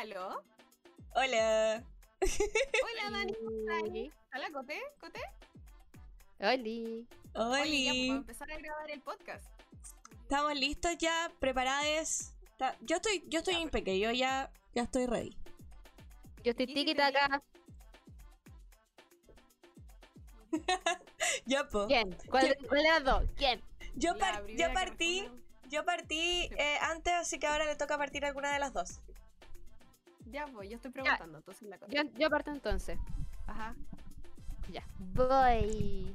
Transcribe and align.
¿Aló? 0.00 0.42
Hola. 1.14 1.84
Hola, 2.22 3.10
Dani. 3.10 4.10
Hola, 4.34 4.50
Cote. 4.50 4.80
¿Cote? 4.98 5.20
Oli. 6.40 7.06
Oye, 7.34 7.34
ya, 7.34 7.34
pues, 7.34 7.60
Oli. 7.60 8.08
vamos 8.08 8.16
a 8.16 8.20
empezar 8.20 8.50
a 8.50 8.56
grabar 8.56 8.90
el 8.90 9.00
podcast. 9.02 9.44
Estamos 10.22 10.54
listos 10.54 10.96
ya, 10.96 11.30
preparados. 11.38 12.32
Yo 12.80 12.96
estoy, 12.96 13.24
yo 13.28 13.40
estoy 13.40 13.54
Ya, 13.56 13.60
impecable, 13.60 13.98
yo 13.98 14.10
ya, 14.12 14.50
ya 14.74 14.84
estoy 14.84 15.04
ready. 15.04 15.36
Yo 16.44 16.52
estoy 16.52 16.66
sí, 16.68 16.90
acá. 16.98 17.42
Ya, 21.44 21.68
po. 21.68 21.86
¿Quién? 21.88 22.16
¿Cuál, 22.30 22.56
cuál 22.68 22.82
de 22.82 22.88
las 22.88 23.04
dos? 23.04 23.24
¿Quién? 23.36 23.62
Yo, 23.96 24.16
par- 24.16 24.46
yo 24.46 24.72
partí, 24.72 25.28
yo 25.68 25.84
partí 25.84 26.48
eh, 26.56 26.78
antes, 26.80 27.12
así 27.12 27.38
que 27.38 27.46
ahora 27.46 27.66
le 27.66 27.76
toca 27.76 27.98
partir 27.98 28.24
alguna 28.24 28.50
de 28.54 28.60
las 28.60 28.72
dos. 28.72 29.00
Ya, 30.30 30.46
pues, 30.46 30.68
yo 30.68 30.76
estoy 30.76 30.90
preguntando, 30.90 31.38
entonces 31.38 31.68
la. 31.68 31.78
Yo, 31.88 32.02
yo 32.18 32.30
parto 32.30 32.50
entonces. 32.50 32.98
Ajá. 33.46 33.74
Ya. 34.70 34.84
Voy. 34.98 36.14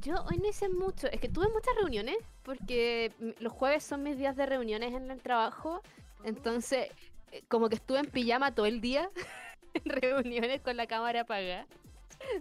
Yo 0.00 0.14
hoy 0.28 0.38
no 0.38 0.48
hice 0.48 0.68
mucho. 0.68 1.06
Es 1.08 1.20
que 1.20 1.28
tuve 1.28 1.48
muchas 1.48 1.74
reuniones 1.76 2.16
porque 2.42 3.12
los 3.40 3.52
jueves 3.52 3.84
son 3.84 4.02
mis 4.02 4.18
días 4.18 4.36
de 4.36 4.46
reuniones 4.46 4.94
en 4.94 5.10
el 5.10 5.20
trabajo. 5.20 5.82
Entonces, 6.24 6.90
eh, 7.32 7.42
como 7.48 7.68
que 7.68 7.76
estuve 7.76 8.00
en 8.00 8.06
pijama 8.06 8.54
todo 8.54 8.66
el 8.66 8.80
día 8.80 9.10
en 9.74 9.84
reuniones 9.84 10.60
con 10.60 10.76
la 10.76 10.86
cámara 10.86 11.22
apagada, 11.22 11.66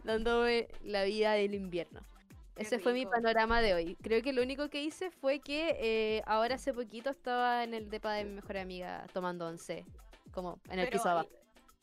dándome 0.04 0.68
la 0.84 1.04
vida 1.04 1.34
del 1.34 1.54
invierno. 1.54 2.02
Qué 2.56 2.64
Ese 2.64 2.80
fue 2.80 2.94
mi 2.94 3.06
panorama 3.06 3.62
de 3.62 3.74
hoy. 3.74 3.96
Creo 4.02 4.22
que 4.22 4.32
lo 4.32 4.42
único 4.42 4.70
que 4.70 4.82
hice 4.82 5.12
fue 5.12 5.40
que 5.40 5.76
eh, 5.78 6.24
ahora 6.26 6.56
hace 6.56 6.74
poquito 6.74 7.10
estaba 7.10 7.64
en 7.66 7.74
el 7.74 7.90
depa 7.90 8.14
de 8.14 8.24
mi 8.24 8.32
mejor 8.32 8.58
amiga 8.58 9.06
tomando 9.12 9.46
once, 9.46 9.86
como 10.36 10.60
en 10.70 10.80
el 10.80 10.86
Pero, 10.86 10.98
piso 10.98 11.10
abajo. 11.10 11.30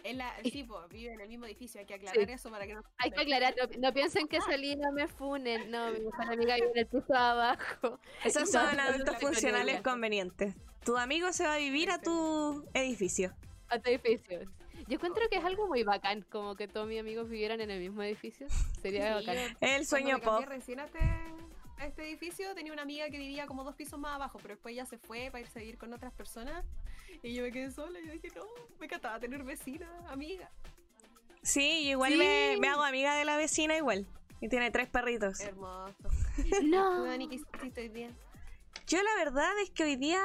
En 0.04 0.18
la, 0.18 0.32
sí, 0.44 0.64
pues, 0.64 0.88
vive 0.90 1.12
en 1.12 1.20
el 1.20 1.28
mismo 1.28 1.46
edificio, 1.46 1.80
hay 1.80 1.86
que 1.86 1.94
aclarar 1.94 2.30
eso 2.30 2.50
para 2.50 2.66
que 2.66 2.74
no... 2.74 2.82
Hay 2.98 3.10
que 3.10 3.20
aclarar, 3.20 3.54
no, 3.56 3.80
no 3.80 3.92
piensen 3.92 4.28
que 4.28 4.40
salí 4.40 4.72
y 4.72 4.76
no 4.76 4.92
me 4.92 5.08
funen. 5.08 5.70
No, 5.70 5.90
mi 5.90 6.00
mejor 6.00 6.32
amiga 6.32 6.54
vive 6.54 6.70
en 6.70 6.78
el 6.78 6.86
piso 6.86 7.06
de 7.08 7.18
abajo. 7.18 7.98
Esos 8.24 8.52
No, 8.52 8.60
son 8.60 8.78
adultos 8.78 9.16
funcionales 9.16 9.80
convenientes. 9.82 10.54
Tu 10.84 10.96
amigo 10.96 11.32
se 11.32 11.44
va 11.44 11.54
a 11.54 11.58
vivir 11.58 11.90
a 11.90 12.00
tu 12.00 12.64
edificio. 12.74 13.32
A 13.68 13.78
tu 13.78 13.90
edificio. 13.90 14.40
Yo 14.88 14.94
encuentro 14.96 15.22
que 15.30 15.36
es 15.38 15.44
algo 15.44 15.66
muy 15.68 15.82
bacán, 15.82 16.22
como 16.30 16.54
que 16.56 16.68
todos 16.68 16.86
mis 16.88 17.00
amigos 17.00 17.28
vivieran 17.28 17.60
en 17.60 17.70
el 17.70 17.80
mismo 17.80 18.02
edificio. 18.02 18.46
Sería 18.80 19.18
Sí, 19.20 19.26
bacán. 19.26 19.56
El 19.60 19.86
sueño 19.86 20.20
pop. 20.20 20.44
recién 20.46 20.80
a 20.80 20.84
este, 20.84 20.98
a 21.78 21.86
este 21.86 22.08
edificio, 22.08 22.54
tenía 22.54 22.72
una 22.72 22.82
amiga 22.82 23.08
que 23.10 23.18
vivía 23.18 23.46
como 23.46 23.64
dos 23.64 23.74
pisos 23.74 23.98
más 23.98 24.14
abajo, 24.14 24.38
pero 24.42 24.54
después 24.54 24.74
ya 24.74 24.86
se 24.86 24.98
fue 24.98 25.28
para 25.30 25.40
irse 25.42 25.58
a 25.58 25.62
vivir 25.62 25.78
con 25.78 25.92
otras 25.92 26.12
personas. 26.12 26.64
Y 27.22 27.34
yo 27.34 27.42
me 27.42 27.52
quedé 27.52 27.70
sola 27.70 28.00
y 28.00 28.06
yo 28.06 28.12
dije, 28.12 28.28
no, 28.34 28.44
me 28.80 28.86
encantaba 28.86 29.20
tener 29.20 29.44
vecina, 29.44 29.88
amiga. 30.08 30.50
Sí, 31.42 31.84
yo 31.84 31.90
igual 31.92 32.12
Sí. 32.12 32.18
Me, 32.18 32.56
me 32.60 32.68
hago 32.68 32.82
amiga 32.82 33.16
de 33.16 33.24
la 33.24 33.36
vecina 33.36 33.76
igual. 33.76 34.06
Y 34.40 34.48
tiene 34.48 34.70
tres 34.72 34.88
perritos. 34.88 35.38
Hermoso. 35.40 35.94
No. 36.64 36.96
¿Tú, 36.96 37.04
Dani, 37.04 37.28
qué 37.28 37.36
hiciste 37.36 37.80
hoy 37.82 37.88
día? 37.88 38.10
Yo 38.88 39.00
la 39.02 39.14
verdad 39.24 39.50
es 39.62 39.70
que 39.70 39.84
hoy 39.84 39.96
día 39.96 40.20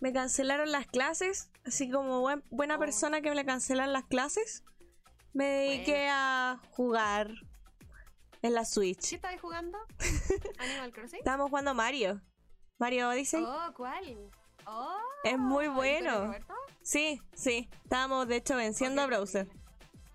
me 0.00 0.12
cancelaron 0.12 0.72
las 0.72 0.86
clases, 0.86 1.50
así 1.64 1.90
como 1.90 2.20
buen- 2.20 2.42
buena 2.50 2.76
Oh. 2.76 2.78
persona 2.80 3.20
que 3.20 3.28
me 3.30 3.34
le 3.36 3.44
cancelan 3.44 3.92
las 3.92 4.04
clases, 4.04 4.64
me 5.32 5.44
dediqué 5.46 6.08
a 6.10 6.60
jugar 6.72 7.30
en 8.42 8.54
la 8.54 8.60
¿Qué 8.62 8.66
Switch. 8.66 9.12
estabas 9.12 9.40
jugando? 9.40 9.78
¿Animal 10.58 10.92
Crossing? 10.92 11.18
Estábamos 11.20 11.50
jugando 11.50 11.74
Mario. 11.74 12.20
Mario 12.78 13.08
Odyssey. 13.10 13.44
Oh, 13.46 13.72
¿cuál? 13.76 14.30
Oh, 14.66 14.98
es 15.24 15.38
muy 15.38 15.64
¿y 15.64 15.68
con 15.68 15.84
el 15.84 16.02
bueno. 16.02 16.34
Sí, 16.82 17.22
sí. 17.34 17.68
Estábamos 17.84 18.26
de 18.28 18.36
hecho 18.36 18.56
venciendo 18.56 19.02
a 19.02 19.06
qué 19.06 19.10
Browser. 19.14 19.48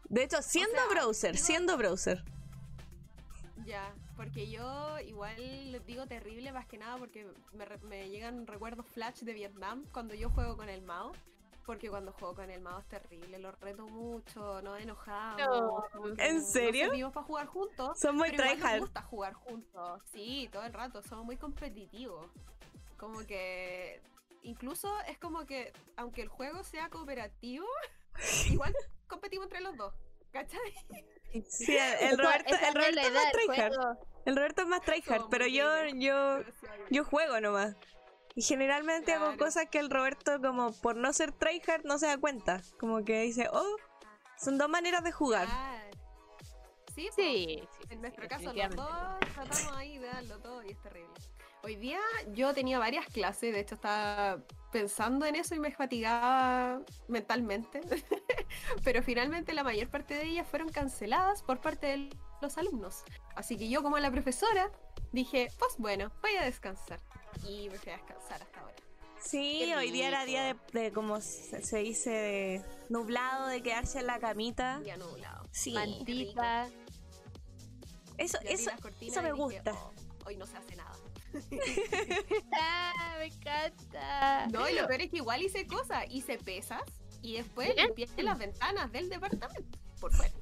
De 0.10 0.24
hecho, 0.24 0.42
siendo 0.42 0.74
sea, 0.76 0.88
Browser, 0.90 1.38
siendo 1.38 1.78
Browser. 1.78 2.24
Ya, 3.66 3.94
porque 4.18 4.50
yo 4.50 5.00
igual 5.00 5.72
les 5.72 5.86
digo 5.86 6.08
terrible 6.08 6.52
más 6.52 6.66
que 6.66 6.78
nada 6.78 6.98
porque 6.98 7.26
me, 7.54 7.66
me 7.88 8.10
llegan 8.10 8.48
recuerdos 8.48 8.86
flash 8.88 9.22
de 9.22 9.34
Vietnam 9.34 9.86
cuando 9.94 10.16
yo 10.16 10.30
juego 10.32 10.58
con 10.58 10.68
el 10.70 10.82
Mao. 10.82 11.14
Porque 11.66 11.90
cuando 11.90 12.14
juego 12.14 12.34
con 12.34 12.50
el 12.50 12.62
Mao 12.62 12.80
es 12.80 12.88
terrible, 12.88 13.40
lo 13.40 13.52
reto 13.52 13.88
mucho, 13.88 14.62
nos 14.62 14.80
enojamos. 14.80 15.42
No. 15.94 16.16
¿En 16.18 16.42
serio? 16.42 16.86
servimos 16.86 17.14
para 17.14 17.26
jugar 17.26 17.48
juntos. 17.48 18.00
Son 18.00 18.16
muy 18.16 18.30
igual 18.30 18.48
nos 18.48 18.58
tryhard. 18.58 18.80
gusta 18.80 19.02
jugar 19.02 19.34
juntos. 19.34 20.02
Sí, 20.06 20.50
todo 20.52 20.64
el 20.64 20.74
rato, 20.74 21.02
somos 21.04 21.26
muy 21.26 21.36
competitivos. 21.36 22.26
Como 22.98 23.20
que 23.20 24.02
incluso 24.44 24.98
es 25.10 25.20
como 25.20 25.46
que 25.46 25.74
aunque 25.98 26.22
el 26.22 26.30
juego 26.30 26.64
sea 26.64 26.90
cooperativo, 26.90 27.68
igual 28.50 28.74
competimos 29.08 29.48
entre 29.48 29.62
los 29.62 29.76
dos. 29.76 29.94
¿Cachai? 30.32 30.74
Sí, 31.50 31.78
el, 32.02 32.18
Roberto, 32.18 32.56
el 32.56 32.74
Roberto 32.74 33.00
es 33.02 33.12
más 33.12 33.24
del 33.24 33.32
tryhard. 33.32 33.98
El 34.26 34.36
Roberto 34.36 34.62
es 34.62 34.68
más 34.68 34.82
tryhard, 34.82 35.30
pero 35.30 35.48
yo, 35.48 35.70
yo, 35.96 36.40
yo 36.90 37.06
juego 37.06 37.40
nomás. 37.40 37.76
Y 38.36 38.42
generalmente 38.42 39.14
hago 39.14 39.36
cosas 39.38 39.68
que 39.70 39.80
el 39.80 39.90
Roberto, 39.90 40.40
como 40.42 40.72
por 40.72 40.96
no 40.96 41.12
ser 41.14 41.32
tryhard, 41.32 41.84
no 41.86 41.98
se 41.98 42.08
da 42.08 42.18
cuenta. 42.18 42.62
Como 42.80 43.04
que 43.04 43.22
dice, 43.22 43.48
oh, 43.52 43.78
son 44.38 44.58
dos 44.58 44.70
maneras 44.70 45.04
de 45.04 45.12
jugar. 45.12 45.48
Claro. 45.48 45.98
Sí. 46.94 47.10
Sí, 47.16 47.16
sí, 47.16 47.68
En 47.90 47.90
sí, 47.90 47.96
nuestro 47.98 48.28
caso, 48.28 48.54
los 48.54 48.76
dos 48.76 49.20
tratamos 49.20 49.72
ahí 49.76 49.98
de 50.00 50.08
darlo 50.08 50.40
todo 50.40 50.64
y 50.64 50.72
es 50.72 50.82
terrible. 50.82 51.14
Hoy 51.68 51.76
día 51.76 52.00
yo 52.32 52.54
tenía 52.54 52.80
varias 52.80 53.06
clases, 53.08 53.54
de 53.54 53.60
hecho 53.60 53.76
estaba 53.76 54.42
pensando 54.72 55.26
en 55.26 55.36
eso 55.36 55.54
y 55.54 55.60
me 55.60 55.70
fatigaba 55.70 56.80
mentalmente. 57.10 57.82
Pero 58.86 59.04
finalmente 59.04 59.54
la 59.54 59.66
mayor 59.66 59.90
parte 59.90 60.14
de 60.14 60.24
ellas 60.28 60.48
fueron 60.48 60.70
canceladas 60.70 61.44
por 61.44 61.60
parte 61.60 61.88
de 61.88 62.10
los 62.42 62.58
alumnos. 62.58 63.04
Así 63.36 63.58
que 63.58 63.68
yo 63.68 63.84
como 63.84 64.00
la 64.00 64.10
profesora 64.10 64.72
dije, 65.12 65.52
pues 65.60 65.74
bueno, 65.78 66.10
voy 66.22 66.38
a 66.38 66.46
descansar. 66.46 67.02
Y 67.46 67.68
me 67.68 67.78
fui 67.78 67.92
a 67.92 67.98
descansar 67.98 68.42
hasta 68.42 68.62
ahora. 68.62 68.76
Sí, 69.20 69.64
Qué 69.66 69.76
hoy 69.76 69.92
día 69.92 70.08
era 70.08 70.24
día 70.24 70.44
de, 70.44 70.56
de 70.72 70.94
como 70.94 71.20
se, 71.20 71.62
se 71.66 71.80
dice, 71.80 72.12
de 72.12 72.62
nublado, 72.88 73.48
de 73.48 73.62
quedarse 73.62 74.00
en 74.00 74.08
la 74.08 74.20
camita. 74.20 74.80
Día 74.80 74.96
nublado. 74.96 75.44
Sí, 75.52 75.74
Mantita. 75.74 76.70
eso, 78.18 78.38
eso, 78.46 78.70
las 78.70 78.80
cortinas 78.80 79.18
eso 79.18 79.22
me 79.22 79.34
dije, 79.34 79.42
gusta. 79.44 79.74
"Oh, 79.74 79.92
hoy 80.28 80.38
no 80.38 80.46
se 80.46 80.56
hace 80.56 80.76
nada. 80.78 80.92
Ah, 82.60 83.16
me 83.20 83.26
encanta. 83.26 84.48
No, 84.48 84.68
y 84.70 84.74
lo 84.74 84.88
peor 84.88 85.02
es 85.02 85.12
que 85.12 85.18
igual 85.18 85.42
hice 85.44 85.66
cosas, 85.68 86.06
hice 86.10 86.38
pesas 86.38 86.82
y 87.22 87.36
después 87.38 87.74
Bien. 87.76 87.88
limpié 87.96 88.24
las 88.24 88.38
ventanas 88.38 88.92
del 88.92 89.10
departamento 89.10 89.78
por 90.00 90.14
fuera. 90.14 90.34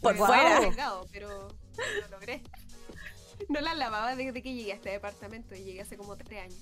Por 0.00 0.16
Fue 0.16 0.26
fuera. 0.26 0.56
arriesgado, 0.58 1.06
pero 1.12 1.28
lo 1.48 2.08
logré. 2.10 2.42
No 3.48 3.60
las 3.60 3.76
lavaba 3.76 4.14
desde 4.16 4.42
que 4.42 4.54
llegué 4.54 4.72
a 4.72 4.76
este 4.76 4.90
departamento 4.90 5.54
y 5.54 5.62
llegué 5.64 5.80
hace 5.82 5.96
como 5.96 6.16
tres 6.16 6.42
años. 6.44 6.58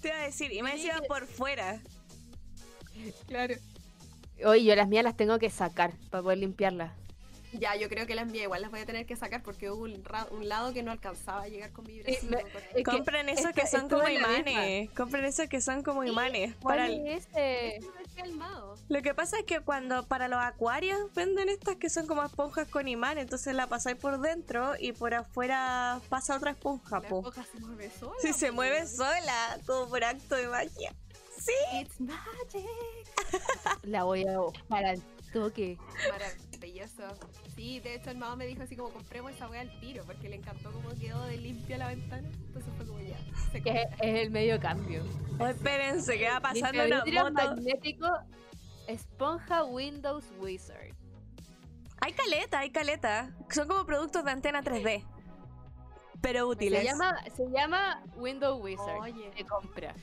Te 0.00 0.08
iba 0.08 0.18
a 0.18 0.22
decir, 0.24 0.52
y 0.52 0.62
me 0.62 0.72
decía 0.72 1.00
por 1.08 1.26
fuera. 1.26 1.80
Claro. 3.26 3.54
Oye, 4.44 4.64
yo 4.64 4.74
las 4.76 4.88
mías 4.88 5.04
las 5.04 5.16
tengo 5.16 5.38
que 5.38 5.48
sacar 5.50 5.92
para 6.10 6.22
poder 6.22 6.38
limpiarlas. 6.38 6.92
Ya, 7.60 7.76
yo 7.76 7.88
creo 7.88 8.06
que 8.06 8.14
las 8.14 8.26
mías 8.26 8.44
igual 8.44 8.62
las 8.62 8.70
voy 8.70 8.80
a 8.80 8.86
tener 8.86 9.06
que 9.06 9.16
sacar 9.16 9.42
porque 9.42 9.70
hubo 9.70 9.84
un, 9.84 10.04
ra- 10.04 10.26
un 10.30 10.48
lado 10.48 10.72
que 10.72 10.82
no 10.82 10.90
alcanzaba 10.90 11.42
a 11.42 11.48
llegar 11.48 11.70
con 11.72 11.86
mi 11.86 12.00
bracito. 12.02 12.26
me- 12.36 12.42
con- 12.42 12.62
es 12.62 12.74
que 12.74 12.82
Compren 12.84 13.28
esos 13.28 13.52
que 13.52 13.66
son 13.66 13.88
como 13.88 14.08
imanes. 14.08 14.90
Compren 14.90 15.24
esos 15.24 15.48
que 15.48 15.60
son 15.60 15.82
como 15.82 16.04
imanes. 16.04 16.54
¿Cuál 16.60 16.78
Para 16.78 16.88
es 16.88 17.28
el 18.16 18.32
Mao. 18.34 18.74
Lo 18.88 19.02
que 19.02 19.14
pasa 19.14 19.38
es 19.38 19.44
que 19.44 19.60
cuando 19.60 20.06
para 20.06 20.28
los 20.28 20.38
acuarios 20.40 21.12
venden 21.14 21.48
estas 21.48 21.76
que 21.76 21.88
son 21.90 22.06
como 22.06 22.22
esponjas 22.22 22.68
con 22.68 22.86
imán, 22.88 23.18
entonces 23.18 23.54
la 23.54 23.66
pasáis 23.66 23.96
por 23.96 24.20
dentro 24.20 24.74
y 24.78 24.92
por 24.92 25.14
afuera 25.14 26.00
pasa 26.08 26.36
otra 26.36 26.52
esponja, 26.52 27.00
La 27.00 27.08
po. 27.08 27.18
esponja 27.18 27.44
se 27.44 27.58
mueve 27.60 27.90
sola. 27.98 28.14
Si 28.20 28.32
se 28.32 28.50
mueve 28.52 28.86
sola, 28.86 29.58
como 29.66 29.88
por 29.88 30.04
acto 30.04 30.34
de 30.36 30.48
magia. 30.48 30.94
Sí. 31.38 31.52
It's 31.80 32.00
magic. 32.00 32.66
La 33.82 34.04
voy 34.04 34.26
a 34.26 34.38
buscar 34.38 34.84
al 34.84 35.02
toque. 35.34 35.76
Maravilloso. 36.10 37.02
Sí, 37.54 37.80
de 37.80 37.96
hecho 37.96 38.10
el 38.10 38.16
Mao 38.16 38.36
me 38.36 38.46
dijo 38.46 38.62
así 38.62 38.76
como 38.76 38.90
compremos 38.90 39.32
esa 39.32 39.48
wea 39.48 39.60
al 39.60 39.80
tiro 39.80 40.04
porque 40.04 40.28
le 40.28 40.36
encantó 40.36 40.72
cómo 40.72 40.88
quedó 40.94 41.22
de 41.26 41.36
limpia 41.36 41.76
la 41.76 41.88
ventana. 41.88 42.26
Entonces 42.46 42.72
fue 42.76 42.86
como 42.86 43.00
ya. 43.00 43.18
Se 43.52 43.60
Que 43.60 43.82
es, 43.82 43.88
el 44.00 44.30
medio 44.30 44.58
cambio. 44.60 45.02
Oh, 45.38 45.46
espérense, 45.46 46.16
que 46.16 46.28
va 46.30 46.40
pasando 46.40 46.84
una 46.84 47.04
moto. 47.04 47.32
magnético 47.32 48.08
esponja 48.86 49.64
Windows 49.64 50.24
Wizard. 50.38 50.94
Hay 52.00 52.12
caleta, 52.12 52.60
hay 52.60 52.70
caleta. 52.70 53.34
Son 53.50 53.66
como 53.66 53.84
productos 53.84 54.24
de 54.24 54.30
antena 54.30 54.62
3D. 54.62 55.04
Pero 56.20 56.48
útiles. 56.48 56.80
Se 56.80 56.86
llama, 56.86 57.24
se 57.36 57.50
llama 57.50 58.02
Windows 58.16 58.62
Wizard. 58.62 59.00
Oye. 59.00 59.30
Se 59.36 59.44
compra. 59.44 59.94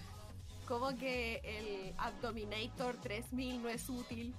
Como 0.68 0.96
que 0.96 1.42
el 1.44 1.94
Abdominator 1.98 2.96
3000 3.02 3.62
no 3.62 3.70
es 3.70 3.90
útil. 3.90 4.36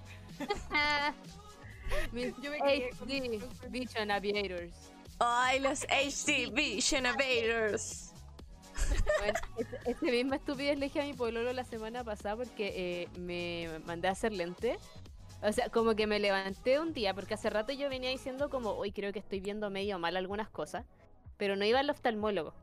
Yo 2.43 2.51
me 2.51 2.59
HD 2.59 3.43
Vision 3.69 4.11
Aviators. 4.11 4.93
Ay, 5.19 5.61
los 5.61 5.83
HD 5.89 6.53
Vision 6.53 7.07
Invaders. 7.07 8.13
Bueno, 9.19 9.39
este, 9.59 9.79
este 9.91 10.11
misma 10.11 10.37
estupidez 10.37 10.79
le 10.79 10.87
dije 10.87 11.01
a 11.01 11.05
mi 11.05 11.13
pololo 11.13 11.53
la 11.53 11.65
semana 11.65 12.03
pasada 12.03 12.37
porque 12.37 12.73
eh, 12.75 13.09
me 13.19 13.69
mandé 13.87 14.09
a 14.09 14.13
hacer 14.13 14.33
lente. 14.33 14.79
O 15.43 15.53
sea, 15.53 15.69
como 15.71 15.95
que 15.95 16.07
me 16.07 16.21
levanté 16.21 16.79
un 16.79 16.93
día, 16.93 17.15
porque 17.15 17.35
hace 17.35 17.51
rato 17.51 17.73
yo 17.73 17.89
venía 17.89 18.11
diciendo 18.11 18.49
como, 18.49 18.71
hoy 18.71 18.93
creo 18.93 19.13
que 19.13 19.19
estoy 19.19 19.41
viendo 19.41 19.71
medio 19.71 19.99
mal 19.99 20.17
algunas 20.17 20.49
cosas, 20.49 20.87
pero 21.37 21.57
no 21.57 21.65
iba 21.65 21.81
al 21.81 21.91
oftalmólogo. 21.91 22.55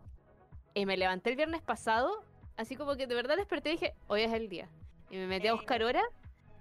Y 0.73 0.85
me 0.85 0.95
levanté 0.95 1.31
el 1.31 1.35
viernes 1.35 1.61
pasado, 1.61 2.23
así 2.55 2.77
como 2.77 2.95
que 2.95 3.05
de 3.05 3.15
verdad 3.15 3.35
desperté 3.35 3.69
y 3.69 3.73
dije, 3.73 3.93
hoy 4.07 4.21
es 4.21 4.31
el 4.31 4.47
día. 4.47 4.69
Y 5.09 5.17
me 5.17 5.27
metí 5.27 5.47
a 5.47 5.53
buscar 5.53 5.83
hora, 5.83 6.03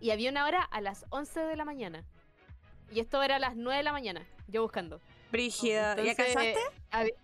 y 0.00 0.10
había 0.10 0.30
una 0.30 0.44
hora 0.46 0.62
a 0.62 0.80
las 0.80 1.04
11 1.10 1.40
de 1.40 1.56
la 1.56 1.64
mañana. 1.64 2.04
Y 2.90 3.00
esto 3.00 3.22
era 3.22 3.36
a 3.36 3.38
las 3.38 3.56
9 3.56 3.78
de 3.78 3.82
la 3.82 3.92
mañana, 3.92 4.26
yo 4.46 4.62
buscando. 4.62 5.00
Brígida. 5.30 5.94
¿Ya 5.96 6.14
avi- 6.90 7.14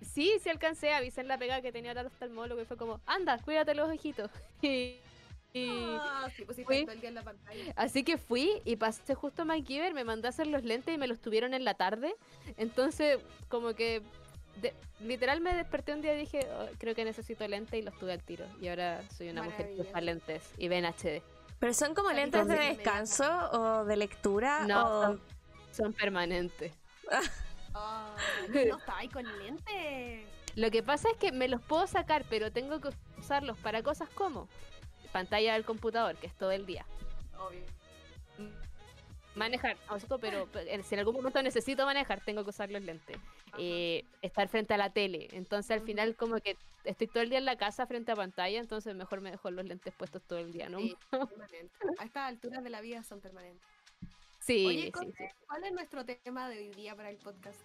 Sí, 0.00 0.32
sí 0.42 0.48
alcancé, 0.50 0.92
avisé 0.94 1.20
en 1.20 1.28
la 1.28 1.38
pega 1.38 1.60
que 1.62 1.70
tenía 1.70 1.92
el 1.92 1.98
oftalmólogo 2.06 2.60
y 2.60 2.64
fue 2.64 2.76
como, 2.76 3.00
anda, 3.06 3.38
cuídate 3.38 3.74
los 3.74 3.88
ojitos. 3.88 4.30
Y, 5.54 5.58
y- 5.60 5.68
Ah, 6.00 6.28
sí, 6.34 6.44
pusiste 6.46 6.64
fui- 6.64 6.82
todo 6.84 6.92
el 6.94 7.00
día 7.00 7.10
en 7.10 7.14
la 7.14 7.22
pantalla. 7.22 7.72
así 7.76 8.04
que 8.04 8.16
fui 8.16 8.62
y 8.64 8.76
pasé 8.76 9.14
justo 9.14 9.42
a 9.42 9.44
MacGyver, 9.44 9.92
me 9.92 10.02
mandé 10.02 10.26
a 10.26 10.30
hacer 10.30 10.46
los 10.46 10.64
lentes 10.64 10.94
y 10.94 10.98
me 10.98 11.06
los 11.06 11.20
tuvieron 11.20 11.52
en 11.52 11.64
la 11.64 11.74
tarde. 11.74 12.14
Entonces, 12.56 13.18
como 13.48 13.74
que 13.74 14.00
de- 14.62 14.72
literal 15.00 15.40
me 15.42 15.54
desperté 15.54 15.92
un 15.92 16.00
día 16.00 16.14
y 16.14 16.20
dije, 16.20 16.46
"Oh, 16.58 16.66
creo 16.78 16.94
que 16.94 17.04
necesito 17.04 17.46
lentes 17.46 17.78
y 17.78 17.82
los 17.82 17.94
tuve 17.98 18.12
al 18.14 18.22
tiro. 18.22 18.46
Y 18.62 18.68
ahora 18.68 19.02
soy 19.16 19.28
una 19.28 19.42
mujer 19.42 19.74
que 19.74 19.82
usa 19.82 20.00
lentes 20.00 20.42
y 20.56 20.68
ve 20.68 20.78
en 20.78 20.86
HD. 20.86 21.22
¿Pero 21.62 21.74
son 21.74 21.94
como 21.94 22.10
lentes 22.10 22.48
de 22.48 22.56
descanso 22.56 23.24
o 23.52 23.84
de 23.84 23.96
lectura? 23.96 24.66
No, 24.66 24.82
o- 24.84 25.02
son, 25.04 25.20
son 25.70 25.92
permanentes. 25.92 26.72
Ah, 27.74 28.14
no 28.52 28.76
estaba 28.76 28.98
ahí 28.98 29.08
con 29.08 29.24
lente. 29.38 30.26
Lo 30.56 30.70
que 30.70 30.82
pasa 30.82 31.08
es 31.10 31.16
que 31.16 31.32
me 31.32 31.48
los 31.48 31.62
puedo 31.62 31.86
sacar, 31.86 32.22
pero 32.28 32.52
tengo 32.52 32.82
que 32.82 32.90
usarlos 33.16 33.56
para 33.60 33.82
cosas 33.82 34.10
como 34.10 34.46
pantalla 35.10 35.54
del 35.54 35.64
computador, 35.64 36.16
que 36.16 36.26
es 36.26 36.34
todo 36.34 36.50
el 36.50 36.66
día. 36.66 36.84
Obvio. 37.38 37.62
Manejar, 39.34 39.78
esto, 39.96 40.18
pero 40.18 40.46
si 40.84 40.94
en 40.94 40.98
algún 40.98 41.14
momento 41.14 41.42
necesito 41.42 41.86
manejar, 41.86 42.20
tengo 42.22 42.44
que 42.44 42.50
usar 42.50 42.70
los 42.70 42.82
lentes. 42.82 43.16
Eh, 43.56 44.04
estar 44.20 44.48
frente 44.48 44.74
a 44.74 44.76
la 44.76 44.90
tele. 44.90 45.28
Entonces 45.32 45.70
al 45.70 45.80
final 45.80 46.14
como 46.14 46.40
que 46.40 46.58
estoy 46.84 47.06
todo 47.06 47.22
el 47.22 47.30
día 47.30 47.38
en 47.38 47.44
la 47.44 47.56
casa 47.56 47.86
frente 47.86 48.12
a 48.12 48.16
pantalla, 48.16 48.58
entonces 48.58 48.94
mejor 48.94 49.20
me 49.20 49.30
dejo 49.30 49.50
los 49.50 49.64
lentes 49.64 49.94
puestos 49.94 50.22
todo 50.22 50.38
el 50.38 50.52
día, 50.52 50.68
¿no? 50.68 50.78
Sí, 50.78 50.96
permanente. 51.10 51.74
A 51.98 52.04
estas 52.04 52.28
alturas 52.28 52.62
de 52.64 52.70
la 52.70 52.80
vida 52.80 53.02
son 53.02 53.20
permanentes. 53.20 53.66
Sí, 54.40 54.66
Oye, 54.66 54.92
sí, 54.98 55.12
sí. 55.16 55.24
¿cuál 55.46 55.64
es 55.64 55.72
nuestro 55.72 56.04
tema 56.04 56.48
de 56.48 56.58
hoy 56.58 56.70
día 56.70 56.96
para 56.96 57.10
el 57.10 57.16
podcast? 57.16 57.60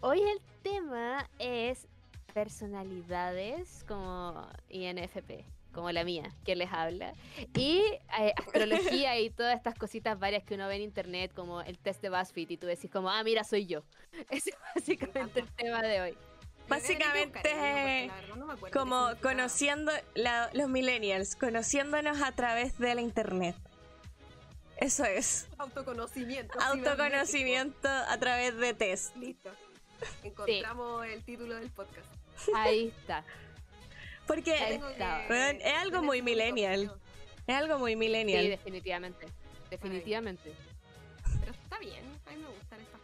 Hoy 0.00 0.20
el 0.20 0.40
tema 0.62 1.28
es 1.38 1.86
personalidades 2.34 3.84
como 3.86 4.48
INFP, 4.68 5.44
como 5.72 5.92
la 5.92 6.04
mía, 6.04 6.24
que 6.44 6.56
les 6.56 6.72
habla. 6.72 7.14
Y 7.54 7.82
eh, 8.18 8.34
astrología 8.36 9.18
y 9.20 9.30
todas 9.30 9.56
estas 9.56 9.74
cositas 9.74 10.18
varias 10.18 10.42
que 10.42 10.54
uno 10.54 10.66
ve 10.66 10.76
en 10.76 10.82
internet, 10.82 11.32
como 11.34 11.60
el 11.62 11.78
test 11.78 12.02
de 12.02 12.10
BuzzFeed, 12.10 12.50
y 12.50 12.56
tú 12.56 12.66
decís 12.66 12.90
como, 12.90 13.10
ah, 13.10 13.22
mira, 13.22 13.44
soy 13.44 13.66
yo. 13.66 13.82
Ese 14.30 14.50
es 14.50 14.56
básicamente 14.74 15.40
el 15.40 15.48
tema 15.52 15.82
de 15.82 16.00
hoy. 16.00 16.18
Básicamente, 16.68 18.08
buscar 18.08 18.36
no 18.38 18.50
acuerdo 18.50 18.78
Como 18.80 19.10
conociendo 19.20 19.92
la- 20.14 20.50
los 20.54 20.68
millennials, 20.68 21.36
conociéndonos 21.36 22.20
a 22.22 22.32
través 22.32 22.78
de 22.78 22.94
la 22.94 23.00
internet. 23.00 23.56
Eso 24.78 25.04
es. 25.04 25.48
Autoconocimiento. 25.58 26.58
Autoconocimiento 26.60 27.88
a 27.88 28.18
través 28.18 28.56
de 28.56 28.74
test. 28.74 29.14
Listo. 29.16 29.50
Encontramos 30.24 31.06
el 31.06 31.22
título 31.24 31.54
del 31.56 31.70
podcast. 31.70 32.06
Ahí 32.54 32.88
está. 32.98 33.24
Porque 34.26 34.52
Ahí 34.54 34.72
Tengo 34.74 34.86
que 34.88 34.92
está. 34.94 35.24
Bueno, 35.28 35.58
es 35.62 35.74
algo 35.74 36.02
muy 36.02 36.22
millennial. 36.22 36.92
es 37.46 37.54
algo 37.54 37.78
muy 37.78 37.92
Sí, 37.92 37.96
millennial. 37.96 38.48
definitivamente. 38.48 39.26
Definitivamente. 39.70 40.52
Pero 41.40 41.52
está 41.52 41.78
bien, 41.78 42.04
a 42.26 42.30
mí 42.30 42.36
me 42.38 42.48
gustan 42.48 42.80
estas 42.80 43.00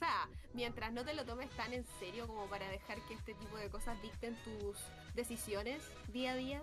sea, 0.00 0.28
mientras 0.54 0.92
no 0.92 1.04
te 1.04 1.14
lo 1.14 1.24
tomes 1.24 1.48
tan 1.50 1.72
en 1.72 1.84
serio 2.00 2.26
como 2.26 2.46
para 2.46 2.68
dejar 2.68 2.98
que 3.02 3.14
este 3.14 3.34
tipo 3.34 3.56
de 3.56 3.68
cosas 3.70 4.00
dicten 4.02 4.36
tus 4.44 4.76
decisiones 5.14 5.82
día 6.08 6.32
a 6.32 6.36
día, 6.36 6.60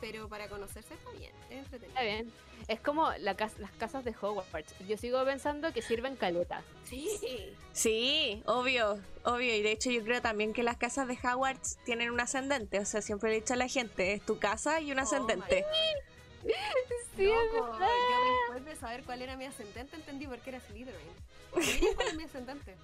pero 0.00 0.28
para 0.28 0.48
conocerse 0.48 0.92
está 0.94 1.10
bien, 1.12 1.32
es 1.48 1.58
entretenido. 1.64 1.88
Está 1.88 2.02
bien. 2.02 2.32
Es 2.68 2.80
como 2.80 3.10
la 3.18 3.34
cas- 3.34 3.58
las 3.58 3.70
casas 3.72 4.04
de 4.04 4.14
Hogwarts. 4.20 4.74
Yo 4.86 4.96
sigo 4.98 5.24
pensando 5.24 5.72
que 5.72 5.80
sirven 5.82 6.16
caleta. 6.16 6.62
Sí, 6.84 7.08
Sí, 7.72 8.42
obvio, 8.46 8.98
obvio. 9.24 9.54
Y 9.54 9.62
de 9.62 9.72
hecho 9.72 9.90
yo 9.90 10.02
creo 10.02 10.20
también 10.22 10.52
que 10.52 10.62
las 10.62 10.76
casas 10.76 11.08
de 11.08 11.14
Hogwarts 11.22 11.78
tienen 11.84 12.10
un 12.10 12.20
ascendente. 12.20 12.78
O 12.78 12.84
sea, 12.84 13.00
siempre 13.02 13.30
le 13.30 13.36
he 13.36 13.40
dicho 13.40 13.54
a 13.54 13.56
la 13.56 13.68
gente, 13.68 14.12
es 14.14 14.24
tu 14.24 14.38
casa 14.38 14.80
y 14.80 14.92
un 14.92 14.98
Oh 14.98 15.02
ascendente. 15.02 15.64
Sí, 17.16 17.24
Loco, 17.24 17.78
yo 17.78 17.86
después 18.40 18.64
de 18.64 18.76
saber 18.76 19.04
cuál 19.04 19.22
era 19.22 19.36
mi 19.36 19.46
ascendente 19.46 19.96
entendí 19.96 20.26
por 20.26 20.38
qué 20.40 20.50
era 20.50 20.60
Slytherin. 20.60 21.08
¿Cuál 21.50 22.08
es 22.08 22.14
mi 22.14 22.24
ascendente? 22.24 22.76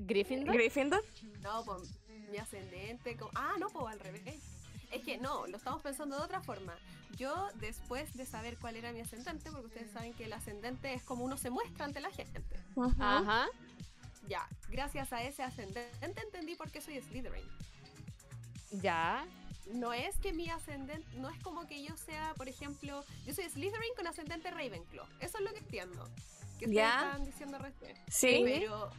Gryffindor. 0.00 0.54
Gryffindor. 0.54 1.04
No, 1.40 1.64
pues 1.64 1.98
mi 2.30 2.38
ascendente. 2.38 3.16
Ah, 3.34 3.56
no, 3.58 3.68
pues 3.70 3.92
al 3.92 4.00
revés. 4.00 4.40
Es 4.92 5.04
que 5.04 5.18
no, 5.18 5.46
lo 5.46 5.56
estamos 5.56 5.82
pensando 5.82 6.16
de 6.16 6.22
otra 6.22 6.40
forma. 6.40 6.76
Yo, 7.16 7.48
después 7.56 8.14
de 8.14 8.26
saber 8.26 8.56
cuál 8.58 8.76
era 8.76 8.92
mi 8.92 9.00
ascendente, 9.00 9.50
porque 9.50 9.66
ustedes 9.66 9.90
saben 9.92 10.14
que 10.14 10.24
el 10.24 10.32
ascendente 10.32 10.94
es 10.94 11.02
como 11.02 11.24
uno 11.24 11.36
se 11.36 11.50
muestra 11.50 11.84
ante 11.84 12.00
la 12.00 12.10
gente. 12.10 12.56
Ajá. 12.98 13.46
Ya, 14.28 14.48
gracias 14.68 15.12
a 15.12 15.22
ese 15.22 15.42
ascendente 15.42 15.90
entendí 16.00 16.54
por 16.54 16.70
qué 16.70 16.80
soy 16.80 17.00
Slytherin. 17.00 17.44
Ya. 18.70 19.26
No 19.74 19.92
es 19.92 20.16
que 20.18 20.32
mi 20.32 20.48
ascendente, 20.50 21.06
no 21.16 21.28
es 21.30 21.40
como 21.42 21.66
que 21.66 21.82
yo 21.82 21.96
sea, 21.96 22.34
por 22.34 22.48
ejemplo, 22.48 23.04
yo 23.26 23.34
soy 23.34 23.48
Slytherin 23.48 23.94
con 23.96 24.06
ascendente 24.06 24.50
Ravenclaw. 24.50 25.06
Eso 25.20 25.38
es 25.38 25.44
lo 25.44 25.50
que 25.52 25.58
entiendo. 25.58 26.08
Que 26.58 26.66
Ya. 26.70 26.88
estaban 26.98 27.24
diciendo 27.24 27.58
recién. 27.58 27.96
Sí. 28.08 28.42
Pero 28.44 28.90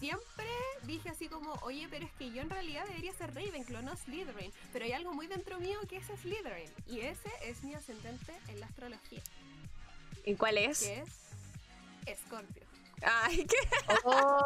siempre 0.00 0.46
dije 0.84 1.08
así 1.10 1.28
como, 1.28 1.52
oye, 1.62 1.86
pero 1.90 2.04
es 2.06 2.12
que 2.12 2.30
yo 2.30 2.42
en 2.42 2.50
realidad 2.50 2.84
debería 2.86 3.12
ser 3.14 3.34
Ravenclaw, 3.34 3.82
no 3.82 3.96
Slytherin. 3.96 4.52
Pero 4.72 4.84
hay 4.84 4.92
algo 4.92 5.12
muy 5.12 5.26
dentro 5.26 5.58
mío 5.60 5.78
que 5.88 5.96
es 5.98 6.06
Slytherin. 6.06 6.70
Y 6.86 7.00
ese 7.00 7.30
es 7.42 7.62
mi 7.62 7.74
ascendente 7.74 8.34
en 8.48 8.60
la 8.60 8.66
astrología, 8.66 9.22
¿Y 10.24 10.34
cuál 10.34 10.58
es? 10.58 10.80
que 10.80 11.04
es 12.06 12.18
Scorpio. 12.20 12.64
Ay, 13.02 13.46
qué 13.46 13.56
Oh. 14.04 14.42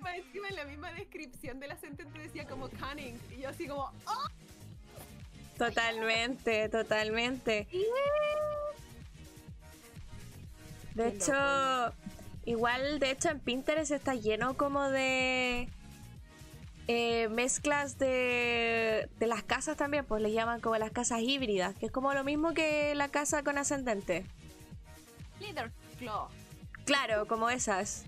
Más 0.00 0.14
encima 0.16 0.48
en 0.48 0.56
la 0.56 0.64
misma 0.64 0.92
descripción 0.92 1.60
del 1.60 1.72
ascendente 1.72 2.18
decía 2.18 2.46
como 2.46 2.68
cunning. 2.68 3.18
Y 3.36 3.42
yo 3.42 3.48
así 3.48 3.66
como, 3.66 3.92
¡oh! 4.06 4.26
Totalmente, 5.58 6.68
totalmente. 6.68 7.66
De 10.94 11.02
Qué 11.02 11.08
hecho, 11.16 11.32
loco. 11.32 11.94
igual, 12.44 12.98
de 12.98 13.10
hecho, 13.10 13.30
en 13.30 13.40
Pinterest 13.40 13.90
está 13.90 14.14
lleno 14.14 14.56
como 14.56 14.88
de 14.90 15.68
eh, 16.88 17.28
mezclas 17.28 17.98
de, 17.98 19.08
de 19.18 19.26
las 19.26 19.42
casas 19.42 19.76
también, 19.76 20.04
pues 20.04 20.22
le 20.22 20.32
llaman 20.32 20.60
como 20.60 20.76
las 20.76 20.90
casas 20.92 21.20
híbridas, 21.20 21.74
que 21.76 21.86
es 21.86 21.92
como 21.92 22.12
lo 22.14 22.22
mismo 22.24 22.54
que 22.54 22.94
la 22.94 23.08
casa 23.08 23.42
con 23.42 23.58
ascendente. 23.58 24.24
Slytherin. 25.38 25.72
Claro, 26.84 27.26
como 27.26 27.50
esas. 27.50 28.04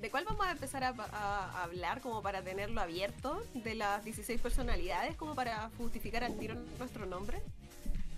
¿De 0.00 0.10
cuál 0.10 0.24
vamos 0.24 0.46
a 0.46 0.52
empezar 0.52 0.84
a, 0.84 0.90
a 0.90 1.62
hablar 1.64 2.00
como 2.00 2.22
para 2.22 2.42
tenerlo 2.42 2.80
abierto? 2.80 3.42
¿De 3.54 3.74
las 3.74 4.04
16 4.04 4.40
personalidades 4.40 5.16
como 5.16 5.34
para 5.34 5.70
justificar 5.76 6.22
al 6.22 6.38
tiro 6.38 6.54
nuestro 6.78 7.04
nombre? 7.04 7.40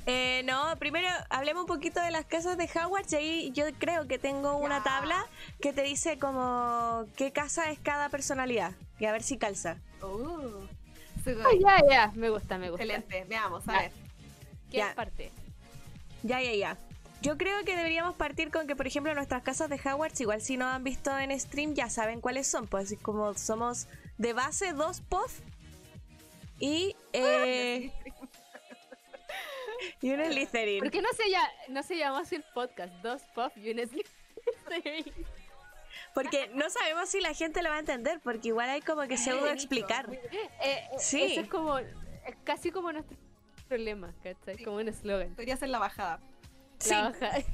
Eh, 0.06 0.42
no, 0.44 0.76
primero 0.78 1.08
hablemos 1.30 1.62
un 1.62 1.66
poquito 1.66 2.00
de 2.00 2.10
las 2.10 2.24
casas 2.26 2.58
de 2.58 2.68
Howard 2.74 3.06
y 3.10 3.14
ahí 3.16 3.50
yo 3.52 3.64
creo 3.78 4.06
que 4.08 4.18
tengo 4.18 4.56
una 4.56 4.78
Ya. 4.78 4.84
tabla 4.84 5.26
que 5.60 5.72
te 5.72 5.82
dice 5.82 6.18
como 6.18 7.04
qué 7.16 7.32
casa 7.32 7.70
es 7.70 7.78
cada 7.78 8.08
personalidad 8.08 8.72
y 8.98 9.06
a 9.06 9.12
ver 9.12 9.22
si 9.22 9.38
calza. 9.38 9.76
Uh. 10.02 10.66
Ah, 11.26 11.50
ya, 11.60 11.88
ya. 11.90 12.12
Me 12.14 12.30
gusta, 12.30 12.56
me 12.58 12.70
gusta. 12.70 12.82
Excelente, 12.82 13.24
veamos, 13.28 13.66
a 13.68 13.72
Ya. 13.72 13.78
ver. 13.80 13.92
¿Qué 14.70 14.76
Ya. 14.78 14.94
parte? 14.94 15.30
Ya, 16.22 16.40
ya, 16.42 16.52
ya. 16.54 16.76
Yo 17.22 17.36
creo 17.36 17.62
que 17.64 17.76
deberíamos 17.76 18.14
partir 18.14 18.50
con 18.50 18.66
que, 18.66 18.74
por 18.74 18.86
ejemplo, 18.86 19.12
nuestras 19.14 19.42
casas 19.42 19.68
de 19.68 19.76
Hogwarts, 19.76 20.20
igual 20.20 20.40
si 20.40 20.56
no 20.56 20.66
han 20.66 20.82
visto 20.84 21.16
en 21.18 21.38
stream, 21.38 21.74
ya 21.74 21.90
saben 21.90 22.20
cuáles 22.20 22.46
son. 22.46 22.66
Pues 22.66 22.94
como 23.02 23.34
somos 23.34 23.88
de 24.16 24.32
base 24.32 24.72
dos 24.72 25.02
POF 25.02 25.40
y, 26.58 26.96
eh, 27.12 27.92
y 30.00 30.12
un 30.12 30.24
Slytherin. 30.24 30.80
¿Por 30.80 30.90
qué 30.90 31.02
no 31.02 31.08
se, 31.16 31.30
llama, 31.30 31.48
no 31.68 31.82
se 31.82 31.96
llamó 31.96 32.18
así 32.18 32.36
el 32.36 32.44
podcast? 32.54 32.92
Dos 33.02 33.22
pop 33.34 33.52
y 33.56 33.70
un 33.70 33.78
Slytherin. 33.86 35.12
Porque 36.14 36.48
no 36.54 36.68
sabemos 36.70 37.08
si 37.08 37.20
la 37.20 37.34
gente 37.34 37.62
lo 37.62 37.70
va 37.70 37.76
a 37.76 37.80
entender, 37.80 38.20
porque 38.22 38.48
igual 38.48 38.68
hay 38.68 38.80
como 38.80 39.02
que 39.02 39.16
pseudo 39.16 39.42
nicho, 39.42 39.52
explicar. 39.54 40.12
Eh, 40.12 40.20
eh, 40.62 40.88
Sí. 40.98 41.22
Eso 41.22 41.40
es 41.42 41.48
como. 41.48 41.78
Es 41.78 42.36
casi 42.44 42.70
como 42.70 42.92
nuestro 42.92 43.16
problema, 43.68 44.12
¿cachai? 44.22 44.56
Sí. 44.56 44.64
Como 44.64 44.78
un 44.78 44.88
eslogan. 44.88 45.34
Podría 45.34 45.56
ser 45.56 45.68
la 45.68 45.78
bajada. 45.78 46.20
Sí, 46.80 46.90
La 46.90 47.44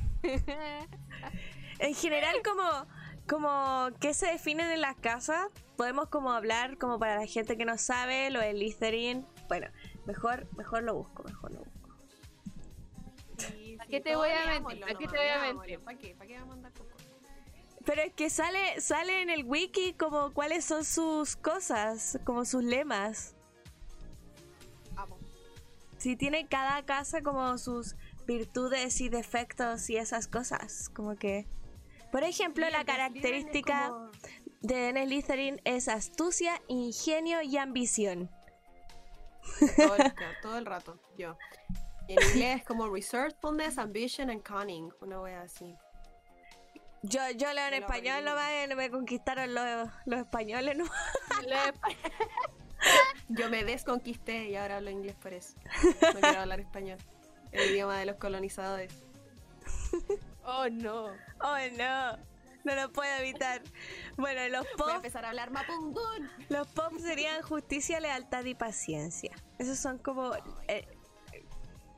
en 1.79 1.95
general 1.95 2.37
como 2.43 2.87
como 3.29 3.89
qué 4.01 4.15
se 4.15 4.27
definen 4.27 4.71
en 4.71 4.81
las 4.81 4.97
casas. 4.97 5.49
Podemos 5.77 6.09
como 6.09 6.33
hablar 6.33 6.79
como 6.79 6.99
para 6.99 7.17
la 7.17 7.27
gente 7.27 7.57
que 7.57 7.65
no 7.65 7.77
sabe 7.77 8.31
lo 8.31 8.41
del 8.41 8.59
Listerine. 8.59 9.25
Bueno, 9.49 9.69
mejor, 10.07 10.47
mejor 10.57 10.85
lo 10.85 10.95
busco, 10.95 11.23
mejor 11.25 11.53
lo 11.53 11.59
busco. 11.59 11.97
Sí, 13.39 13.77
¿A 13.81 13.87
qué 13.87 14.01
te 14.01 14.17
voy 14.17 14.31
a 14.31 14.47
mentir? 14.47 14.85
¿A 14.85 14.95
qué 14.97 15.07
te 15.07 15.17
voy 15.17 15.29
a 15.29 15.53
mentir? 15.53 15.81
¿Para 15.81 15.99
qué? 15.99 16.15
¿Para 16.15 16.27
qué 16.29 16.39
vamos 16.39 16.51
a 16.51 16.55
andar 16.55 16.73
con? 16.73 16.87
Pero 17.85 18.03
es 18.03 18.13
que 18.15 18.31
sale, 18.31 18.81
sale 18.81 19.23
en 19.23 19.31
el 19.31 19.45
wiki 19.45 19.93
como 19.93 20.33
cuáles 20.33 20.65
son 20.65 20.85
sus 20.85 21.37
cosas, 21.37 22.19
como 22.25 22.45
sus 22.45 22.65
lemas. 22.65 23.37
Vamos. 24.95 25.21
Sí, 25.97 26.17
tiene 26.17 26.49
cada 26.49 26.85
casa 26.85 27.23
como 27.23 27.57
sus 27.59 27.95
virtudes 28.27 29.01
y 29.01 29.09
defectos 29.09 29.89
y 29.91 29.97
esas 29.97 30.27
cosas. 30.29 30.89
Como 30.91 31.17
que. 31.17 31.47
Por 32.13 32.23
ejemplo, 32.25 32.67
Sí, 32.67 32.73
la 32.73 32.81
el 32.81 32.87
Slytherin 32.87 33.07
es 33.07 33.13
característica 33.23 33.89
como- 33.89 34.11
de 34.63 34.93
Slytherin 35.07 35.61
es 35.65 35.89
astucia, 35.89 36.61
ingenio 36.69 37.43
y 37.43 37.57
ambición. 37.59 38.31
Todo 39.77 39.97
el, 39.97 40.15
todo 40.43 40.59
el 40.59 40.67
rato, 40.75 41.01
yo. 41.17 41.37
Y 42.09 42.13
en 42.15 42.23
inglés 42.31 42.57
es 42.61 42.65
como 42.65 42.89
resourcefulness, 42.89 43.79
ambition 43.79 44.31
and 44.31 44.43
cunning. 44.43 44.91
Una 45.01 45.21
wea 45.21 45.43
así. 45.43 45.75
Yo, 47.03 47.21
yo 47.37 47.53
leo 47.53 47.65
en 47.67 47.71
Me 47.73 47.81
lo 47.81 47.87
español, 47.87 48.27
aprendí. 48.29 48.69
nomás, 48.69 48.77
me 48.77 48.91
conquistaron 48.91 49.55
los, 49.55 49.89
los 50.07 50.21
españoles, 50.21 50.77
¿no? 50.77 50.85
Yo 53.29 53.51
me 53.51 53.65
desconquisté 53.65 54.49
y 54.51 54.57
ahora 54.57 54.77
hablo 54.77 54.91
inglés 54.91 55.17
por 55.17 55.33
eso. 55.33 55.55
No 56.15 56.21
quiero 56.21 56.41
hablar 56.41 56.61
español. 56.61 56.99
El 57.57 57.71
idioma 57.73 57.99
de 57.99 58.07
los 58.07 58.17
colonizadores. 58.17 58.93
oh 60.45 60.69
no. 60.71 61.07
Oh, 61.41 61.57
no. 61.77 62.17
No 62.65 62.75
lo 62.75 62.91
puedo 62.93 63.15
evitar. 63.21 63.63
Bueno, 64.17 64.41
los 64.49 64.67
Voy 64.77 64.89
a 64.91 64.95
pop, 64.95 64.97
empezar 64.97 65.25
a 65.25 65.29
hablar 65.29 65.51
mapungún. 65.53 66.29
los 66.49 66.67
pop 66.69 66.93
serían 66.99 67.41
justicia, 67.43 68.01
lealtad 68.01 68.45
y 68.45 68.55
paciencia. 68.57 69.31
Esos 69.59 69.79
son 69.79 69.99
como... 69.99 70.33
eh, 70.67 70.87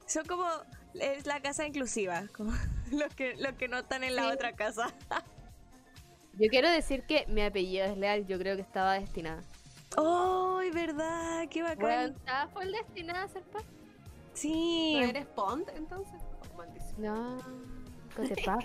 son 0.07 0.27
como... 0.27 0.47
Es 0.95 1.27
la 1.27 1.41
casa 1.41 1.67
inclusiva, 1.67 2.25
como 2.37 2.53
los 2.93 3.15
que, 3.15 3.35
los 3.37 3.53
que 3.55 3.69
no 3.69 3.79
están 3.79 4.05
en 4.05 4.15
la 4.17 4.25
Sí. 4.25 4.29
otra 4.33 4.53
casa. 4.57 4.95
Yo 6.35 6.49
quiero 6.51 6.71
decir 6.71 7.05
que 7.07 7.27
mi 7.29 7.43
apellido 7.43 7.87
es 7.87 7.97
Leal, 7.97 8.27
yo 8.27 8.39
creo 8.39 8.55
que 8.57 8.63
estaba 8.63 8.95
destinada. 8.95 9.43
¡Ay, 9.97 10.71
verdad! 10.71 11.47
¡Qué 11.51 11.63
Bueno, 11.63 11.77
bacán! 11.81 12.11
estaba 12.15 12.49
full 12.49 12.71
destinada 12.71 13.25
a 13.25 13.29
ser 13.29 13.43
paz. 13.45 13.65
Sí. 14.39 14.95
¿No 14.95 15.07
eres 15.07 15.27
Pond 15.27 15.69
entonces? 15.75 16.21
No. 16.97 17.39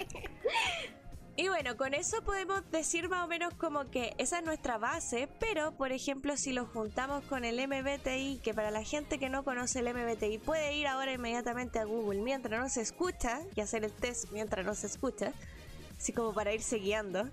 Y 1.36 1.48
bueno, 1.48 1.76
con 1.78 1.96
eso 1.96 2.24
podemos 2.24 2.62
decir 2.70 3.10
más 3.10 3.26
o 3.26 3.28
menos 3.28 3.56
como 3.56 3.90
que 3.90 4.14
esa 4.20 4.38
es 4.38 4.46
nuestra 4.46 4.78
base, 4.78 5.28
pero 5.40 5.72
por 5.72 5.92
ejemplo 5.92 6.38
si 6.38 6.54
lo 6.54 6.68
juntamos 6.68 7.24
con 7.24 7.44
el 7.44 7.56
MBTI, 7.68 8.40
que 8.44 8.54
para 8.54 8.70
la 8.70 8.84
gente 8.84 9.18
que 9.18 9.30
no 9.30 9.44
conoce 9.44 9.80
el 9.80 9.92
MBTI 9.92 10.38
puede 10.38 10.76
ir 10.76 10.86
ahora 10.86 11.12
inmediatamente 11.12 11.80
a 11.80 11.86
Google 11.86 12.22
mientras 12.22 12.62
no 12.62 12.70
se 12.70 12.82
escucha 12.82 13.42
y 13.56 13.62
hacer 13.62 13.84
el 13.84 13.92
test 13.92 14.32
mientras 14.32 14.64
no 14.64 14.76
se 14.76 14.86
escucha, 14.86 15.34
así 15.98 16.14
como 16.14 16.36
para 16.36 16.54
irse 16.54 16.78
guiando. 16.78 17.28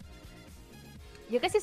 Yo 1.30 1.38
casi 1.38 1.58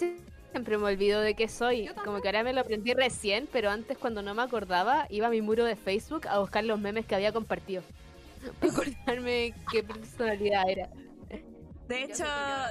siempre 0.51 0.77
me 0.77 0.85
olvido 0.85 1.21
de 1.21 1.33
qué 1.33 1.47
soy. 1.47 1.87
Como 2.03 2.21
que 2.21 2.27
ahora 2.27 2.43
me 2.43 2.53
lo 2.53 2.61
aprendí 2.61 2.93
recién, 2.93 3.47
pero 3.51 3.69
antes 3.69 3.97
cuando 3.97 4.21
no 4.21 4.33
me 4.33 4.41
acordaba, 4.41 5.07
iba 5.09 5.27
a 5.27 5.29
mi 5.29 5.41
muro 5.41 5.65
de 5.65 5.75
Facebook 5.75 6.27
a 6.27 6.39
buscar 6.39 6.63
los 6.63 6.79
memes 6.79 7.05
que 7.05 7.15
había 7.15 7.31
compartido. 7.31 7.83
Para 8.59 8.71
acordarme 8.71 9.53
qué 9.71 9.83
personalidad 9.83 10.69
era. 10.69 10.89
De 11.87 11.99
Yo 11.99 12.05
hecho, 12.05 12.25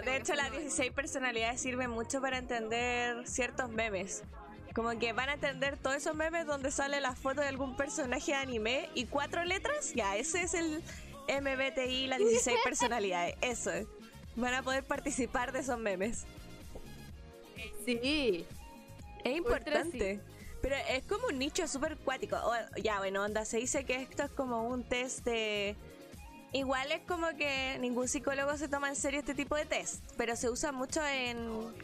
de 0.04 0.16
hecho 0.16 0.34
las 0.34 0.46
hacerlo 0.46 0.56
de 0.56 0.60
16 0.60 0.92
personalidades 0.92 1.60
sirven 1.60 1.90
mucho 1.90 2.20
para 2.20 2.36
entender 2.36 3.26
ciertos 3.26 3.70
memes. 3.70 4.22
Como 4.74 4.90
que 4.98 5.14
van 5.14 5.30
a 5.30 5.34
entender 5.34 5.78
todos 5.78 5.96
esos 5.96 6.14
memes 6.14 6.46
donde 6.46 6.70
sale 6.70 7.00
la 7.00 7.14
foto 7.14 7.40
de 7.40 7.48
algún 7.48 7.78
personaje 7.78 8.32
de 8.32 8.36
anime 8.36 8.90
y 8.94 9.06
cuatro 9.06 9.42
letras. 9.44 9.94
Ya, 9.94 10.16
ese 10.16 10.42
es 10.42 10.52
el 10.52 10.82
MBTI, 11.28 12.08
las 12.08 12.18
16 12.18 12.58
personalidades. 12.64 13.36
Eso. 13.40 13.70
Van 14.36 14.52
a 14.52 14.62
poder 14.62 14.84
participar 14.84 15.50
de 15.52 15.60
esos 15.60 15.78
memes. 15.78 16.26
Sí. 17.86 18.44
Es 19.24 19.40
Ultra 19.40 19.58
importante. 19.58 20.20
Pero 20.60 20.76
es 20.90 21.04
como 21.04 21.28
un 21.28 21.38
nicho 21.38 21.66
súper 21.68 21.96
cuático. 21.96 22.36
Ya, 22.82 22.98
bueno, 22.98 23.22
onda, 23.22 23.44
se 23.44 23.58
dice 23.58 23.84
que 23.84 23.94
esto 24.02 24.24
es 24.24 24.30
como 24.30 24.68
un 24.68 24.84
test 24.84 25.24
de... 25.24 25.76
Igual 26.52 26.90
es 26.92 27.02
como 27.02 27.28
que 27.36 27.78
ningún 27.80 28.08
psicólogo 28.08 28.56
se 28.56 28.68
toma 28.68 28.88
en 28.88 28.96
serio 28.96 29.20
este 29.20 29.34
tipo 29.34 29.56
de 29.56 29.66
test, 29.66 30.02
pero 30.16 30.36
se 30.36 30.48
usa 30.48 30.72
mucho 30.72 31.04
en, 31.06 31.74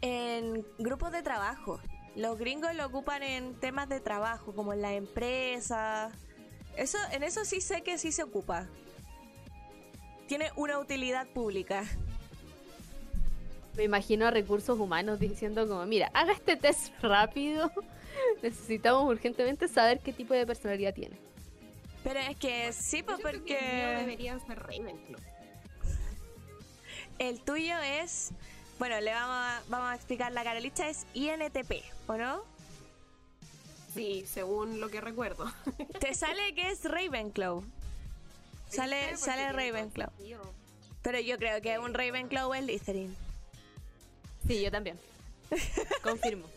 en 0.00 0.66
grupos 0.78 1.12
de 1.12 1.22
trabajo. 1.22 1.80
Los 2.16 2.38
gringos 2.38 2.74
lo 2.74 2.86
ocupan 2.86 3.22
en 3.22 3.54
temas 3.60 3.88
de 3.88 4.00
trabajo, 4.00 4.54
como 4.54 4.72
en 4.72 4.82
la 4.82 4.94
empresa. 4.94 6.10
Eso, 6.76 6.98
en 7.12 7.22
eso 7.22 7.44
sí 7.44 7.60
sé 7.60 7.82
que 7.82 7.96
sí 7.96 8.12
se 8.12 8.24
ocupa. 8.24 8.66
Tiene 10.26 10.50
una 10.56 10.78
utilidad 10.78 11.28
pública. 11.28 11.84
Me 13.78 13.84
imagino 13.84 14.26
a 14.26 14.32
recursos 14.32 14.76
humanos 14.76 15.20
diciendo 15.20 15.68
como, 15.68 15.86
mira, 15.86 16.10
haga 16.12 16.32
este 16.32 16.56
test 16.56 16.92
rápido. 17.00 17.70
Necesitamos 18.42 19.08
urgentemente 19.08 19.68
saber 19.68 20.00
qué 20.00 20.12
tipo 20.12 20.34
de 20.34 20.44
personalidad 20.44 20.92
tiene. 20.92 21.16
Pero 22.02 22.18
es 22.18 22.36
que 22.38 22.72
sí, 22.72 23.04
pues 23.04 23.18
siento 23.18 23.44
que 23.44 23.54
el 23.54 23.60
porque... 23.60 23.96
debería 24.00 24.36
ser 24.40 24.58
Ravenclaw. 24.58 25.20
El 27.20 27.40
tuyo 27.40 27.78
es. 27.78 28.32
Bueno, 28.80 29.00
le 29.00 29.12
vamos 29.12 29.36
a, 29.36 29.62
vamos 29.68 29.92
a 29.92 29.94
explicar. 29.94 30.32
La 30.32 30.42
carolista 30.42 30.88
es 30.88 31.06
INTP, 31.14 31.84
¿o 32.08 32.16
no? 32.16 32.42
Sí, 33.94 34.24
según 34.26 34.80
lo 34.80 34.88
que 34.88 35.00
recuerdo. 35.00 35.52
Te 36.00 36.14
sale 36.14 36.52
que 36.56 36.68
es 36.68 36.82
Ravenclaw. 36.84 37.62
Sale, 38.70 39.16
sale 39.16 39.46
Porque 39.52 39.70
Ravenclaw. 39.70 40.10
Pero 41.02 41.20
yo 41.20 41.38
creo 41.38 41.62
que 41.62 41.78
un 41.78 41.94
Ravenclaw 41.94 42.54
es 42.54 42.64
Listerin. 42.64 43.27
Sí, 44.48 44.62
yo 44.62 44.70
también. 44.72 44.98
Confirmo. 46.02 46.48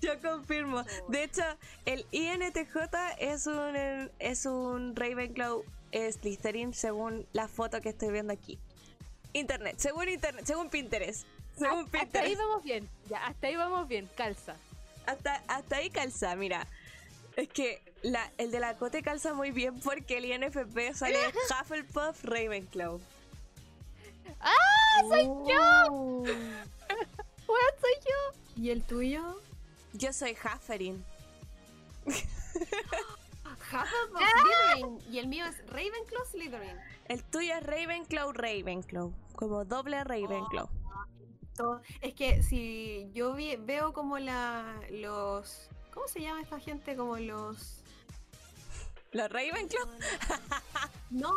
Yo 0.00 0.20
confirmo. 0.20 0.84
De 1.08 1.24
hecho, 1.24 1.42
el 1.86 2.04
INTJ 2.12 2.76
es 3.18 3.46
un 3.46 4.10
es 4.18 4.44
un 4.44 4.94
Ravenclaw 4.94 5.64
es 5.92 6.22
Listerin 6.22 6.74
según 6.74 7.26
la 7.32 7.48
foto 7.48 7.80
que 7.80 7.88
estoy 7.88 8.12
viendo 8.12 8.32
aquí. 8.32 8.58
Internet, 9.32 9.76
según 9.78 10.08
internet, 10.08 10.44
según 10.46 10.68
Pinterest. 10.68 11.26
Según 11.58 11.88
Hasta 11.92 12.20
ahí 12.20 12.34
vamos 12.34 12.62
bien. 12.62 12.88
Ya, 13.08 13.26
hasta 13.26 13.46
ahí 13.46 13.56
vamos 13.56 13.88
bien. 13.88 14.08
Calza. 14.14 14.56
Hasta, 15.06 15.42
hasta 15.48 15.76
ahí 15.76 15.90
calza, 15.90 16.36
mira. 16.36 16.66
Es 17.36 17.48
que 17.48 17.80
la, 18.02 18.30
el 18.38 18.50
de 18.50 18.60
la 18.60 18.74
Cote 18.76 19.02
calza 19.02 19.32
muy 19.32 19.50
bien 19.50 19.78
porque 19.80 20.18
el 20.18 20.26
INFP 20.26 20.94
sale 20.94 21.18
Hufflepuff 21.50 22.24
Ravenclaw. 22.24 23.00
¡Ah! 24.40 25.00
¡Soy 25.08 25.24
yo! 25.24 25.92
Oh. 25.92 26.22
¡Weón, 26.24 27.74
soy 27.80 27.94
yo! 28.04 28.62
¿Y 28.62 28.70
el 28.70 28.82
tuyo? 28.82 29.40
Yo 29.92 30.12
soy 30.12 30.32
Hufferin. 30.32 31.04
Hufflepuff 32.56 34.20
Slytherin. 34.20 34.98
Y 35.12 35.18
el 35.18 35.28
mío 35.28 35.44
es 35.46 35.58
Ravenclaw 35.66 36.24
Slytherin. 36.30 36.76
El 37.08 37.22
tuyo 37.24 37.54
es 37.54 37.62
Ravenclaw 37.64 38.32
Ravenclaw. 38.32 39.12
Como 39.34 39.64
doble 39.64 40.02
Ravenclaw. 40.04 40.68
Todo- 41.56 41.80
Es 42.00 42.14
que 42.14 42.42
si 42.42 43.10
yo 43.14 43.32
vi- 43.34 43.56
veo 43.56 43.92
como 43.92 44.18
la 44.18 44.78
los 44.90 45.68
¿cómo 45.92 46.06
se 46.08 46.20
llama 46.20 46.42
esta 46.42 46.60
gente? 46.60 46.96
Como 46.96 47.16
los 47.16 47.82
¿Los 49.16 49.30
Ravenclaw? 49.30 49.88
no, 51.10 51.30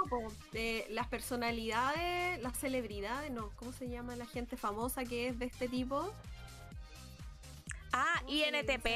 de 0.51 0.86
las 0.89 1.07
personalidades, 1.07 2.41
las 2.41 2.57
celebridades, 2.57 3.31
no, 3.31 3.51
¿cómo 3.55 3.71
se 3.71 3.88
llama 3.89 4.15
la 4.17 4.25
gente 4.25 4.57
famosa 4.57 5.05
que 5.05 5.29
es 5.29 5.39
de 5.39 5.45
este 5.45 5.69
tipo? 5.69 6.12
Ah, 7.93 8.15
¿Cómo 8.19 8.29
se 8.38 8.51
le 8.51 8.59
INTP. 8.59 8.88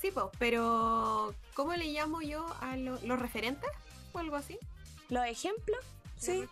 Sí, 0.00 0.10
pues, 0.10 0.26
pero 0.38 1.34
¿cómo 1.54 1.74
le 1.74 1.86
llamo 1.92 2.22
yo 2.22 2.46
a 2.60 2.76
lo- 2.76 2.98
los 3.02 3.18
referentes 3.18 3.70
o 4.12 4.18
algo 4.18 4.36
así? 4.36 4.58
¿Los 5.10 5.24
ejemplos? 5.26 5.78
Sí. 6.18 6.44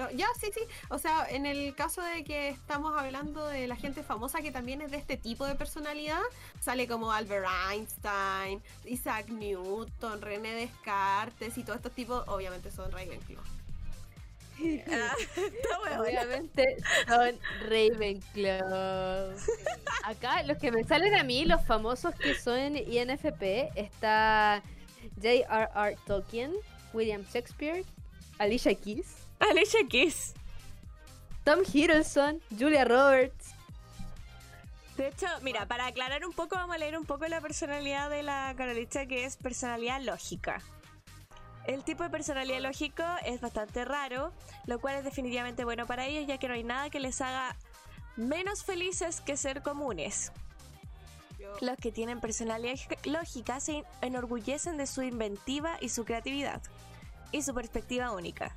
Lo- 0.00 0.10
ya, 0.12 0.26
sí, 0.40 0.48
sí. 0.54 0.60
O 0.88 0.98
sea, 0.98 1.26
en 1.28 1.44
el 1.44 1.74
caso 1.74 2.00
de 2.02 2.24
que 2.24 2.48
estamos 2.48 2.98
hablando 2.98 3.44
de 3.46 3.66
la 3.68 3.76
gente 3.76 4.02
famosa 4.02 4.40
que 4.40 4.50
también 4.50 4.80
es 4.80 4.90
de 4.90 4.96
este 4.96 5.16
tipo 5.18 5.44
de 5.44 5.54
personalidad, 5.54 6.22
sale 6.60 6.86
como 6.88 7.12
Albert 7.12 7.46
Einstein, 7.70 8.62
Isaac 8.86 9.28
Newton, 9.28 10.22
René 10.22 10.54
Descartes 10.54 11.58
y 11.58 11.62
todos 11.64 11.76
estos 11.76 11.92
tipos, 11.92 12.24
obviamente 12.28 12.70
son 12.70 12.90
Ravenclaw. 12.90 13.42
Ah, 14.62 15.14
está. 15.36 16.00
Obviamente 16.00 16.76
son 17.06 17.38
Ravenclaw. 17.68 19.32
Acá, 20.04 20.42
los 20.44 20.56
que 20.58 20.70
me 20.72 20.84
salen 20.84 21.14
a 21.14 21.22
mí, 21.24 21.44
los 21.44 21.62
famosos 21.66 22.14
que 22.14 22.34
son 22.34 22.76
INFP, 22.76 23.70
está 23.74 24.62
J.R.R. 25.16 25.96
Tolkien, 26.06 26.52
William 26.94 27.24
Shakespeare, 27.32 27.84
Alicia 28.38 28.74
Keys. 28.74 29.19
Alicia 29.40 29.86
Keys. 29.88 30.34
Tom 31.44 31.60
Hiddleston, 31.64 32.40
Julia 32.56 32.84
Roberts. 32.84 33.54
De 34.96 35.08
hecho, 35.08 35.26
mira, 35.42 35.66
para 35.66 35.86
aclarar 35.86 36.26
un 36.26 36.32
poco, 36.32 36.56
vamos 36.56 36.76
a 36.76 36.78
leer 36.78 36.98
un 36.98 37.06
poco 37.06 37.26
la 37.26 37.40
personalidad 37.40 38.10
de 38.10 38.22
la 38.22 38.54
Carolista, 38.56 39.06
que 39.06 39.24
es 39.24 39.38
personalidad 39.38 40.02
lógica. 40.02 40.60
El 41.66 41.84
tipo 41.84 42.02
de 42.02 42.10
personalidad 42.10 42.60
lógico 42.60 43.02
es 43.24 43.40
bastante 43.40 43.84
raro, 43.84 44.32
lo 44.66 44.78
cual 44.78 44.96
es 44.96 45.04
definitivamente 45.04 45.64
bueno 45.64 45.86
para 45.86 46.06
ellos, 46.06 46.26
ya 46.26 46.36
que 46.36 46.48
no 46.48 46.54
hay 46.54 46.64
nada 46.64 46.90
que 46.90 47.00
les 47.00 47.20
haga 47.22 47.56
menos 48.16 48.62
felices 48.62 49.22
que 49.22 49.36
ser 49.36 49.62
comunes. 49.62 50.32
Los 51.60 51.76
que 51.78 51.92
tienen 51.92 52.20
personalidad 52.20 52.76
lógica 53.04 53.60
se 53.60 53.84
enorgullecen 54.02 54.76
de 54.76 54.86
su 54.86 55.02
inventiva 55.02 55.78
y 55.80 55.88
su 55.88 56.04
creatividad 56.04 56.60
y 57.32 57.42
su 57.42 57.54
perspectiva 57.54 58.12
única. 58.12 58.54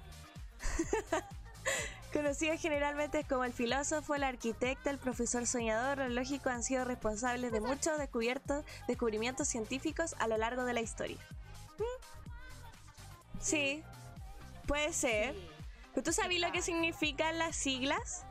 Conocidos 2.13 2.61
generalmente 2.61 3.23
como 3.23 3.43
el 3.43 3.53
filósofo, 3.53 4.13
el 4.13 4.23
arquitecto, 4.23 4.89
el 4.89 4.99
profesor 4.99 5.47
soñador, 5.47 5.99
el 5.99 6.15
lógico 6.15 6.49
han 6.49 6.61
sido 6.61 6.85
responsables 6.85 7.51
de 7.51 7.59
muchos 7.59 7.97
descubiertos, 7.97 8.63
descubrimientos 8.87 9.47
científicos 9.47 10.15
a 10.19 10.27
lo 10.27 10.37
largo 10.37 10.63
de 10.63 10.73
la 10.73 10.81
historia. 10.81 11.17
¿Mm? 11.79 13.39
Sí, 13.39 13.83
puede 14.67 14.93
ser. 14.93 15.33
Sí. 15.33 15.49
¿Pero 15.93 16.03
tú 16.03 16.13
sabes 16.13 16.39
lo 16.39 16.51
que 16.51 16.61
significan 16.61 17.37
las 17.37 17.55
siglas? 17.55 18.25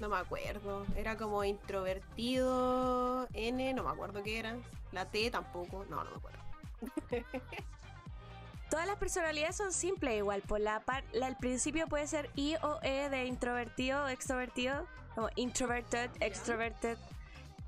No 0.00 0.08
me 0.08 0.16
acuerdo. 0.16 0.84
Era 0.96 1.16
como 1.16 1.44
introvertido, 1.44 3.28
N, 3.32 3.72
no 3.74 3.84
me 3.84 3.90
acuerdo 3.90 4.22
qué 4.22 4.38
era. 4.40 4.56
La 4.92 5.06
T 5.06 5.30
tampoco. 5.30 5.84
No, 5.88 6.02
no 6.02 6.10
me 6.10 6.16
acuerdo. 6.16 6.40
Todas 8.74 8.88
las 8.88 8.96
personalidades 8.98 9.54
son 9.54 9.72
simples 9.72 10.16
igual. 10.18 10.42
Por 10.42 10.58
la, 10.60 10.80
par- 10.80 11.04
la- 11.12 11.28
el 11.28 11.36
principio 11.36 11.86
puede 11.86 12.08
ser 12.08 12.28
I 12.34 12.56
o 12.60 12.80
E 12.82 13.08
de 13.08 13.24
introvertido 13.26 14.02
o 14.02 14.08
extrovertido. 14.08 14.84
Como 15.14 15.28
introverted, 15.36 16.10
extroverted. 16.18 16.98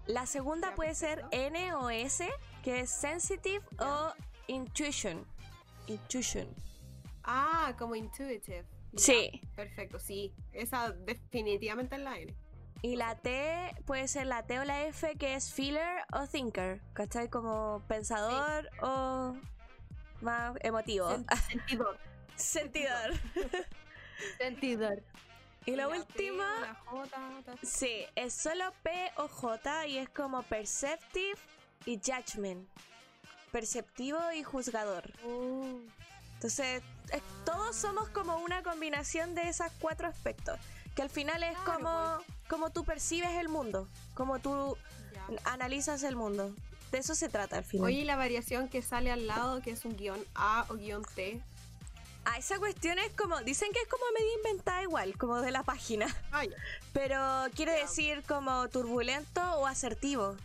La 0.08 0.26
segunda 0.26 0.74
puede 0.74 0.96
ser. 0.96 1.24
N 1.30 1.74
o 1.74 1.90
S, 1.90 2.28
que 2.64 2.80
es 2.80 2.90
sensitive 2.90 3.64
o 3.78 4.12
intuition. 4.48 5.24
Intuition. 5.86 6.48
Ah, 7.22 7.72
como 7.78 7.94
intuitive. 7.94 8.64
Ya, 8.90 8.98
Sí. 9.00 9.40
Perfecto, 9.54 10.00
sí. 10.00 10.34
Esa 10.52 10.90
definitivamente 10.90 11.94
es 11.94 12.02
la 12.02 12.18
N. 12.18 12.34
Y 12.82 12.96
la 12.96 13.14
T 13.14 13.76
puede 13.84 14.08
ser 14.08 14.26
la 14.26 14.44
T 14.44 14.58
o 14.58 14.64
la 14.64 14.82
F, 14.86 15.14
que 15.16 15.36
es 15.36 15.52
feeler 15.54 16.02
o 16.12 16.26
thinker. 16.26 16.80
¿Cachai? 16.94 17.30
Como 17.30 17.84
pensador 17.86 18.68
o 18.82 19.36
más 20.20 20.56
emotivo. 20.60 21.08
Sen- 21.10 21.26
Sentidor. 21.48 21.98
Sentidor. 22.36 23.12
Sentidor. 24.38 25.02
Y 25.64 25.74
la 25.76 25.88
P, 25.88 25.98
última. 25.98 26.60
La 26.60 26.74
J. 26.74 27.18
Sí, 27.62 28.04
es 28.14 28.32
solo 28.34 28.72
P 28.82 29.10
o 29.16 29.28
J 29.28 29.86
y 29.88 29.98
es 29.98 30.08
como 30.10 30.42
perceptive 30.44 31.36
y 31.84 31.98
judgment. 31.98 32.68
Perceptivo 33.52 34.18
y 34.32 34.42
juzgador. 34.42 35.10
Oh. 35.24 35.78
Entonces, 36.34 36.82
es- 37.12 37.22
todos 37.44 37.74
somos 37.74 38.08
como 38.10 38.36
una 38.38 38.62
combinación 38.62 39.34
de 39.34 39.48
esos 39.48 39.70
cuatro 39.80 40.06
aspectos. 40.08 40.58
Que 40.94 41.02
al 41.02 41.10
final 41.10 41.42
es 41.42 41.56
Claro, 41.58 41.72
como, 41.74 42.18
como 42.48 42.70
tú 42.70 42.84
percibes 42.84 43.30
el 43.32 43.48
mundo, 43.48 43.88
como 44.14 44.38
tú 44.38 44.76
Ya. 45.12 45.26
analizas 45.52 46.02
el 46.04 46.16
mundo. 46.16 46.54
De 46.92 46.98
eso 46.98 47.14
se 47.14 47.28
trata 47.28 47.58
al 47.58 47.64
final. 47.64 47.86
Oye, 47.86 48.00
y 48.00 48.04
la 48.04 48.16
variación 48.16 48.68
que 48.68 48.80
sale 48.82 49.10
al 49.10 49.26
lado, 49.26 49.60
que 49.62 49.70
es 49.70 49.84
un 49.84 49.96
guion 49.96 50.24
A 50.34 50.66
o 50.68 50.74
guion 50.74 51.02
T. 51.14 51.40
Ah, 52.24 52.38
esa 52.38 52.58
cuestión 52.58 52.98
es 52.98 53.12
como, 53.12 53.40
dicen 53.42 53.72
que 53.72 53.80
es 53.80 53.88
como 53.88 54.04
medio 54.18 54.34
inventada 54.38 54.82
igual, 54.82 55.16
como 55.16 55.40
de 55.40 55.50
la 55.52 55.62
página. 55.62 56.06
Ah, 56.32 56.44
ya. 56.44 56.56
Pero 56.92 57.18
quiere 57.54 57.72
Ya. 57.76 57.82
decir 57.82 58.22
como 58.26 58.68
turbulento 58.68 59.40
o 59.58 59.66
asertivo. 59.66 60.36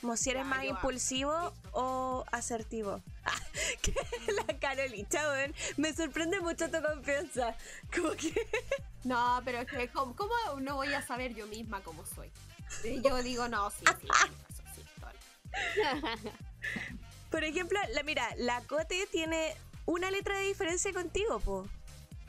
Como 0.00 0.16
si 0.16 0.30
eres 0.30 0.44
más 0.44 0.60
ah, 0.60 0.66
impulsivo 0.66 1.52
o 1.72 2.24
asertivo. 2.32 3.00
Ah, 3.28 3.34
que 3.82 3.92
la 4.46 4.58
Carolita, 4.60 5.20
weón. 5.32 5.52
Me 5.76 5.92
sorprende 5.92 6.38
mucho 6.40 6.70
tu 6.70 6.80
confianza. 6.80 7.56
Como 7.94 8.10
que. 8.12 8.32
No, 9.02 9.40
pero 9.44 9.58
es 9.60 9.68
que, 9.68 9.88
¿cómo, 9.88 10.14
cómo 10.16 10.32
no 10.60 10.76
voy 10.76 10.92
a 10.94 11.00
saber 11.04 11.32
yo 11.34 11.46
misma 11.46 11.80
cómo 11.82 12.04
soy? 12.06 12.30
Yo 13.02 13.22
digo, 13.22 13.46
no, 13.48 13.70
sí, 13.70 13.84
sí, 14.00 14.08
Por 17.30 17.44
ejemplo, 17.44 17.78
la, 17.92 18.02
mira, 18.02 18.28
la 18.36 18.60
Cote 18.62 19.06
tiene 19.10 19.54
una 19.84 20.10
letra 20.10 20.38
de 20.38 20.44
diferencia 20.46 20.92
contigo, 20.92 21.40
po. 21.40 21.66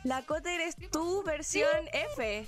La 0.04 0.22
Cote 0.24 0.54
eres 0.54 0.76
tu 0.92 1.24
versión 1.24 1.88
F. 1.92 2.48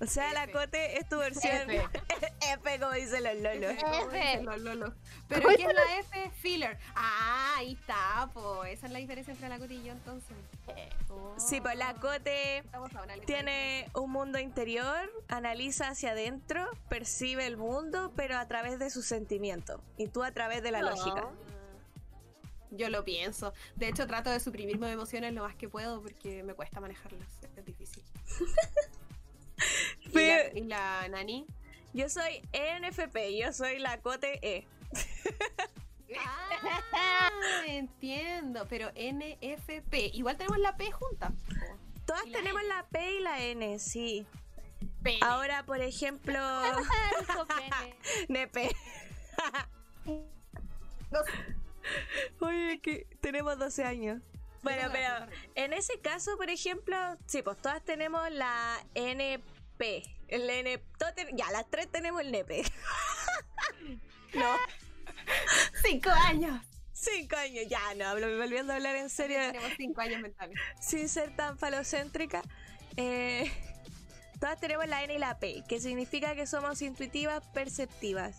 O 0.00 0.06
sea, 0.06 0.32
la. 0.32 0.48
Cote 0.48 0.98
es 0.98 1.08
tu 1.08 1.18
versión 1.18 1.70
F. 1.70 1.88
F, 2.52 2.78
como 2.80 2.92
dicen 2.92 3.24
los 3.24 3.36
lolos. 3.36 3.72
F, 3.72 4.42
los 4.42 4.60
lolos. 4.60 4.92
Pero 5.28 5.48
¿qué 5.48 5.64
es 5.64 5.74
la 5.74 5.98
F? 5.98 6.30
Filler. 6.40 6.78
Ah, 6.94 7.54
ahí 7.58 7.72
está, 7.72 8.28
po. 8.32 8.64
Esa 8.64 8.86
es 8.86 8.92
la 8.92 8.98
diferencia 8.98 9.32
entre 9.32 9.48
la 9.48 9.58
Coti 9.58 9.74
y 9.74 9.84
yo 9.84 9.92
entonces. 9.92 10.36
Sí, 11.36 11.60
pues 11.60 11.76
la 11.76 11.94
Cote 11.94 12.62
tiene 13.26 13.88
un 13.94 14.10
mundo 14.10 14.38
interior, 14.38 15.10
analiza 15.28 15.88
hacia 15.88 16.10
adentro, 16.12 16.68
percibe 16.88 17.46
el 17.46 17.56
mundo, 17.56 18.12
pero 18.16 18.36
a 18.38 18.46
través 18.46 18.78
de 18.78 18.88
sus 18.90 19.04
sentimientos. 19.06 19.80
Y 19.96 20.08
tú 20.08 20.22
a 20.22 20.30
través 20.32 20.62
de 20.62 20.70
la 20.70 20.80
No. 20.80 20.90
lógica. 20.90 21.28
Yo 22.70 22.88
lo 22.88 23.04
pienso. 23.04 23.52
De 23.76 23.88
hecho, 23.88 24.06
trato 24.06 24.30
de 24.30 24.40
suprimir 24.40 24.78
mis 24.78 24.90
emociones 24.90 25.32
lo 25.32 25.42
más 25.42 25.54
que 25.54 25.68
puedo 25.68 26.02
porque 26.02 26.42
me 26.42 26.54
cuesta 26.54 26.80
manejarlas. 26.80 27.28
Es 27.56 27.64
difícil. 27.64 28.02
¿Y, 30.00 30.06
la, 30.06 30.12
Pero- 30.12 30.58
y 30.58 30.62
la 30.64 31.08
Nani? 31.08 31.46
Yo 31.92 32.08
soy 32.08 32.42
ENFP, 32.52 33.36
yo 33.40 33.52
soy 33.52 33.78
la 33.78 34.00
Cote 34.00 34.38
E. 34.42 34.66
Entiendo. 37.66 38.66
Pero 38.68 38.90
NFP. 38.90 40.10
Igual 40.14 40.36
tenemos 40.36 40.58
la 40.58 40.76
P 40.76 40.90
junta. 40.92 41.30
po. 41.30 41.78
Todas 42.06 42.24
tenemos 42.24 42.62
la 42.64 42.86
P 42.90 43.12
y 43.16 43.20
la 43.20 43.42
N, 43.42 43.78
sí. 43.78 44.26
Ahora, 45.22 45.64
por 45.64 45.80
ejemplo. 45.80 46.38
Nepe. 48.28 48.74
Oye, 52.40 52.80
que 52.80 53.06
tenemos 53.20 53.58
12 53.58 53.84
años. 53.84 54.22
Bueno, 54.62 54.88
pero 54.92 55.08
en 55.54 55.72
ese 55.74 56.00
caso, 56.00 56.36
por 56.38 56.48
ejemplo, 56.48 56.96
sí, 57.26 57.42
pues 57.42 57.58
todas 57.58 57.82
tenemos 57.84 58.30
la 58.30 58.78
NP. 58.94 60.02
El 60.28 60.48
N, 60.48 60.82
ten- 61.14 61.36
ya, 61.36 61.50
las 61.50 61.68
tres 61.70 61.88
tenemos 61.90 62.20
el 62.22 62.28
NP. 62.34 62.62
No. 64.34 64.56
Cinco 65.84 66.10
años. 66.10 66.60
Cinco 67.12 67.36
años, 67.36 67.64
ya, 67.68 67.94
no, 67.96 68.04
hablo- 68.06 68.38
volviendo 68.38 68.72
a 68.72 68.76
hablar 68.76 68.96
en 68.96 69.10
serio, 69.10 69.38
Tenemos 69.38 69.72
cinco 69.76 70.00
años 70.00 70.20
mentales. 70.22 70.56
sin 70.80 71.08
ser 71.08 71.34
tan 71.36 71.58
falocéntrica. 71.58 72.42
eh, 72.96 73.50
todas 74.40 74.58
tenemos 74.60 74.86
la 74.86 75.02
N 75.04 75.14
y 75.14 75.18
la 75.18 75.38
P, 75.38 75.64
que 75.68 75.80
significa 75.80 76.34
que 76.34 76.46
somos 76.46 76.80
intuitivas, 76.82 77.42
perceptivas. 77.52 78.36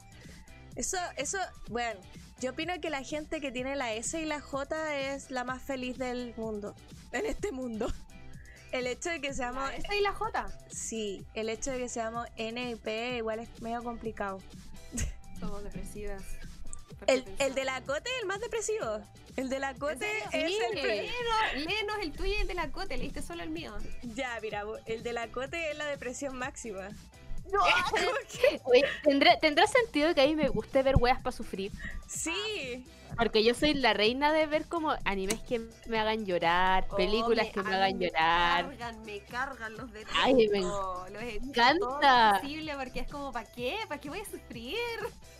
Eso, 0.75 0.97
eso, 1.17 1.38
bueno, 1.69 1.99
yo 2.39 2.51
opino 2.51 2.73
que 2.82 2.89
la 2.89 3.01
gente 3.04 3.39
que 3.41 3.51
tiene 3.51 3.75
la 3.75 3.93
S 3.93 4.19
y 4.19 4.25
la 4.25 4.41
J 4.41 4.97
es 5.13 5.32
la 5.32 5.43
más 5.43 5.62
feliz 5.62 5.97
del 5.97 6.34
mundo, 6.38 6.75
en 7.12 7.25
este 7.25 7.51
mundo. 7.51 7.91
El 8.71 8.88
hecho 8.88 9.10
de 9.10 9.21
que 9.21 9.34
seamos, 9.34 9.69
La 9.69 9.75
S 9.78 9.95
y 9.97 10.01
la 10.01 10.12
J. 10.12 10.47
sí, 10.69 11.25
el 11.34 11.47
hecho 11.49 11.71
de 11.71 11.78
que 11.80 11.88
seamos 11.89 12.28
N 12.36 12.71
y 12.71 12.75
P 12.75 13.17
igual 13.17 13.39
es 13.39 13.62
medio 13.62 13.82
complicado. 13.84 14.39
Somos 15.39 15.63
depresivas. 15.63 16.23
El, 17.08 17.26
el 17.39 17.56
de 17.56 17.65
la 17.65 17.82
Cote 17.82 18.10
es 18.10 18.22
el 18.22 18.28
más 18.28 18.39
depresivo. 18.39 19.02
El 19.36 19.50
de 19.50 19.60
la 19.60 19.74
Cote 19.74 20.08
es 20.32 20.48
Sí, 20.48 20.58
el 20.70 20.76
léenos, 20.76 21.65
léenos 21.65 21.98
el 22.02 22.12
tuyo 22.13 22.32
y 22.32 22.41
el 22.41 22.48
de 22.48 22.54
la 22.54 22.72
Cote. 22.72 22.98
Leíste 22.98 23.22
solo 23.22 23.44
el 23.44 23.50
mío. 23.50 23.74
Ya, 24.02 24.38
mira, 24.41 24.63
el 24.86 25.04
de 25.04 25.13
la 25.13 25.28
Cote 25.28 25.72
es 25.72 25.78
la 25.78 25.86
depresión 25.88 26.38
máxima. 26.38 26.89
Oye, 28.65 28.84
¿tendrá, 29.03 29.39
¿Tendrá 29.39 29.67
sentido 29.67 30.13
que 30.13 30.21
a 30.21 30.25
mí 30.25 30.36
me 30.36 30.49
guste 30.49 30.81
ver 30.84 30.95
weas 30.97 31.21
para 31.21 31.36
sufrir? 31.36 31.71
Sí. 32.08 32.86
Porque 33.17 33.43
yo 33.43 33.53
soy 33.53 33.73
la 33.75 33.93
reina 33.93 34.34
de 34.34 34.45
ver 34.45 34.65
como 34.67 34.93
animes 35.05 35.39
que 35.41 35.62
me 35.88 35.99
hagan 35.99 36.25
llorar, 36.25 36.86
películas 36.97 37.47
Oh, 37.49 37.53
que 37.53 37.63
me 37.63 37.69
ay, 37.69 37.75
hagan 37.75 37.99
llorar. 37.99 38.67
Me 38.67 38.77
cargan, 38.77 39.05
me 39.05 39.19
cargan 39.21 39.77
los 39.77 39.93
de 39.93 40.05
Ay, 40.13 40.34
me 40.49 40.60
Los 40.60 41.23
encanta. 41.23 42.39
posible 42.41 42.75
porque 42.75 42.99
es 43.01 43.08
como, 43.08 43.31
¿para 43.31 43.49
qué? 43.51 43.77
¿Para 43.88 44.01
qué 44.01 44.10
voy 44.10 44.19
a 44.19 44.25
sufrir? 44.25 44.75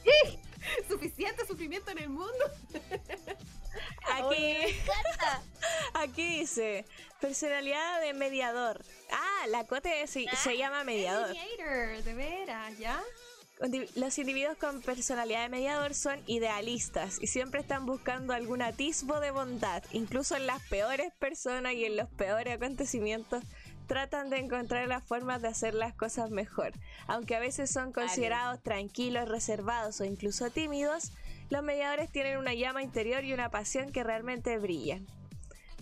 Suficiente 0.88 1.46
sufrimiento 1.46 1.92
en 1.92 1.98
el 2.00 2.10
mundo. 2.10 2.32
Aquí, 4.16 4.56
aquí 5.94 6.40
dice 6.40 6.86
personalidad 7.20 8.02
de 8.02 8.14
mediador. 8.14 8.84
Ah, 9.12 9.48
la 9.48 9.66
Cote 9.66 10.06
se, 10.08 10.26
se 10.36 10.58
llama 10.58 10.84
mediador. 10.84 11.30
Mediator, 11.30 12.04
de 12.04 12.14
veras, 12.14 12.78
¿ya? 12.78 13.02
los 13.96 14.18
individuos 14.20 14.58
con 14.58 14.82
personalidad 14.82 15.44
de 15.44 15.50
mediador 15.50 15.94
son 15.94 16.20
idealistas 16.28 17.18
y 17.22 17.28
siempre 17.28 17.62
están 17.62 17.86
buscando 17.86 18.34
algún 18.34 18.62
atisbo 18.62 19.22
de 19.22 19.32
bondad, 19.32 19.82
incluso 19.92 20.36
en 20.36 20.46
las 20.46 20.62
peores 20.64 21.14
personas 21.20 21.74
y 21.74 21.86
en 21.86 21.96
los 21.96 22.10
peores 22.10 22.54
acontecimientos 22.56 23.44
tratan 23.88 24.30
de 24.30 24.40
encontrar 24.40 24.88
las 24.88 25.04
formas 25.04 25.42
de 25.42 25.48
hacer 25.48 25.74
las 25.74 25.94
cosas 25.94 26.32
mejor. 26.32 26.74
Aunque 27.08 27.36
a 27.36 27.40
veces 27.40 27.72
son 27.72 27.94
considerados 27.94 28.62
tranquilos, 28.62 29.30
reservados 29.30 30.02
o 30.02 30.06
incluso 30.06 30.50
tímidos, 30.50 31.12
los 31.50 31.64
mediadores 31.64 32.12
tienen 32.12 32.38
una 32.38 32.54
llama 32.54 32.84
interior 32.84 33.24
y 33.24 33.34
una 33.34 33.50
pasión 33.50 33.92
que 33.92 34.04
realmente 34.04 34.58
brillan. 34.58 35.06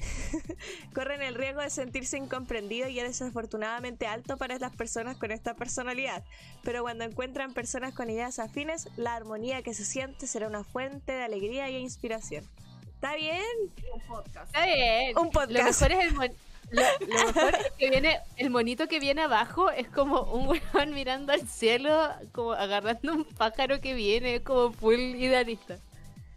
Corren 0.94 1.22
el 1.22 1.36
riesgo 1.36 1.62
de 1.62 1.70
sentirse 1.70 2.18
incomprendidos 2.18 2.90
y 2.90 3.00
es 3.00 3.08
desafortunadamente 3.08 4.08
alto 4.08 4.38
para 4.38 4.58
las 4.58 4.76
personas 4.76 5.18
con 5.18 5.32
esta 5.32 5.54
personalidad. 5.56 6.24
Pero 6.64 6.82
cuando 6.82 7.04
encuentran 7.04 7.54
personas 7.54 7.94
con 7.94 8.10
ideas 8.10 8.40
afines, 8.40 8.90
la 8.98 9.16
armonía 9.16 9.62
que 9.62 9.74
se 9.74 9.86
siente 9.86 10.28
será 10.28 10.48
una 10.48 10.64
fuente 10.64 11.14
de 11.14 11.24
alegría 11.24 11.70
y 11.70 11.78
inspiración. 11.78 12.46
¿Está 12.96 13.16
bien? 13.16 13.44
Un 13.94 14.02
podcast. 14.02 14.48
Está 14.48 14.66
bien. 14.66 15.18
Un 15.18 15.30
podcast. 15.30 15.52
Lo 15.52 15.64
mejor 15.64 15.92
es 15.92 16.14
el, 16.14 16.38
lo, 16.74 16.82
lo 17.08 17.28
mejor 17.28 17.56
es 17.56 17.72
que 17.78 17.90
viene, 17.90 18.20
el 18.38 18.50
monito 18.50 18.88
que 18.88 19.00
viene 19.00 19.22
abajo 19.22 19.70
es 19.70 19.88
como 19.88 20.22
un 20.24 20.48
weón 20.48 20.94
mirando 20.94 21.32
al 21.32 21.48
cielo, 21.48 22.10
como 22.32 22.54
agarrando 22.54 23.14
un 23.14 23.26
pájaro 23.26 23.80
que 23.80 23.94
viene, 23.94 24.42
como 24.42 24.74
full 24.74 25.00
idealista. 25.00 25.78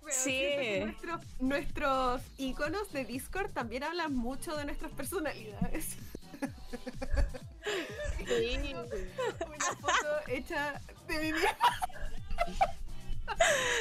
Bueno, 0.02 0.18
Sí. 0.22 0.44
Nuestros, 0.80 1.20
nuestros 1.40 2.22
iconos 2.38 2.92
de 2.92 3.04
Discord 3.04 3.50
también 3.50 3.82
hablan 3.82 4.14
mucho 4.14 4.56
de 4.56 4.64
nuestras 4.66 4.92
personalidades. 4.92 5.96
Una 9.46 9.64
foto 9.80 10.08
hecha 10.28 10.80
de 11.08 11.18
mi 11.18 11.32
misma. 11.32 11.56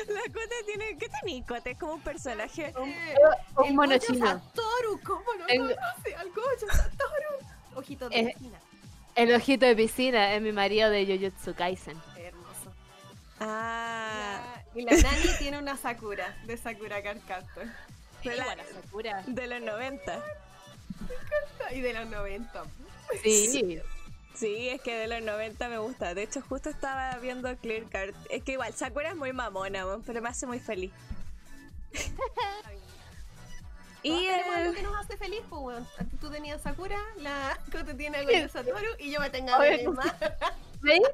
La 0.07 0.21
Cote 0.33 0.55
tiene. 0.65 0.97
¿Qué 0.97 1.09
tiene 1.23 1.45
Cote? 1.45 1.71
Es 1.71 1.77
como 1.79 1.93
un 1.93 2.01
personaje. 2.01 2.73
Un 2.77 2.93
el 3.65 3.73
mono 3.73 3.97
chino. 3.97 4.25
Satoru, 4.27 4.99
¿cómo 5.05 5.23
no 5.39 5.45
Tengo- 5.45 5.67
conoce 5.75 6.15
al 6.15 6.29
Goyo 6.29 6.67
Satoru? 6.71 7.47
Ojito 7.75 8.09
de 8.09 8.19
Eh, 8.19 8.23
vecina. 8.25 8.59
El 9.15 9.33
ojito 9.33 9.65
de 9.65 9.75
piscina 9.75 10.33
es 10.33 10.41
mi 10.41 10.51
marido 10.51 10.89
de 10.89 11.05
Jujutsu 11.05 11.53
Kaisen. 11.55 11.97
Hermoso. 12.17 12.73
Ah. 13.39 14.41
La- 14.73 14.81
y 14.81 14.83
la 14.83 14.91
Nani 14.91 15.27
tiene 15.39 15.57
una 15.59 15.77
Sakura, 15.77 16.35
de 16.45 16.57
Sakura 16.57 17.01
Card 17.01 17.19
Captor. 17.27 17.65
De, 18.23 18.35
la- 18.35 18.45
Sakura. 18.83 19.23
de 19.27 19.47
los 19.47 19.61
90. 19.61 20.23
Y 21.71 21.79
de 21.81 21.93
los 21.93 22.07
90. 22.07 22.63
Sí. 23.23 23.47
Sí, 23.51 23.79
es 24.43 24.81
que 24.81 24.95
de 24.95 25.07
los 25.07 25.21
90 25.21 25.69
me 25.69 25.77
gusta. 25.77 26.13
De 26.13 26.23
hecho, 26.23 26.41
justo 26.41 26.69
estaba 26.69 27.17
viendo 27.19 27.55
Clear 27.57 27.83
Card. 27.89 28.13
Es 28.29 28.43
que 28.43 28.53
igual, 28.53 28.73
Sakura 28.73 29.09
es 29.09 29.15
muy 29.15 29.33
mamona, 29.33 29.85
pero 30.05 30.21
me 30.21 30.29
hace 30.29 30.45
muy 30.45 30.59
feliz. 30.59 30.91
y 34.03 34.25
el- 34.25 34.75
que 34.75 34.83
nos 34.83 34.95
hace 34.97 35.17
feliz, 35.17 35.41
pues, 35.49 35.61
weón. 35.61 35.87
Tú 36.19 36.29
tenías 36.29 36.61
Sakura, 36.61 36.97
la 37.17 37.57
Cote 37.71 37.93
tiene 37.95 38.17
algo 38.19 38.31
de 38.31 38.49
Satoru 38.49 38.85
y 38.99 39.11
yo 39.11 39.19
me 39.19 39.29
tengo 39.29 39.53
a 39.53 39.59
misma. 39.59 40.15
¿Veis? 40.81 41.01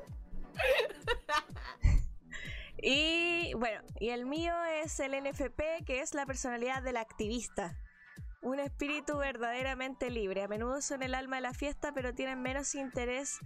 Y 2.83 3.53
bueno, 3.53 3.79
y 3.99 4.09
el 4.09 4.25
mío 4.25 4.53
es 4.83 4.99
el 4.99 5.11
NFP, 5.13 5.85
que 5.85 6.01
es 6.01 6.15
la 6.15 6.25
personalidad 6.25 6.81
del 6.81 6.97
activista. 6.97 7.77
Un 8.41 8.59
espíritu 8.59 9.17
verdaderamente 9.17 10.09
libre. 10.09 10.43
A 10.43 10.47
menudo 10.47 10.81
son 10.81 11.03
el 11.03 11.13
alma 11.13 11.35
de 11.37 11.43
la 11.43 11.53
fiesta, 11.53 11.91
pero 11.93 12.13
tienen 12.13 12.41
menos 12.41 12.73
interés, 12.73 13.37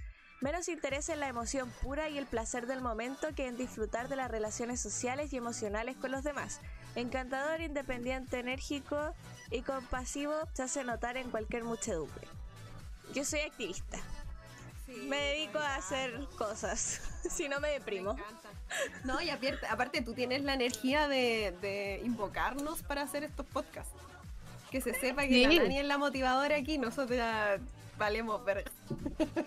menos 0.41 0.69
interés 0.69 1.09
en 1.09 1.19
la 1.19 1.27
emoción 1.27 1.69
pura 1.81 2.07
y 2.09 2.17
el 2.17 2.25
placer 2.25 2.65
del 2.65 2.81
momento 2.81 3.27
que 3.35 3.47
en 3.47 3.57
disfrutar 3.57 4.07
de 4.07 4.15
las 4.15 4.31
relaciones 4.31 4.79
sociales 4.79 5.33
y 5.33 5.37
emocionales 5.37 5.97
con 5.97 6.11
los 6.11 6.23
demás. 6.23 6.61
Encantador, 6.95 7.59
independiente, 7.59 8.39
enérgico 8.39 9.13
y 9.51 9.61
compasivo 9.63 10.33
se 10.53 10.63
hace 10.63 10.83
notar 10.85 11.17
en 11.17 11.29
cualquier 11.29 11.65
muchedumbre. 11.65 12.27
Yo 13.13 13.25
soy 13.25 13.41
activista. 13.41 13.97
Sí, 14.85 14.93
Me 15.09 15.17
dedico 15.17 15.57
a 15.59 15.75
hacer 15.75 16.25
cosas, 16.37 17.01
si 17.29 17.49
no 17.49 17.59
me 17.59 17.67
me 17.67 17.73
deprimo. 17.73 18.11
encanta. 18.11 18.49
No, 19.03 19.21
y 19.21 19.29
aparte, 19.29 19.67
aparte 19.67 20.01
tú 20.01 20.13
tienes 20.13 20.43
la 20.43 20.53
energía 20.53 21.07
de, 21.07 21.55
de 21.61 22.01
invocarnos 22.05 22.81
para 22.83 23.01
hacer 23.01 23.23
estos 23.23 23.45
podcasts. 23.47 23.93
Que 24.71 24.81
se 24.81 24.93
sepa 24.93 25.23
que 25.23 25.29
Sí. 25.29 25.45
la 25.45 25.63
Nani 25.63 25.79
es 25.79 25.85
la 25.85 25.97
motivadora 25.97 26.55
aquí, 26.57 26.77
nosotros 26.77 27.17
ya 27.17 27.57
valemos 27.97 28.43
verga. 28.43 28.69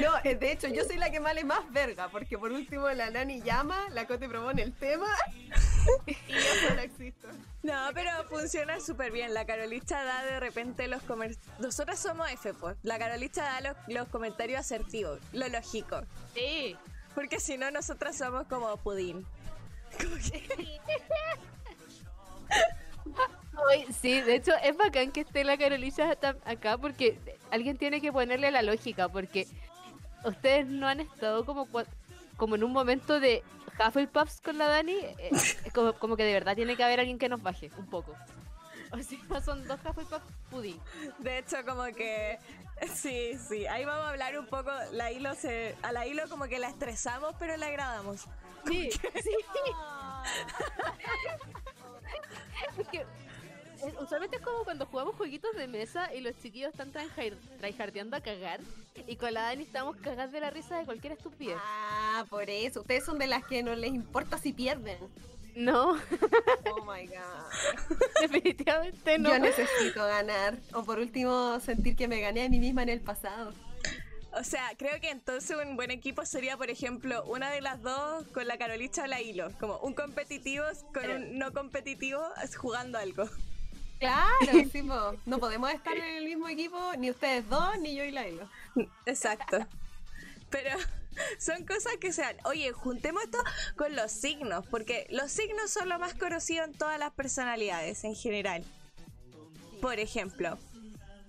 No, 0.00 0.12
eh, 0.24 0.34
de 0.36 0.52
hecho, 0.52 0.68
yo 0.68 0.84
soy 0.84 0.96
la 0.96 1.10
que 1.10 1.20
vale 1.20 1.44
más 1.44 1.70
verga, 1.72 2.08
porque 2.08 2.38
por 2.38 2.50
último 2.52 2.88
la 2.90 3.10
Nani 3.10 3.42
llama, 3.42 3.88
la 3.90 4.06
Cote 4.06 4.28
propone 4.28 4.62
el 4.62 4.72
tema 4.72 5.06
y 6.06 6.14
yo 6.32 6.68
solo 6.68 6.80
existo. 6.80 7.28
No, 7.62 7.74
pero 7.94 8.10
funciona 8.28 8.80
súper 8.80 9.12
bien. 9.12 9.34
La 9.34 9.44
Carolista 9.44 10.02
da 10.04 10.24
de 10.24 10.40
repente 10.40 10.86
los 10.88 11.02
comentarios. 11.02 11.58
Nosotras 11.58 11.98
somos 11.98 12.30
F, 12.30 12.54
pues. 12.54 12.76
La 12.82 12.98
Carolista 12.98 13.42
da 13.42 13.60
los, 13.60 13.76
los 13.88 14.08
comentarios 14.08 14.60
asertivos, 14.60 15.18
lo 15.32 15.48
lógico. 15.48 16.02
Sí. 16.34 16.76
Porque 17.14 17.40
si 17.40 17.58
no, 17.58 17.70
nosotras 17.70 18.16
somos 18.16 18.46
como 18.46 18.76
pudín. 18.78 19.26
Como 20.00 20.14
que- 20.16 20.80
Ay, 23.70 23.86
sí, 24.00 24.20
de 24.20 24.36
hecho 24.36 24.52
es 24.62 24.76
bacán 24.76 25.10
que 25.10 25.20
esté 25.20 25.44
la 25.44 25.58
Carolina 25.58 26.16
acá 26.44 26.78
porque 26.78 27.18
alguien 27.50 27.76
tiene 27.76 28.00
que 28.00 28.12
ponerle 28.12 28.50
la 28.50 28.62
lógica 28.62 29.08
porque 29.08 29.46
ustedes 30.24 30.66
no 30.66 30.86
han 30.86 31.00
estado 31.00 31.44
como 31.44 31.68
como 32.36 32.54
en 32.54 32.64
un 32.64 32.72
momento 32.72 33.18
de 33.18 33.42
Hufflepuffs 33.84 34.40
con 34.40 34.58
la 34.58 34.68
Dani, 34.68 34.94
eh, 34.94 35.30
como, 35.74 35.92
como 35.94 36.16
que 36.16 36.24
de 36.24 36.32
verdad 36.32 36.54
tiene 36.54 36.76
que 36.76 36.84
haber 36.84 37.00
alguien 37.00 37.18
que 37.18 37.28
nos 37.28 37.42
baje 37.42 37.70
un 37.76 37.86
poco. 37.86 38.14
O 38.90 38.98
sea, 39.02 39.40
son 39.42 39.66
dos 39.66 39.78
Hufflepuffs 39.84 40.24
pudín. 40.50 40.80
De 41.18 41.38
hecho, 41.38 41.56
como 41.66 41.84
que. 41.86 42.38
Sí, 42.94 43.36
sí. 43.36 43.66
Ahí 43.66 43.84
vamos 43.84 44.06
a 44.06 44.10
hablar 44.10 44.38
un 44.38 44.46
poco. 44.46 44.70
La 44.92 45.10
hilo 45.10 45.34
se. 45.34 45.76
A 45.82 45.92
la 45.92 46.06
hilo 46.06 46.28
como 46.28 46.46
que 46.46 46.58
la 46.58 46.68
estresamos, 46.68 47.34
pero 47.38 47.56
la 47.56 47.66
agradamos. 47.66 48.26
Sí, 48.66 48.90
sí. 48.90 49.00
Es 52.76 52.88
que, 52.88 53.06
usualmente 54.00 54.36
es 54.36 54.42
como 54.42 54.64
cuando 54.64 54.86
jugamos 54.86 55.14
jueguitos 55.16 55.54
de 55.56 55.68
mesa 55.68 56.12
y 56.14 56.20
los 56.20 56.36
chiquillos 56.40 56.70
están 56.70 56.92
tryhardeando 57.60 58.16
a 58.16 58.20
cagar 58.20 58.60
y 59.06 59.16
con 59.16 59.32
la 59.32 59.42
Dani 59.42 59.62
estamos 59.62 59.96
cagadas 59.96 60.32
de 60.32 60.40
la 60.40 60.50
risa 60.50 60.78
de 60.78 60.84
cualquier 60.84 61.14
estupidez. 61.14 61.56
Ah, 61.58 62.24
por 62.28 62.48
eso. 62.50 62.80
Ustedes 62.80 63.04
son 63.04 63.18
de 63.18 63.26
las 63.26 63.44
que 63.44 63.62
no 63.62 63.74
les 63.74 63.92
importa 63.92 64.38
si 64.38 64.52
pierden. 64.52 64.98
No, 65.54 65.92
Oh 66.70 66.84
my 66.84 67.06
god. 67.06 67.98
definitivamente 68.20 69.18
no. 69.18 69.30
Yo 69.30 69.38
necesito 69.40 70.06
ganar. 70.06 70.56
O 70.72 70.84
por 70.84 70.98
último, 70.98 71.58
sentir 71.60 71.96
que 71.96 72.06
me 72.06 72.20
gané 72.20 72.44
a 72.44 72.48
mí 72.48 72.60
misma 72.60 72.84
en 72.84 72.90
el 72.90 73.00
pasado. 73.00 73.52
O 74.32 74.44
sea, 74.44 74.70
creo 74.76 75.00
que 75.00 75.10
entonces 75.10 75.56
un 75.56 75.74
buen 75.74 75.90
equipo 75.90 76.24
sería, 76.24 76.56
por 76.56 76.70
ejemplo, 76.70 77.24
una 77.24 77.50
de 77.50 77.60
las 77.60 77.82
dos 77.82 78.24
con 78.28 78.46
la 78.46 78.58
Carolista 78.58 79.02
o 79.02 79.06
la 79.06 79.20
hilo. 79.20 79.50
Como 79.58 79.78
un 79.78 79.94
competitivo 79.94 80.64
con 80.94 81.10
un 81.10 81.38
no 81.38 81.52
competitivo 81.52 82.22
jugando 82.56 82.98
algo. 82.98 83.28
Claro, 83.98 84.28
sí, 84.72 84.82
po. 84.82 85.16
no 85.26 85.38
podemos 85.38 85.70
estar 85.70 85.96
en 85.96 86.16
el 86.16 86.24
mismo 86.24 86.48
equipo, 86.48 86.78
ni 86.98 87.10
ustedes 87.10 87.48
dos, 87.48 87.78
ni 87.78 87.94
yo 87.94 88.04
y 88.04 88.12
la 88.12 88.28
Hilo. 88.28 88.48
Exacto. 89.06 89.66
Pero 90.50 90.78
son 91.38 91.66
cosas 91.66 91.96
que 92.00 92.12
sean. 92.12 92.36
Oye, 92.44 92.72
juntemos 92.72 93.22
esto 93.24 93.38
con 93.76 93.94
los 93.96 94.12
signos, 94.12 94.66
porque 94.66 95.06
los 95.10 95.30
signos 95.30 95.70
son 95.70 95.88
lo 95.88 95.98
más 95.98 96.14
conocido 96.14 96.64
en 96.64 96.72
todas 96.72 96.98
las 96.98 97.12
personalidades 97.12 98.04
en 98.04 98.14
general. 98.14 98.64
Por 99.80 99.98
ejemplo, 99.98 100.58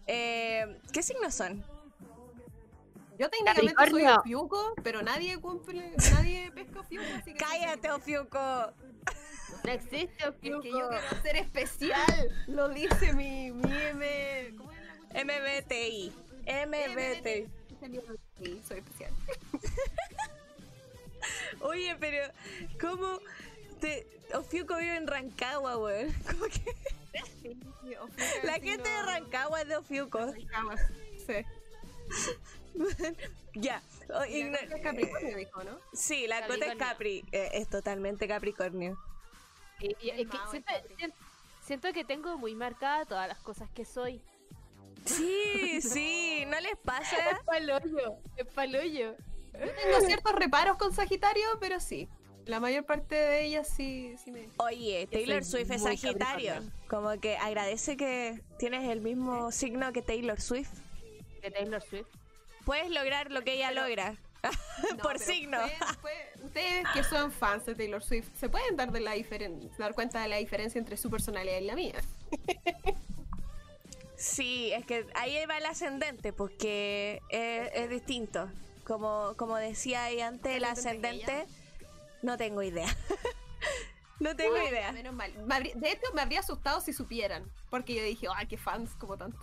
eh, 0.07 0.79
¿qué 0.91 1.03
signos 1.03 1.35
son? 1.35 1.63
Yo 3.17 3.29
técnicamente 3.29 3.73
soy. 3.89 4.05
Ofiuco, 4.05 4.73
pero 4.81 5.01
nadie 5.01 5.37
cumple, 5.39 5.93
nadie 6.13 6.51
pesca 6.51 6.79
Ofiuco, 6.79 7.05
así 7.17 7.33
que... 7.33 7.37
¡Cállate, 7.37 7.91
Ofiuco! 7.91 8.73
No 9.63 9.71
existe, 9.71 10.13
Es 10.19 10.35
que 10.41 10.49
yo 10.49 10.59
Ofiuco. 10.59 10.61
quiero 10.61 10.89
ser 11.23 11.35
especial, 11.37 12.45
lo 12.47 12.69
dice 12.69 13.13
mi, 13.13 13.51
mi 13.51 13.71
M... 13.71 14.53
¿Cómo 14.57 14.71
es 14.71 14.77
la 15.13 15.23
MBTI. 15.25 16.13
MBTI. 16.67 17.47
Soy 18.67 18.77
especial. 18.79 19.11
Oye, 21.61 21.95
pero 21.99 22.31
¿cómo 22.79 23.19
te... 23.79 24.07
Ofiuco 24.33 24.77
vive 24.77 24.95
en 24.95 25.07
Rancagua, 25.07 25.77
weón? 25.77 26.13
¿Cómo 26.29 26.45
que 26.45 26.75
Sí, 27.41 27.59
Ofiuco 27.95 28.45
la 28.45 28.53
gente 28.53 28.87
de 28.87 29.01
Rancagua 29.01 29.61
es 29.61 29.67
de 29.67 29.77
Ofiuco? 29.77 30.19
Rancagua, 30.19 30.75
Sí. 31.25 31.45
ya. 33.55 33.81
La 34.07 34.19
Cote 34.25 34.75
es 34.75 34.81
Capricornio 34.81 35.37
dijo, 35.37 35.63
¿no? 35.63 35.79
Sí, 35.93 36.27
la 36.27 36.45
Cota 36.47 36.71
es. 36.71 36.75
Capri. 36.77 37.25
eh, 37.31 37.49
es 37.53 37.67
totalmente 37.67 38.27
Capricornio. 38.27 38.97
Y- 39.79 39.95
y- 40.01 40.09
es 40.09 40.27
que 40.29 40.37
siento, 40.51 40.71
siento- 40.97 41.17
siento 41.61 41.93
que 41.93 42.03
tengo 42.03 42.37
muy 42.37 42.55
marcada 42.55 43.05
todas 43.05 43.27
las 43.27 43.39
cosas 43.39 43.69
que 43.71 43.85
soy. 43.85 44.21
Sí, 45.05 45.81
sí, 45.81 46.43
¿no 46.47 46.59
les 46.59 46.75
pasa? 46.83 47.15
Es 47.39 47.43
palollo, 47.45 48.17
es 48.37 48.45
palollo. 48.47 49.15
Yo 49.53 49.73
tengo 49.83 50.01
ciertos 50.05 50.33
reparos 50.33 50.77
con 50.77 50.93
Sagitario, 50.93 51.45
pero 51.59 51.79
sí. 51.79 52.07
La 52.45 52.59
mayor 52.59 52.85
parte 52.85 53.15
de 53.15 53.45
ellas 53.45 53.67
sí, 53.67 54.15
sí 54.23 54.31
me. 54.31 54.49
Oye, 54.57 55.07
Taylor 55.11 55.43
Swift 55.43 55.71
es 55.71 55.83
Sagitario. 55.83 56.53
Como 56.87 57.19
que 57.19 57.37
agradece 57.37 57.95
que 57.95 58.41
tienes 58.57 58.89
el 58.89 59.01
mismo 59.01 59.51
signo 59.51 59.91
que 59.93 60.01
Taylor 60.01 60.39
Swift. 60.41 60.71
De 61.41 61.51
Taylor 61.51 61.81
Swift. 61.81 62.07
Puedes 62.65 62.89
lograr 62.89 63.31
lo 63.31 63.41
que 63.43 63.53
ella 63.53 63.69
Pero- 63.69 63.81
logra. 63.87 64.15
No, 64.97 65.03
Por 65.03 65.19
signo. 65.19 65.57
ustedes 66.43 66.85
que 66.93 67.03
son 67.03 67.31
fans 67.31 67.65
de 67.65 67.75
Taylor 67.75 68.01
Swift, 68.03 68.29
¿se 68.39 68.47
pueden 68.49 68.75
dar, 68.77 68.91
de 68.91 69.01
la 69.01 69.15
diferen- 69.15 69.69
dar 69.77 69.93
cuenta 69.93 70.21
de 70.21 70.27
la 70.29 70.37
diferencia 70.37 70.79
entre 70.79 70.95
su 70.97 71.09
personalidad 71.09 71.59
y 71.59 71.65
la 71.65 71.75
mía? 71.75 72.01
Sí, 74.15 74.73
es 74.73 74.85
que 74.85 75.05
ahí 75.15 75.45
va 75.45 75.57
el 75.57 75.65
ascendente, 75.65 76.33
porque 76.33 77.21
es, 77.29 77.69
es 77.73 77.89
distinto. 77.89 78.49
Como, 78.85 79.33
como 79.37 79.55
decía 79.55 80.03
ahí 80.03 80.19
antes, 80.19 80.53
el 80.57 80.63
¿Es 80.63 80.71
ascendente 80.71 81.45
no 82.21 82.35
tengo 82.35 82.61
idea. 82.61 82.93
no 84.19 84.35
tengo 84.35 84.57
idea. 84.57 84.91
Menos 84.91 85.13
mal. 85.13 85.31
De 85.75 85.91
hecho, 85.91 86.11
me 86.13 86.21
habría 86.21 86.41
asustado 86.41 86.81
si 86.81 86.91
supieran. 86.91 87.49
Porque 87.69 87.95
yo 87.95 88.03
dije, 88.03 88.27
ay, 88.35 88.47
qué 88.47 88.57
fans 88.57 88.89
como 88.99 89.15
tanto. 89.15 89.37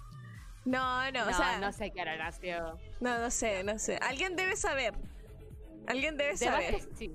No, 0.67 1.11
no, 1.13 1.25
No, 1.25 1.31
o 1.31 1.33
sea, 1.33 1.59
no 1.59 1.73
sé 1.73 1.91
qué 1.93 2.01
hará 2.03 2.17
nació. 2.17 2.79
no, 3.01 3.19
no 3.19 3.31
sé, 3.31 3.63
no 3.65 3.79
sé. 3.79 3.97
Alguien 4.03 4.37
debe 4.37 4.57
saber. 4.57 4.95
Alguien 5.87 6.17
debe 6.17 6.33
De 6.33 6.37
saber. 6.37 6.81
sí. 6.97 7.13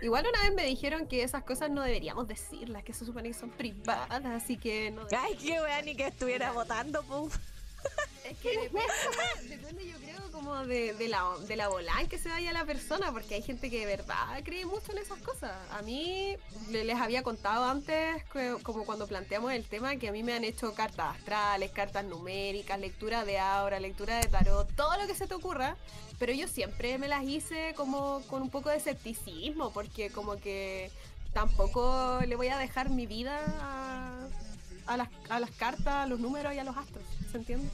Igual 0.00 0.26
una 0.28 0.42
vez 0.44 0.54
me 0.54 0.64
dijeron 0.64 1.08
que 1.08 1.24
esas 1.24 1.42
cosas 1.42 1.70
no 1.70 1.82
deberíamos 1.82 2.28
decirlas, 2.28 2.84
que 2.84 2.92
se 2.92 3.04
supone 3.04 3.30
que 3.30 3.34
son 3.34 3.50
privadas, 3.50 4.24
así 4.26 4.56
que 4.56 4.92
no. 4.92 5.02
Ay, 5.18 5.34
qué 5.36 5.60
wea, 5.60 5.82
ni 5.82 5.96
que 5.96 6.06
estuviera 6.06 6.52
votando, 6.52 7.02
pum. 7.02 7.28
Es 8.24 8.36
que 8.38 8.58
depende, 9.48 9.88
yo 9.88 9.96
creo, 9.98 10.30
como 10.32 10.54
de, 10.66 11.08
la, 11.08 11.24
de 11.46 11.56
la 11.56 11.68
bola 11.68 11.92
en 12.00 12.08
que 12.08 12.18
se 12.18 12.28
vaya 12.28 12.52
la 12.52 12.64
persona, 12.66 13.10
porque 13.10 13.36
hay 13.36 13.42
gente 13.42 13.70
que 13.70 13.80
de 13.80 13.86
verdad 13.86 14.42
cree 14.44 14.66
mucho 14.66 14.92
en 14.92 14.98
esas 14.98 15.18
cosas. 15.20 15.52
A 15.70 15.80
mí 15.80 16.36
le- 16.68 16.84
les 16.84 16.96
había 17.00 17.22
contado 17.22 17.64
antes, 17.64 18.22
como 18.62 18.84
cuando 18.84 19.06
planteamos 19.06 19.52
el 19.52 19.64
tema, 19.64 19.96
que 19.96 20.08
a 20.08 20.12
mí 20.12 20.22
me 20.22 20.34
han 20.34 20.44
hecho 20.44 20.74
cartas 20.74 21.16
astrales, 21.16 21.70
cartas 21.70 22.04
numéricas, 22.04 22.78
lectura 22.78 23.24
de 23.24 23.38
aura, 23.38 23.80
lectura 23.80 24.18
de 24.20 24.26
tarot, 24.28 24.68
todo 24.76 24.94
lo 24.98 25.06
que 25.06 25.14
se 25.14 25.26
te 25.26 25.34
ocurra. 25.34 25.76
Pero 26.18 26.32
yo 26.34 26.48
siempre 26.48 26.98
me 26.98 27.08
las 27.08 27.24
hice 27.24 27.72
como 27.76 28.20
con 28.28 28.42
un 28.42 28.50
poco 28.50 28.68
de 28.68 28.76
escepticismo, 28.76 29.72
porque 29.72 30.10
como 30.10 30.36
que 30.36 30.90
tampoco 31.32 32.20
le 32.26 32.36
voy 32.36 32.48
a 32.48 32.58
dejar 32.58 32.90
mi 32.90 33.06
vida 33.06 33.40
a, 33.60 34.28
a 34.88 34.96
las, 34.96 35.08
a 35.28 35.38
las 35.40 35.50
cartas, 35.52 35.86
a 35.86 36.06
los 36.06 36.18
números 36.20 36.54
y 36.54 36.58
a 36.58 36.64
los 36.64 36.76
astros. 36.76 37.04
¿Se 37.30 37.36
entiende? 37.38 37.68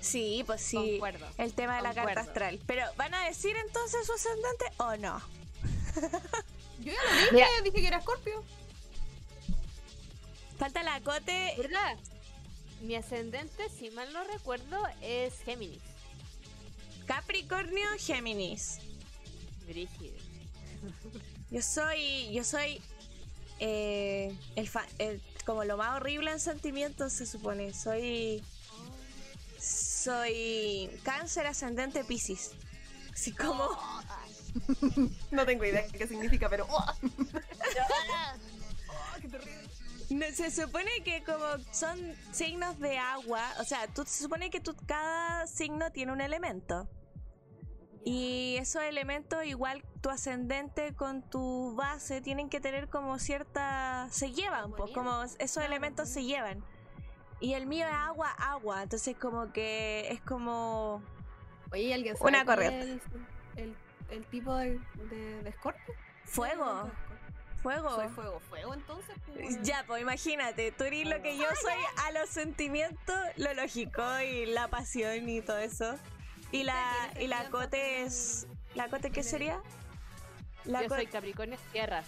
Sí, 0.00 0.42
pues 0.46 0.60
sí. 0.60 0.76
Concuerdo. 0.98 1.26
El 1.38 1.52
tema 1.54 1.76
de 1.76 1.82
la 1.82 1.94
carta 1.94 2.20
astral. 2.20 2.58
Pero, 2.66 2.84
¿van 2.96 3.14
a 3.14 3.24
decir 3.26 3.54
entonces 3.56 4.04
su 4.06 4.12
ascendente 4.12 4.64
o 4.78 4.96
no? 4.96 5.20
Yo 6.80 6.92
ya 6.92 7.02
lo 7.04 7.14
dije, 7.20 7.32
Mira. 7.32 7.46
dije 7.62 7.80
que 7.80 7.86
era 7.86 8.00
Scorpio. 8.02 8.42
Falta 10.58 10.82
la 10.82 11.00
cote. 11.00 11.54
¿Verdad? 11.58 11.96
Mi 12.82 12.96
ascendente, 12.96 13.68
si 13.70 13.90
mal 13.90 14.12
no 14.12 14.24
recuerdo, 14.24 14.82
es 15.00 15.34
Géminis. 15.44 15.80
Capricornio, 17.06 17.86
Géminis. 17.98 18.78
Brígido. 19.66 20.16
Yo 21.50 21.62
soy. 21.62 22.32
Yo 22.32 22.42
soy. 22.44 22.80
eh, 23.60 24.34
el, 24.56 24.68
fa- 24.68 24.86
el- 24.98 25.22
como 25.44 25.64
lo 25.64 25.76
más 25.76 25.96
horrible 25.96 26.30
en 26.30 26.40
sentimientos 26.40 27.12
se 27.12 27.26
supone. 27.26 27.72
Soy. 27.74 28.42
Soy. 29.58 30.90
Cáncer 31.02 31.46
ascendente 31.46 32.04
Pisces. 32.04 32.52
Así 33.12 33.32
como. 33.32 33.68
No 35.30 35.46
tengo 35.46 35.64
idea 35.64 35.86
qué 35.88 36.06
significa, 36.06 36.48
pero. 36.50 36.66
¡oh! 36.68 36.84
qué 39.20 39.28
terrible! 39.28 39.70
No, 40.10 40.26
se 40.34 40.50
supone 40.50 40.90
que 41.04 41.24
como 41.24 41.46
son 41.72 41.98
signos 42.32 42.78
de 42.78 42.98
agua, 42.98 43.42
o 43.60 43.64
sea, 43.64 43.86
tú, 43.88 44.04
se 44.06 44.24
supone 44.24 44.50
que 44.50 44.60
tú, 44.60 44.76
cada 44.84 45.46
signo 45.46 45.90
tiene 45.90 46.12
un 46.12 46.20
elemento. 46.20 46.86
Y 48.04 48.56
esos 48.58 48.82
elementos, 48.82 49.44
igual 49.44 49.84
tu 50.00 50.10
ascendente 50.10 50.94
con 50.94 51.22
tu 51.22 51.74
base, 51.76 52.20
tienen 52.20 52.48
que 52.48 52.60
tener 52.60 52.88
como 52.88 53.18
cierta... 53.18 54.08
Se 54.10 54.32
llevan, 54.32 54.72
pues, 54.72 54.92
como 54.92 55.22
esos 55.38 55.64
elementos 55.64 56.08
se 56.08 56.24
llevan. 56.24 56.64
Y 57.40 57.54
el 57.54 57.66
mío 57.66 57.86
es 57.86 57.92
agua, 57.92 58.30
agua, 58.38 58.82
entonces 58.82 59.16
como 59.16 59.52
que 59.52 60.08
es 60.10 60.20
como... 60.22 61.02
Oye, 61.72 61.82
¿y 61.82 61.92
¿alguien 61.92 62.16
sabe 62.16 62.30
Una 62.30 62.44
corriente. 62.44 63.00
El, 63.56 63.62
el, 63.62 63.76
el 64.10 64.26
tipo 64.26 64.54
de, 64.56 64.78
de, 65.10 65.42
de 65.42 65.52
Scorpio? 65.52 65.94
Fuego, 66.24 66.90
fuego. 67.62 67.90
Soy 67.96 68.08
fuego, 68.08 68.40
fuego 68.40 68.74
entonces. 68.74 69.16
pues, 69.32 69.62
Ya, 69.62 69.84
pues 69.86 70.02
imagínate, 70.02 70.72
tú 70.72 70.84
eres 70.84 71.06
lo 71.06 71.22
que 71.22 71.36
yo 71.36 71.44
soy 71.62 71.72
a 72.04 72.12
los 72.12 72.28
sentimientos, 72.28 73.16
lo 73.36 73.54
lógico 73.54 74.02
y 74.20 74.46
la 74.46 74.68
pasión 74.68 75.28
y 75.28 75.40
todo 75.40 75.58
eso. 75.58 75.96
Y 76.52 76.62
la, 76.64 77.10
y 77.20 77.26
la 77.26 77.48
cote 77.50 78.02
es... 78.02 78.46
¿La 78.74 78.88
cote 78.88 79.10
qué 79.10 79.22
sería? 79.22 79.60
La 80.64 80.82
Yo 80.82 80.88
cote... 80.88 81.02
soy 81.02 81.10
Capricornio, 81.10 81.58
tierra. 81.72 82.04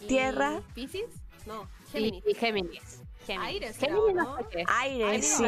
¿Y 0.00 0.06
Tierra. 0.06 0.60
¿Piscis? 0.74 1.04
No, 1.46 1.68
Y, 1.88 1.92
Géminis. 1.92 2.22
y 2.26 2.34
Géminis. 2.34 3.00
Géminis. 3.26 3.78
Aire. 3.82 4.64
Aire, 4.68 5.22
sí. 5.22 5.44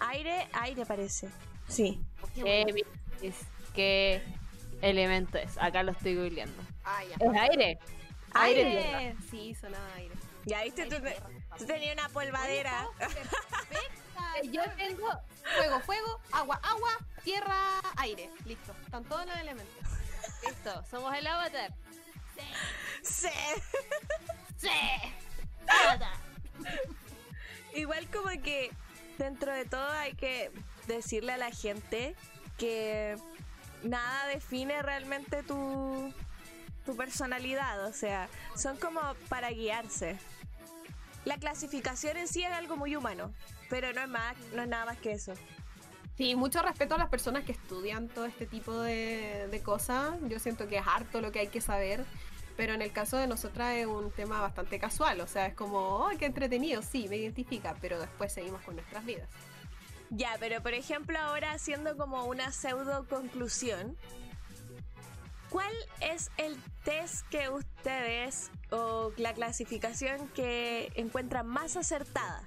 Aire, 0.00 0.48
aire 0.52 0.86
parece. 0.86 1.28
Sí. 1.68 2.00
Géminis. 2.34 2.84
¿Qué 3.74 4.22
elemento 4.82 5.38
es? 5.38 5.56
Acá 5.58 5.82
lo 5.82 5.92
estoy 5.92 6.16
googleando. 6.16 6.60
Ah, 6.84 7.02
ya. 7.04 7.14
¿Es 7.14 7.50
aire? 7.50 7.78
Aire. 8.32 8.64
Aire. 8.94 9.16
Sí, 9.30 9.54
sonaba 9.54 9.86
aire. 9.94 10.14
Ya 10.46 10.62
viste, 10.64 10.84
tú, 10.86 10.96
te- 11.02 11.16
tú 11.58 11.66
tenías 11.66 11.92
una 11.94 12.08
polvadera. 12.08 12.86
Yo 14.50 14.62
tengo 14.76 15.08
Fuego, 15.56 15.80
fuego, 15.80 16.20
agua, 16.32 16.60
agua, 16.62 16.90
tierra, 17.24 17.80
aire. 17.96 18.30
Listo. 18.44 18.74
Están 18.84 19.04
todos 19.04 19.26
los 19.26 19.36
elementos. 19.36 19.74
Listo, 20.44 20.84
somos 20.90 21.14
el 21.16 21.26
avatar. 21.26 21.72
Sí. 23.02 23.28
¡Sí! 24.56 24.68
Igual 27.74 28.08
como 28.10 28.30
que 28.42 28.70
dentro 29.18 29.52
de 29.52 29.64
todo 29.64 29.88
hay 29.90 30.14
que 30.14 30.52
decirle 30.86 31.32
a 31.32 31.36
la 31.36 31.50
gente 31.50 32.14
que 32.56 33.16
nada 33.82 34.26
define 34.26 34.82
realmente 34.82 35.42
tu, 35.42 36.12
tu 36.84 36.96
personalidad, 36.96 37.86
o 37.86 37.92
sea, 37.92 38.28
son 38.56 38.76
como 38.76 39.00
para 39.28 39.50
guiarse. 39.50 40.18
La 41.24 41.36
clasificación 41.38 42.16
en 42.16 42.28
sí 42.28 42.42
es 42.42 42.52
algo 42.52 42.76
muy 42.76 42.96
humano, 42.96 43.32
pero 43.68 43.92
no 43.92 44.02
es 44.02 44.08
más, 44.08 44.36
no 44.54 44.62
es 44.62 44.68
nada 44.68 44.86
más 44.86 44.98
que 44.98 45.12
eso. 45.12 45.34
Sí, 46.16 46.34
mucho 46.34 46.60
respeto 46.62 46.96
a 46.96 46.98
las 46.98 47.08
personas 47.08 47.44
que 47.44 47.52
estudian 47.52 48.08
todo 48.08 48.26
este 48.26 48.44
tipo 48.44 48.80
de, 48.80 49.46
de 49.50 49.62
cosas. 49.62 50.16
Yo 50.28 50.40
siento 50.40 50.66
que 50.66 50.78
es 50.78 50.86
harto 50.86 51.20
lo 51.20 51.30
que 51.30 51.38
hay 51.38 51.48
que 51.48 51.60
saber, 51.60 52.04
pero 52.56 52.74
en 52.74 52.82
el 52.82 52.90
caso 52.90 53.16
de 53.18 53.28
nosotras 53.28 53.76
es 53.76 53.86
un 53.86 54.10
tema 54.10 54.40
bastante 54.40 54.80
casual. 54.80 55.20
O 55.20 55.28
sea, 55.28 55.46
es 55.46 55.54
como, 55.54 55.78
oh, 55.78 56.10
qué 56.18 56.26
entretenido, 56.26 56.82
sí, 56.82 57.06
me 57.08 57.18
identifica, 57.18 57.76
pero 57.80 58.00
después 58.00 58.32
seguimos 58.32 58.60
con 58.62 58.74
nuestras 58.74 59.04
vidas. 59.04 59.28
Ya, 60.10 60.36
pero 60.40 60.62
por 60.62 60.74
ejemplo 60.74 61.18
ahora 61.18 61.52
haciendo 61.52 61.96
como 61.96 62.24
una 62.24 62.50
pseudo 62.50 63.06
conclusión, 63.06 63.96
¿cuál 65.50 65.72
es 66.00 66.30
el 66.36 66.56
test 66.82 67.26
que 67.28 67.48
ustedes 67.50 68.50
o 68.70 69.12
la 69.18 69.34
clasificación 69.34 70.28
que 70.28 70.90
encuentran 70.96 71.46
más 71.46 71.76
acertada 71.76 72.42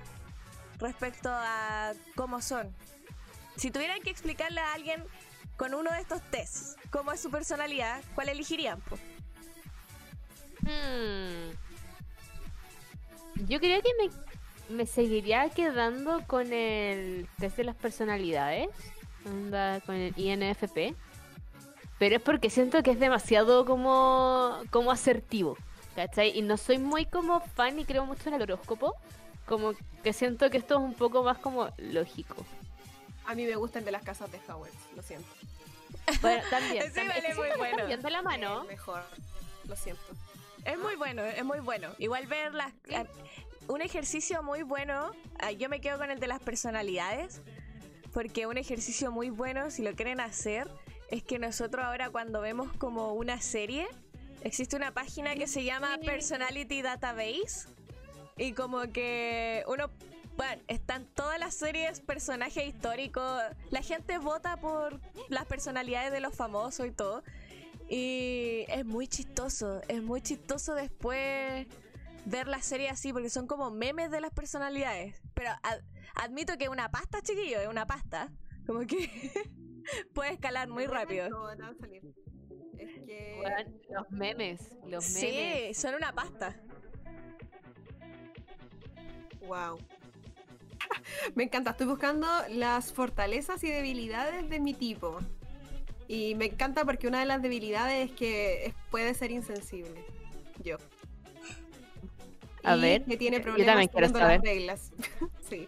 respecto 0.82 1.30
a 1.32 1.94
cómo 2.16 2.42
son? 2.42 2.76
Si 3.56 3.72
tuvieran 3.72 4.02
que 4.02 4.10
explicarle 4.10 4.60
a 4.60 4.74
alguien 4.74 5.04
con 5.58 5.74
uno 5.74 5.92
de 5.92 6.02
estos 6.02 6.22
tests 6.32 6.76
cómo 6.90 7.12
es 7.12 7.20
su 7.20 7.30
personalidad, 7.30 8.02
¿cuál 8.16 8.30
elegirían? 8.30 8.80
Hmm. 10.62 11.52
Yo 13.48 13.60
creo 13.60 13.82
que 13.82 13.90
me, 14.00 14.76
me 14.76 14.86
seguiría 14.86 15.50
quedando 15.50 16.24
con 16.28 16.52
el 16.54 17.28
test 17.40 17.58
de 17.58 17.64
las 17.64 17.76
personalidades, 17.76 18.70
con 19.24 19.96
el 19.96 20.14
INFP, 20.18 20.96
pero 22.00 22.16
es 22.16 22.22
porque 22.22 22.50
siento 22.50 22.82
que 22.82 22.92
es 22.92 23.00
demasiado 23.00 23.66
como, 23.66 24.58
como 24.72 24.92
asertivo, 24.92 25.58
¿cachai? 25.96 26.38
Y 26.38 26.42
no 26.42 26.58
soy 26.58 26.78
muy 26.80 27.06
como 27.06 27.40
fan 27.42 27.78
y 27.80 27.86
creo 27.86 28.06
mucho 28.06 28.30
en 28.30 28.36
el 28.36 28.42
horóscopo, 28.42 28.96
como 29.52 29.74
que 30.02 30.14
siento 30.14 30.50
que 30.50 30.58
esto 30.58 30.76
es 30.76 30.80
un 30.82 30.94
poco 30.94 31.24
más 31.24 31.38
como 31.40 31.68
lógico. 31.78 32.46
A 33.26 33.36
mí 33.36 33.46
me 33.46 33.58
gusta 33.58 33.80
el 33.80 33.86
de 33.86 33.92
las 33.92 34.02
casas 34.02 34.32
de 34.32 34.40
Howard, 34.48 34.72
lo 34.96 35.02
siento. 35.04 35.28
Bueno, 36.22 36.42
también, 36.50 36.84
Sí, 36.88 36.92
también. 36.94 37.08
vale, 37.10 37.28
es 37.32 37.36
muy 37.38 37.50
bueno. 37.58 38.10
la 38.10 38.22
mano. 38.22 38.64
Eh, 38.64 38.68
mejor, 38.70 39.04
lo 39.68 39.76
siento. 39.76 40.02
Es 40.64 40.78
muy 40.80 40.96
bueno, 40.96 41.22
es 41.24 41.44
muy 41.44 41.60
bueno. 41.60 41.90
Igual 41.98 42.28
ver 42.28 42.54
las... 42.54 42.72
a- 42.96 43.06
Un 43.68 43.82
ejercicio 43.82 44.42
muy 44.42 44.64
bueno, 44.64 45.12
ah, 45.40 45.52
yo 45.52 45.68
me 45.68 45.82
quedo 45.82 45.98
con 45.98 46.12
el 46.12 46.20
de 46.22 46.28
las 46.28 46.40
personalidades, 46.40 47.42
porque 48.14 48.48
un 48.48 48.58
ejercicio 48.58 49.12
muy 49.12 49.30
bueno, 49.32 49.70
si 49.70 49.82
lo 49.84 49.94
quieren 49.96 50.22
hacer, 50.22 50.70
es 51.10 51.24
que 51.24 51.40
nosotros 51.40 51.84
ahora 51.86 52.10
cuando 52.10 52.40
vemos 52.40 52.72
como 52.78 53.14
una 53.14 53.42
serie, 53.42 53.86
existe 54.44 54.78
una 54.78 54.94
página 54.94 55.36
que 55.36 55.46
se 55.48 55.64
llama 55.66 55.98
Personality 56.06 56.82
Database 56.82 57.68
y 58.42 58.54
como 58.54 58.82
que 58.92 59.64
uno 59.68 59.90
bueno, 60.38 60.62
están 60.68 61.06
todas 61.14 61.38
las 61.40 61.54
series, 61.54 62.00
personajes 62.00 62.66
históricos. 62.66 63.42
La 63.70 63.82
gente 63.82 64.18
vota 64.18 64.58
por 64.58 65.00
las 65.30 65.46
personalidades 65.46 66.12
de 66.12 66.20
los 66.22 66.34
famosos 66.36 66.88
y 66.88 66.92
todo. 66.92 67.24
Y 67.90 68.66
es 68.70 68.86
muy 68.86 69.08
chistoso. 69.08 69.82
Es 69.88 70.02
muy 70.02 70.22
chistoso 70.22 70.74
después 70.74 71.68
ver 72.26 72.48
la 72.48 72.62
serie 72.62 72.90
así, 72.90 73.12
porque 73.14 73.30
son 73.30 73.46
como 73.46 73.70
memes 73.72 74.10
de 74.10 74.22
las 74.22 74.32
personalidades. 74.32 75.22
Pero 75.34 75.52
ad- 75.64 75.82
admito 76.16 76.58
que 76.58 76.64
es 76.64 76.70
una 76.70 76.90
pasta, 76.90 77.22
chiquillo, 77.22 77.60
es 77.60 77.68
una 77.68 77.86
pasta. 77.86 78.32
Como 78.66 78.80
que 78.88 79.10
puede 80.16 80.32
escalar 80.32 80.70
muy 80.70 80.88
rápido. 80.88 81.28
Es 82.80 83.00
que. 83.06 83.44
Los 83.90 84.10
memes, 84.10 84.62
los 84.88 85.04
Sí, 85.04 85.26
memes. 85.28 85.78
son 85.78 85.94
una 85.96 86.14
pasta. 86.14 86.56
Wow. 89.48 89.78
Me 91.36 91.44
encanta, 91.44 91.72
estoy 91.72 91.88
buscando 91.88 92.28
las 92.50 92.94
fortalezas 92.94 93.64
y 93.64 93.70
debilidades 93.70 94.50
de 94.50 94.60
mi 94.60 94.74
tipo. 94.74 95.20
Y 96.08 96.36
me 96.36 96.46
encanta 96.46 96.84
porque 96.84 97.08
una 97.08 97.22
de 97.22 97.26
las 97.26 97.42
debilidades 97.42 98.10
es 98.10 98.16
que 98.16 98.74
puede 98.90 99.14
ser 99.14 99.32
insensible. 99.32 100.04
Yo. 100.62 100.76
A 102.64 102.76
Y 102.76 102.82
ver, 102.82 103.06
que 103.06 103.16
tiene 103.16 103.38
yo 103.38 103.44
problemas 103.44 103.68
también 103.74 103.90
quiero 103.90 104.08
siguiendo 104.08 104.28
las 104.28 104.42
reglas. 104.42 104.92
sí. 105.50 105.68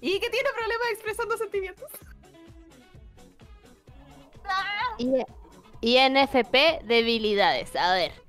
Y 0.00 0.18
que 0.18 0.30
tiene 0.30 0.48
problemas 0.50 0.88
expresando 0.92 1.36
sentimientos. 1.36 1.90
INFP 5.80 6.84
debilidades. 6.84 7.76
A 7.76 7.94
ver. 7.94 8.21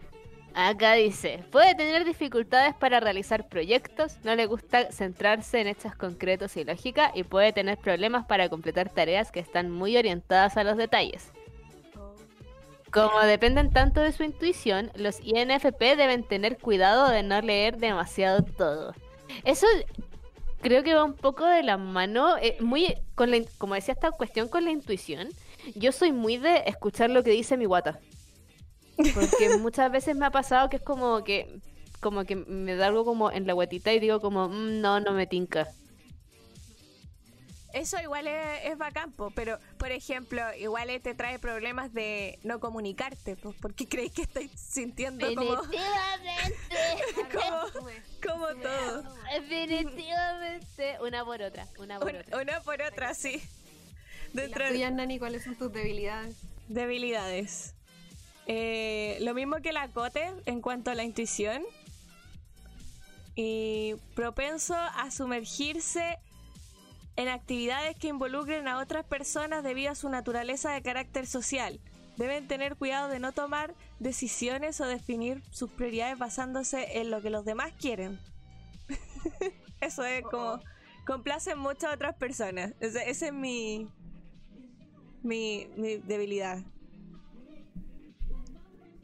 Acá 0.55 0.93
dice, 0.93 1.43
puede 1.51 1.73
tener 1.73 2.05
dificultades 2.05 2.75
para 2.75 2.99
realizar 2.99 3.47
proyectos, 3.47 4.19
no 4.23 4.35
le 4.35 4.45
gusta 4.45 4.91
centrarse 4.91 5.59
en 5.59 5.67
hechos 5.67 5.95
concretos 5.95 6.55
y 6.57 6.63
lógica 6.63 7.11
y 7.15 7.23
puede 7.23 7.53
tener 7.53 7.79
problemas 7.79 8.25
para 8.25 8.49
completar 8.49 8.89
tareas 8.89 9.31
que 9.31 9.39
están 9.39 9.71
muy 9.71 9.97
orientadas 9.97 10.55
a 10.57 10.63
los 10.63 10.77
detalles. 10.77 11.31
Como 12.91 13.19
dependen 13.21 13.71
tanto 13.71 14.01
de 14.01 14.11
su 14.11 14.23
intuición, 14.23 14.91
los 14.93 15.19
INFP 15.23 15.95
deben 15.97 16.23
tener 16.23 16.59
cuidado 16.59 17.09
de 17.09 17.23
no 17.23 17.41
leer 17.41 17.77
demasiado 17.77 18.43
todo. 18.43 18.93
Eso 19.43 19.65
creo 20.61 20.83
que 20.83 20.93
va 20.93 21.03
un 21.03 21.15
poco 21.15 21.47
de 21.47 21.63
la 21.63 21.77
mano, 21.77 22.37
eh, 22.37 22.57
muy 22.59 22.93
con 23.15 23.31
la, 23.31 23.39
como 23.57 23.73
decía 23.73 23.95
esta 23.95 24.11
cuestión 24.11 24.47
con 24.47 24.65
la 24.65 24.71
intuición. 24.71 25.29
Yo 25.73 25.91
soy 25.91 26.11
muy 26.11 26.37
de 26.37 26.63
escuchar 26.67 27.09
lo 27.09 27.23
que 27.23 27.31
dice 27.31 27.57
mi 27.57 27.65
guata. 27.65 27.99
Porque 28.95 29.57
muchas 29.59 29.91
veces 29.91 30.15
me 30.15 30.25
ha 30.25 30.31
pasado 30.31 30.69
que 30.69 30.77
es 30.77 30.81
como 30.83 31.23
que 31.23 31.59
como 31.99 32.25
que 32.25 32.35
me 32.35 32.75
da 32.75 32.87
algo 32.87 33.05
como 33.05 33.31
en 33.31 33.47
la 33.47 33.53
guatita 33.53 33.93
y 33.93 33.99
digo 33.99 34.19
como, 34.19 34.49
"Mm, 34.49 34.81
no, 34.81 34.99
no 34.99 35.13
me 35.13 35.25
tinca. 35.25 35.67
Eso 37.73 37.99
igual 37.99 38.27
es, 38.27 38.65
es 38.65 38.77
bacán, 38.77 39.11
po, 39.13 39.31
pero 39.31 39.57
por 39.79 39.91
ejemplo, 39.91 40.43
igual 40.59 40.89
te 41.01 41.15
trae 41.15 41.39
problemas 41.39 41.91
de 41.91 42.37
no 42.43 42.59
comunicarte, 42.59 43.35
po, 43.35 43.55
porque 43.59 43.87
crees 43.87 44.11
que 44.11 44.21
estáis 44.23 44.51
sintiendo 44.55 45.25
como, 45.33 45.55
Definitivamente. 45.55 46.55
como, 48.21 48.41
como 48.51 48.61
todo. 48.61 49.03
Definitivamente. 49.33 50.97
Una 51.01 51.25
por 51.25 51.41
otra, 51.41 51.67
una 51.79 51.99
por 51.99 52.09
Un- 52.11 52.17
otra. 52.17 52.37
una 52.41 52.61
por 52.61 52.81
otra, 52.81 53.13
sí. 53.15 53.41
¿Y 54.33 54.37
Dentro 54.37 54.63
las 54.65 54.73
tuyas, 54.73 54.93
Nani, 54.93 55.17
cuáles 55.17 55.43
son 55.43 55.55
tus 55.55 55.71
debilidades? 55.71 56.35
debilidades. 56.67 57.73
Eh, 58.47 59.17
lo 59.21 59.33
mismo 59.33 59.57
que 59.61 59.71
la 59.71 59.87
Cote 59.89 60.31
en 60.45 60.61
cuanto 60.61 60.91
a 60.91 60.95
la 60.95 61.03
intuición. 61.03 61.63
Y 63.35 63.95
propenso 64.15 64.75
a 64.75 65.09
sumergirse 65.09 66.19
en 67.15 67.27
actividades 67.27 67.95
que 67.97 68.07
involucren 68.07 68.67
a 68.67 68.79
otras 68.79 69.05
personas 69.05 69.63
debido 69.63 69.91
a 69.91 69.95
su 69.95 70.09
naturaleza 70.09 70.71
de 70.71 70.81
carácter 70.81 71.27
social. 71.27 71.79
Deben 72.17 72.47
tener 72.47 72.75
cuidado 72.75 73.09
de 73.09 73.19
no 73.19 73.31
tomar 73.31 73.73
decisiones 73.99 74.79
o 74.81 74.85
definir 74.85 75.41
sus 75.51 75.71
prioridades 75.71 76.17
basándose 76.17 76.99
en 76.99 77.09
lo 77.09 77.21
que 77.21 77.31
los 77.31 77.43
demás 77.43 77.71
quieren. 77.79 78.19
Eso 79.81 80.03
es 80.05 80.23
como 80.23 80.59
complacen 81.05 81.57
mucho 81.57 81.87
a 81.87 81.93
otras 81.93 82.15
personas. 82.15 82.73
Ese 82.79 83.09
es 83.09 83.33
mi, 83.33 83.89
mi, 85.23 85.67
mi 85.75 85.97
debilidad. 85.97 86.59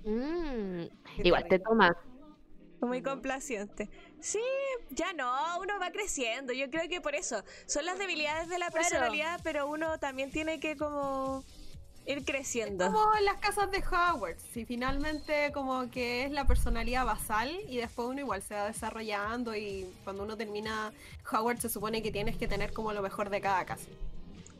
Mm, 0.09 0.87
Igual 1.23 1.43
te 1.43 1.49
terrible. 1.49 1.65
toma. 1.65 1.97
Muy 2.81 3.01
complaciente. 3.01 3.89
Sí, 4.21 4.41
ya 4.89 5.13
no, 5.13 5.31
uno 5.59 5.79
va 5.79 5.91
creciendo. 5.91 6.53
Yo 6.53 6.69
creo 6.69 6.87
que 6.89 7.01
por 7.01 7.13
eso 7.13 7.43
son 7.65 7.85
las 7.85 7.99
debilidades 7.99 8.47
de 8.47 8.57
la 8.57 8.71
personalidad, 8.71 9.41
pero 9.43 9.67
uno 9.67 9.99
también 9.99 10.31
tiene 10.31 10.59
que 10.59 10.77
como 10.77 11.43
ir 12.05 12.23
creciendo. 12.23 12.85
Como 12.85 13.15
en 13.17 13.25
las 13.25 13.39
casas 13.39 13.69
de 13.69 13.83
Howard, 13.91 14.39
si 14.53 14.65
finalmente 14.65 15.51
como 15.53 15.91
que 15.91 16.23
es 16.23 16.31
la 16.31 16.47
personalidad 16.47 17.05
basal 17.05 17.51
y 17.67 17.77
después 17.77 18.07
uno 18.07 18.21
igual 18.21 18.41
se 18.41 18.55
va 18.55 18.65
desarrollando 18.65 19.55
y 19.55 19.85
cuando 20.05 20.23
uno 20.23 20.37
termina 20.37 20.91
Howard 21.31 21.59
se 21.59 21.69
supone 21.69 22.01
que 22.01 22.11
tienes 22.11 22.37
que 22.37 22.47
tener 22.47 22.73
como 22.73 22.93
lo 22.93 23.01
mejor 23.01 23.29
de 23.29 23.41
cada 23.41 23.65
casa. 23.65 23.89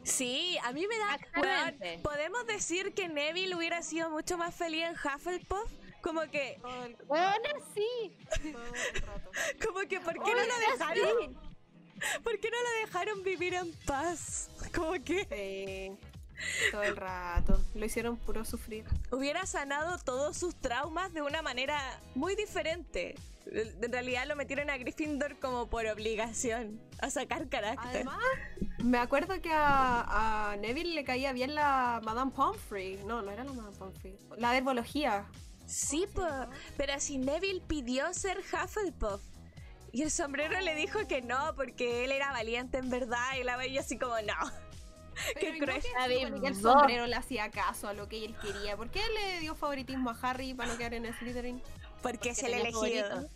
Sí, 0.10 0.58
a 0.64 0.72
mí 0.72 0.86
me 0.88 0.98
da. 0.98 1.20
Weón, 1.40 2.02
Podemos 2.02 2.46
decir 2.48 2.94
que 2.94 3.08
Neville 3.08 3.56
hubiera 3.56 3.82
sido 3.82 4.10
mucho 4.10 4.38
más 4.38 4.56
feliz 4.56 4.84
en 4.86 4.94
Hufflepuff. 4.96 5.72
Como 6.02 6.22
que, 6.32 6.60
Bueno, 7.08 7.36
sí. 7.76 8.18
todo 8.52 8.64
el 8.64 9.02
rato. 9.02 9.32
como 9.66 9.80
que, 9.82 10.00
¿por 10.00 10.14
qué 10.14 10.32
no 10.34 10.44
lo 10.46 10.72
dejaron? 10.72 11.50
¿Por 12.24 12.40
qué 12.40 12.50
no 12.50 12.58
lo 12.64 12.86
dejaron 12.86 13.24
vivir 13.24 13.54
en 13.54 13.74
paz? 13.86 14.50
Como 14.74 14.94
que 14.94 15.98
Sí, 16.40 16.72
todo 16.72 16.84
el 16.84 16.96
rato. 16.96 17.62
Lo 17.76 17.86
hicieron 17.86 18.16
puro 18.18 18.46
sufrir. 18.46 18.86
hubiera 19.12 19.46
sanado 19.46 19.98
todos 20.00 20.38
sus 20.38 20.56
traumas 20.56 21.14
de 21.14 21.22
una 21.22 21.42
manera 21.42 22.00
muy 22.16 22.36
diferente. 22.36 23.16
En 23.52 23.92
realidad 23.92 24.26
lo 24.28 24.36
metieron 24.36 24.70
a 24.70 24.78
Gryffindor 24.78 25.38
como 25.40 25.70
por 25.70 25.86
obligación, 25.88 26.80
a 27.00 27.10
sacar 27.10 27.50
carácter. 27.50 27.90
Además, 27.90 28.20
me 28.84 28.98
acuerdo 28.98 29.42
que 29.42 29.52
a, 29.52 30.52
a 30.52 30.58
Neville 30.58 30.94
le 30.94 31.04
caía 31.04 31.34
bien 31.34 31.56
la 31.56 32.00
Madame 32.04 32.32
Pomfrey. 32.32 33.00
No, 33.06 33.22
no 33.22 33.32
era 33.32 33.44
la 33.44 33.54
Madame 33.54 33.78
Pomfrey. 33.78 34.16
La 34.38 34.52
de 34.52 34.58
herbología. 34.58 35.26
Sí, 35.66 36.06
po, 36.14 36.26
pero 36.78 37.00
si 37.00 37.18
Neville 37.18 37.62
pidió 37.68 38.14
ser 38.14 38.40
Hufflepuff. 38.40 39.22
Y 39.92 40.04
el 40.04 40.12
sombrero 40.12 40.60
le 40.62 40.76
dijo 40.76 41.08
que 41.08 41.22
no, 41.22 41.56
porque 41.56 42.06
él 42.06 42.12
era 42.12 42.32
valiente 42.32 42.78
en 42.78 42.90
verdad. 42.90 43.36
Y 43.40 43.44
la 43.44 43.58
veía 43.58 43.82
así 43.82 43.98
como, 43.98 44.16
no. 44.22 44.52
Qué 45.34 45.34
Pero 45.34 45.56
¿y 45.56 45.60
no 45.60 45.66
cruel. 45.66 46.42
que 46.42 46.48
el 46.48 46.56
sombrero 46.56 47.08
le 47.08 47.16
hacía 47.16 47.50
caso 47.50 47.88
a 47.88 47.94
lo 47.94 48.08
que 48.08 48.24
él 48.26 48.36
quería. 48.42 48.78
¿Por 48.78 48.90
qué 48.90 49.02
le 49.14 49.40
dio 49.40 49.56
favoritismo 49.56 50.12
a 50.12 50.18
Harry 50.22 50.54
para 50.54 50.72
no 50.72 50.78
quedar 50.78 50.94
en 50.94 51.14
Slytherin? 51.14 51.62
Porque 52.02 52.30
es 52.30 52.44
el 52.44 52.54
elegido. 52.54 53.30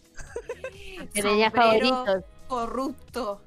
Que 1.13 1.21
tenía 1.21 1.49
Sombrero 1.52 1.88
favoritos. 1.89 2.23
Corrupto. 2.47 3.41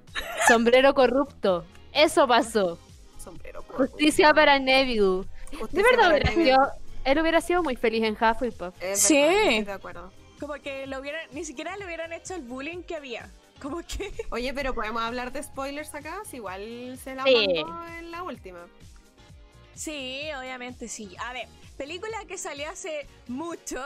Sombrero 0.49 0.95
corrupto. 0.95 1.65
Eso 1.93 2.27
pasó. 2.27 2.79
Sombrero 3.23 3.63
corrupto. 3.63 3.93
Justicia 3.93 4.33
para 4.35 4.59
Neville. 4.59 5.25
De 5.71 5.83
verdad 5.83 5.97
para 5.97 6.09
hubiera 6.11 6.31
Neville. 6.31 6.45
sido, 6.53 6.69
él 7.05 7.19
hubiera 7.21 7.41
sido 7.41 7.63
muy 7.63 7.77
feliz 7.77 8.03
en 8.05 8.15
Hufflepuff. 8.15 8.75
Es 8.83 9.01
Sí. 9.01 9.17
estoy 9.19 9.65
de 9.65 9.73
acuerdo. 9.73 10.13
Como 10.41 10.55
que 10.55 10.87
lo 10.87 11.01
hubieran, 11.01 11.23
ni 11.33 11.45
siquiera 11.45 11.77
le 11.77 11.87
hubieran 11.87 12.13
hecho 12.13 12.35
el 12.35 12.43
bullying 12.43 12.83
que 12.83 12.97
había. 12.97 13.31
Como 13.63 13.79
que. 13.79 14.13
Oye, 14.31 14.53
pero 14.53 14.75
podemos 14.75 15.03
hablar 15.03 15.33
de 15.33 15.43
spoilers 15.43 15.95
acá, 15.95 16.23
si 16.29 16.37
igual 16.37 16.99
se 17.03 17.15
la 17.15 17.25
Sí. 17.25 17.63
mandó 17.65 17.87
en 17.99 18.11
la 18.11 18.23
última. 18.23 18.59
Sí, 19.75 20.23
obviamente 20.39 20.89
sí. 20.89 21.15
A 21.19 21.33
ver, 21.33 21.49
película 21.77 22.17
que 22.27 22.39
salió 22.39 22.69
hace 22.71 23.07
mucho, 23.29 23.83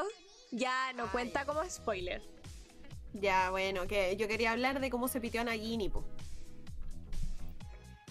ya 0.50 0.92
no 0.94 1.04
Ay. 1.04 1.08
cuenta 1.12 1.44
como 1.44 1.64
spoiler. 1.68 2.22
Ya, 3.12 3.51
bueno, 3.51 3.87
que 3.87 4.16
yo 4.16 4.29
quería 4.29 4.53
hablar 4.53 4.81
de 4.81 4.90
cómo 4.90 5.09
se 5.09 5.20
pitió 5.20 5.40
a 5.40 5.44
Nagini, 5.44 5.88
po. 5.88 6.04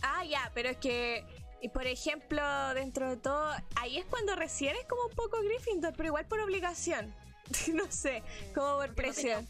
Ah, 0.02 0.24
ya, 0.26 0.52
pero 0.54 0.70
es 0.70 0.78
que, 0.78 1.26
y 1.62 1.70
por 1.70 1.88
ejemplo, 1.88 2.42
dentro 2.74 3.10
de 3.10 3.18
todo, 3.18 3.52
ahí 3.76 3.98
es 3.98 4.06
cuando 4.06 4.36
recién 4.36 4.76
es 4.76 4.86
como 4.86 5.04
un 5.04 5.16
poco 5.16 5.42
Gryffindor, 5.42 5.94
pero 5.96 6.08
igual 6.08 6.26
por 6.26 6.40
obligación. 6.40 7.14
no 7.74 7.90
sé, 7.90 8.24
como 8.54 8.78
por 8.78 8.88
Porque 8.88 9.02
presión. 9.02 9.48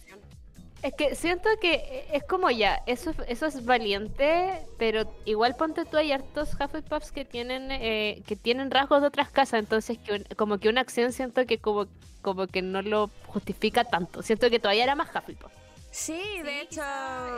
Es 0.81 0.93
que 0.93 1.13
siento 1.15 1.49
que 1.59 2.07
es 2.13 2.23
como 2.23 2.49
ya, 2.51 2.81
eso, 2.85 3.11
eso 3.27 3.45
es 3.47 3.65
valiente, 3.65 4.65
pero 4.77 5.13
igual 5.25 5.55
ponte 5.57 5.83
tú 5.83 5.97
hay 5.97 6.11
hartos 6.13 6.53
Hufflepuffs 6.53 7.11
que 7.11 7.25
tienen 7.25 7.69
eh, 7.71 8.23
que 8.25 8.37
tienen 8.37 8.71
rasgos 8.71 9.01
de 9.01 9.07
otras 9.07 9.29
casas, 9.29 9.59
entonces 9.59 9.97
que 9.97 10.13
un- 10.13 10.23
como 10.37 10.57
que 10.57 10.69
una 10.69 10.79
acción 10.79 11.11
siento 11.11 11.45
que 11.45 11.57
como, 11.57 11.87
como 12.21 12.47
que 12.47 12.61
no 12.61 12.81
lo 12.81 13.09
justifica 13.27 13.83
tanto. 13.83 14.21
Siento 14.23 14.49
que 14.49 14.59
todavía 14.59 14.83
era 14.85 14.95
más 14.95 15.09
Hufflepuff. 15.13 15.51
Sí, 15.91 16.21
Sí, 16.35 16.41
de 16.43 16.61
hecho, 16.61 16.81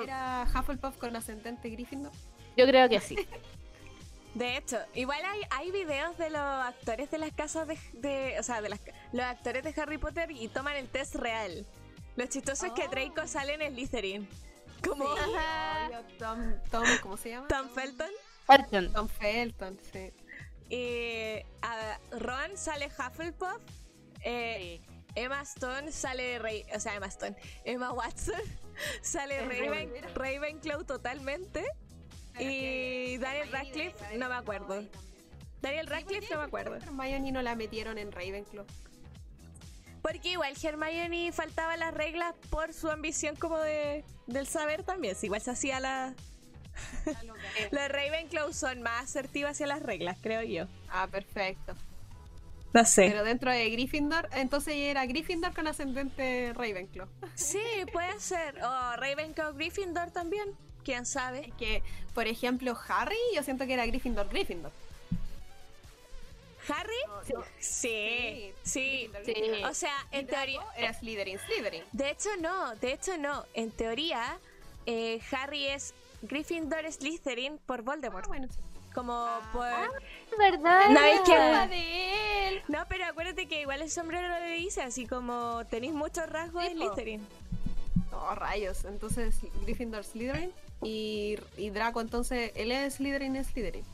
Era 0.03 0.45
Hufflepuff 0.53 0.97
con 0.97 1.15
ascendente 1.15 1.69
Gryffindor. 1.69 2.11
Yo 2.57 2.65
creo 2.67 2.87
que 2.89 2.99
sí. 2.99 3.15
De 4.33 4.55
hecho, 4.57 4.77
igual 4.93 5.19
hay, 5.25 5.41
hay 5.49 5.71
videos 5.71 6.17
de 6.17 6.29
los 6.29 6.39
actores 6.39 7.09
de 7.11 7.17
las 7.17 7.31
casas 7.33 7.67
de, 7.67 7.77
de- 7.93 8.39
o 8.39 8.43
sea, 8.43 8.61
de 8.61 8.69
las, 8.69 8.79
los 9.11 9.25
actores 9.25 9.63
de 9.63 9.73
Harry 9.81 9.97
Potter 9.97 10.31
y 10.31 10.47
toman 10.47 10.75
el 10.77 10.87
test 10.87 11.15
real. 11.15 11.65
Lo 12.15 12.25
chistoso 12.27 12.65
es 12.67 12.73
que 12.73 12.83
Oh. 12.87 12.89
Draco 12.89 13.27
sale 13.27 13.53
en 13.53 13.73
Slytherin. 13.73 14.27
Como 14.87 15.05
Tom, 16.17 16.53
Tom, 16.71 16.83
¿cómo 17.01 17.17
se 17.17 17.29
llama? 17.29 17.47
Tom 17.47 17.69
Felton. 17.69 18.09
Felton. 18.47 18.91
Tom 18.93 19.07
Felton, 19.07 19.79
sí. 19.91 20.11
Y 20.69 21.43
Ron 22.11 22.57
sale 22.57 22.87
Hufflepuff. 22.87 23.61
eh, 24.23 24.79
Emma 25.13 25.41
Stone 25.41 25.91
sale 25.91 26.39
Rey, 26.39 26.65
o 26.73 26.79
sea, 26.79 26.95
Emma 26.95 27.07
Stone. 27.07 27.35
Emma 27.65 27.91
Watson 27.91 28.39
sale 29.01 29.41
Raven. 29.45 29.91
Ravenclaw 30.15 30.83
totalmente. 30.85 31.65
Pero 32.33 32.49
Y 32.49 33.17
Daniel 33.17 33.49
Hermione 33.49 33.51
Radcliffe, 33.51 34.17
no 34.17 34.29
me 34.29 34.35
acuerdo. 34.35 34.83
Daniel 35.61 35.87
Radcliffe 35.87 36.19
pues, 36.21 36.31
no 36.31 36.37
me 36.37 36.43
acuerdo. 36.45 36.75
Hermione 36.75 37.31
no 37.33 37.41
la 37.41 37.55
metieron 37.55 37.97
en 37.97 38.11
Ravenclaw. 38.11 38.65
Porque 40.01 40.29
igual 40.29 40.53
Hermione 40.61 41.31
faltaba 41.31 41.77
las 41.77 41.93
reglas 41.93 42.33
por 42.49 42.73
su 42.73 42.89
ambición 42.89 43.35
como 43.35 43.59
de 43.59 44.03
del 44.27 44.47
saber 44.47 44.83
también. 44.83 45.15
Si 45.15 45.27
igual 45.27 45.41
se 45.41 45.51
hacía 45.51 45.79
la... 45.79 46.13
Los 47.71 47.87
Ravenclaw 47.89 48.53
son 48.53 48.81
más 48.81 49.03
asertivas 49.03 49.51
hacia 49.51 49.67
las 49.67 49.83
reglas, 49.83 50.17
creo 50.21 50.41
yo. 50.41 50.67
Ah, 50.89 51.07
perfecto. 51.11 51.75
No 52.73 52.85
sé. 52.85 53.07
Pero 53.09 53.23
dentro 53.23 53.51
de 53.51 53.69
Gryffindor, 53.69 54.29
entonces 54.31 54.73
era 54.75 55.05
Gryffindor 55.05 55.53
con 55.53 55.67
ascendente 55.67 56.53
Ravenclaw. 56.53 57.07
Sí, 57.35 57.59
puede 57.91 58.19
ser. 58.19 58.55
O 58.63 58.95
Ravenclaw 58.95 59.53
Gryffindor 59.53 60.11
también. 60.11 60.55
¿Quién 60.83 61.05
sabe? 61.05 61.51
Que, 61.57 61.83
por 62.13 62.27
ejemplo, 62.27 62.75
Harry, 62.87 63.17
yo 63.35 63.43
siento 63.43 63.67
que 63.67 63.73
era 63.73 63.85
Gryffindor, 63.85 64.29
Gryffindor. 64.29 64.71
¿Harry? 66.67 66.93
No, 67.07 67.39
no. 67.39 67.45
Sí, 67.59 68.53
sí. 68.63 69.09
O 69.67 69.73
sea, 69.73 69.93
en 70.11 70.27
teoría... 70.27 70.61
Era 70.77 70.93
Slytherin, 70.93 71.39
Slytherin. 71.39 71.83
De 71.91 72.09
hecho 72.11 72.29
no, 72.39 72.75
de 72.75 72.93
hecho 72.93 73.17
no. 73.17 73.45
En 73.53 73.71
teoría, 73.71 74.37
eh, 74.85 75.19
Harry 75.31 75.67
es 75.67 75.93
Gryffindor 76.21 76.91
Slytherin 76.91 77.57
por 77.59 77.81
Voldemort. 77.81 78.25
Ah, 78.25 78.27
bueno, 78.27 78.47
sí. 78.49 78.59
Como 78.93 79.27
por... 79.53 79.69
¿Verdad? 80.37 80.89
No, 80.89 80.99
es 80.99 81.21
que- 81.21 81.31
Culpa 81.31 81.67
de 81.67 82.47
él. 82.49 82.61
No, 82.67 82.85
pero 82.89 83.05
acuérdate 83.05 83.47
que 83.47 83.61
igual 83.61 83.81
el 83.81 83.89
sombrero 83.89 84.27
lo 84.27 84.45
dice, 84.55 84.81
así 84.81 85.07
como 85.07 85.63
tenéis 85.69 85.93
muchos 85.93 86.27
rasgos 86.29 86.63
de. 86.63 86.71
Slytherin. 86.71 87.25
Oh, 88.11 88.35
rayos. 88.35 88.83
Entonces, 88.85 89.35
Gryffindor, 89.63 90.03
Slytherin. 90.03 90.51
Y, 90.83 91.37
y 91.57 91.69
Draco, 91.69 92.01
entonces, 92.01 92.51
él 92.55 92.71
es 92.71 92.95
Slytherin, 92.95 93.35
es 93.37 93.47
Slytherin. 93.47 93.85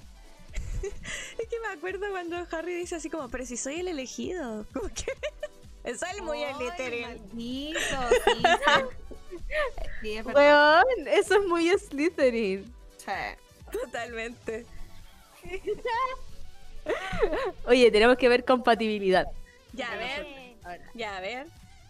Es 1.40 1.48
que 1.48 1.60
me 1.60 1.68
acuerdo 1.68 2.10
cuando 2.10 2.38
Harry 2.52 2.76
dice 2.76 2.96
así 2.96 3.10
como, 3.10 3.30
pero 3.30 3.46
si 3.46 3.58
soy 3.58 3.80
el 3.80 3.88
elegido. 3.88 4.66
Como 4.74 4.88
que... 4.90 5.06
Eso 5.84 6.06
es 6.06 6.22
muy 6.22 6.40
Slytherin. 6.44 7.02
Maldito, 7.04 7.80
sí, 8.26 8.44
sí. 8.44 9.48
Sí, 10.02 10.18
es 10.18 10.26
verdad. 10.26 10.84
Weón, 10.84 11.08
eso 11.08 11.36
es 11.36 11.48
muy 11.48 11.70
Slytherin. 11.70 12.74
Sí. 12.98 13.12
Totalmente. 13.72 14.66
Oye, 17.66 17.92
tenemos 17.92 18.18
que 18.18 18.28
ver 18.28 18.44
compatibilidad. 18.44 19.28
Ya, 19.74 19.92
a 19.92 19.98
ver, 19.98 20.56
ya, 20.94 21.18
a 21.18 21.22
ver. 21.22 21.48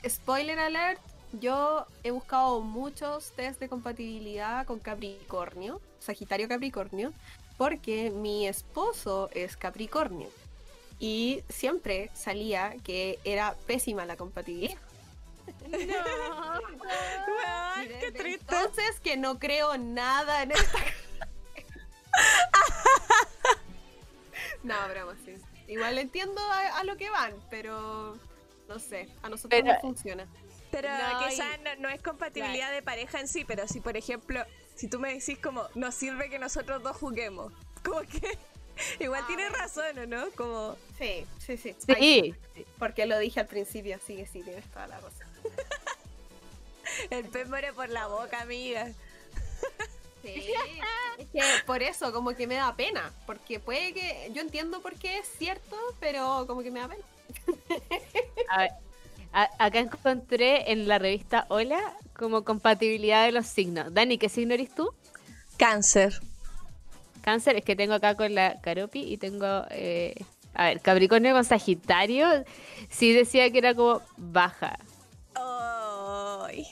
Spoiler 0.08 0.60
alert, 0.60 1.00
yo 1.34 1.86
he 2.04 2.12
buscado 2.12 2.62
muchos 2.62 3.32
test 3.32 3.60
de 3.60 3.70
compatibilidad 3.70 4.66
con 4.66 4.80
Capricornio, 4.80 5.82
Sagitario 6.00 6.48
Capricornio, 6.48 7.14
porque 7.58 8.12
mi 8.12 8.48
esposo 8.48 9.30
es 9.34 9.58
Capricornio. 9.58 10.30
Y 11.00 11.44
siempre 11.50 12.10
salía 12.14 12.76
que 12.84 13.20
era 13.24 13.56
pésima 13.68 14.06
la 14.06 14.16
compatibilidad. 14.16 14.78
No. 15.70 15.78
Qué 18.00 18.12
triste. 18.12 18.46
Entonces 18.56 19.00
que 19.02 19.18
no 19.18 19.40
creo 19.40 19.78
nada 19.78 20.44
en 20.44 20.52
esta. 20.52 20.80
no, 24.64 24.76
broma, 24.90 25.16
sí. 25.26 25.36
Igual 25.68 25.98
entiendo 25.98 26.42
a, 26.42 26.80
a 26.80 26.84
lo 26.84 26.98
que 26.98 27.10
van, 27.10 27.34
pero 27.50 28.18
no 28.68 28.80
sé, 28.80 29.10
a 29.22 29.30
nosotros 29.30 29.62
Pero- 29.62 29.74
no 29.74 29.80
funciona. 29.80 30.28
Pero 30.72 30.90
No, 30.90 31.26
quizás 31.28 31.60
no, 31.64 31.76
no 31.78 31.90
es 31.90 32.02
compatibilidad 32.02 32.72
de 32.72 32.82
pareja 32.82 33.22
en 33.22 33.28
sí, 33.30 33.46
pero 33.46 33.68
si 33.70 33.80
por 33.80 33.96
ejemplo, 33.96 34.44
si 34.78 34.88
tú 34.88 35.00
me 35.00 35.14
decís 35.14 35.38
como, 35.40 35.68
nos 35.76 35.94
sirve 35.96 36.30
que 36.30 36.40
nosotros 36.40 36.82
dos 36.84 36.96
juguemos, 36.98 37.52
como 37.84 38.02
que 38.02 38.38
igual 39.00 39.22
Ah, 39.24 39.28
tienes 39.28 39.50
bueno. 39.50 39.64
razón, 39.64 39.98
¿o 40.00 40.06
no? 40.08 40.32
Como, 40.32 40.78
Sí, 40.98 41.26
sí, 41.46 41.58
sí. 41.58 41.76
Ay, 41.90 42.34
Sí. 42.56 42.66
porque 42.80 43.06
lo 43.06 43.18
dije 43.20 43.40
al 43.40 43.48
principio, 43.48 43.96
así 43.96 44.16
que 44.16 44.26
sí, 44.28 44.42
tienes 44.44 44.66
toda 44.72 44.88
la 44.88 45.00
razón. 45.00 45.28
el 47.10 47.26
pez 47.26 47.48
muere 47.50 47.74
por 47.74 47.90
la 47.90 48.08
boca, 48.08 48.42
amiga. 48.42 48.88
Sí, 50.24 50.52
es 51.18 51.28
que 51.32 51.42
por 51.66 51.82
eso, 51.84 52.12
como 52.14 52.36
que 52.36 52.48
me 52.48 52.56
da 52.56 52.76
pena, 52.76 53.12
porque 53.26 53.60
puede 53.60 53.94
que, 53.94 54.30
yo 54.34 54.42
entiendo 54.42 54.82
por 54.82 54.96
qué 54.96 55.20
es 55.20 55.28
cierto, 55.38 55.76
pero 56.00 56.46
como 56.48 56.62
que 56.64 56.72
me 56.72 56.80
da 56.80 56.88
pena. 56.90 57.04
A 58.50 58.58
ver, 58.60 58.72
a- 59.34 59.50
acá 59.60 59.80
encontré 59.80 60.72
en 60.72 60.88
la 60.88 61.00
revista 61.00 61.46
Hola 61.50 61.80
como 62.16 62.44
compatibilidad 62.44 63.26
de 63.26 63.32
los 63.32 63.46
signos. 63.48 63.94
Dani, 63.94 64.18
¿qué 64.18 64.30
signo 64.30 64.54
eres 64.54 64.74
tú? 64.74 64.90
Cáncer. 65.58 66.20
Cáncer, 67.22 67.58
es 67.58 67.64
que 67.66 67.76
tengo 67.76 67.94
acá 67.94 68.16
con 68.16 68.34
la 68.34 68.60
Caropi 68.62 69.02
y 69.02 69.18
tengo, 69.18 69.46
eh, 69.70 70.16
a 70.54 70.66
ver, 70.66 70.82
Capricornio 70.82 71.34
con 71.34 71.44
Sagitario. 71.44 72.28
Sí 72.90 73.14
decía 73.14 73.52
que 73.52 73.58
era 73.58 73.74
como 73.76 74.02
baja. 74.16 74.78
Ay, 75.36 76.66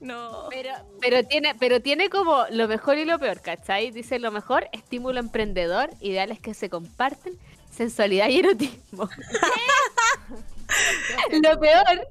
no. 0.00 0.46
Pero, 0.50 0.70
pero 1.00 1.24
tiene, 1.24 1.54
pero 1.54 1.80
tiene 1.80 2.10
como 2.10 2.44
lo 2.50 2.66
mejor 2.68 2.98
y 2.98 3.04
lo 3.04 3.18
peor, 3.18 3.40
¿cachai? 3.40 3.90
Dice 3.92 4.18
lo 4.18 4.30
mejor, 4.32 4.68
estímulo 4.72 5.20
emprendedor, 5.20 5.90
ideales 6.00 6.40
que 6.40 6.54
se 6.54 6.68
comparten, 6.68 7.38
sensualidad 7.70 8.28
y 8.28 8.40
erotismo. 8.40 9.08
lo 11.42 11.60
peor, 11.60 12.08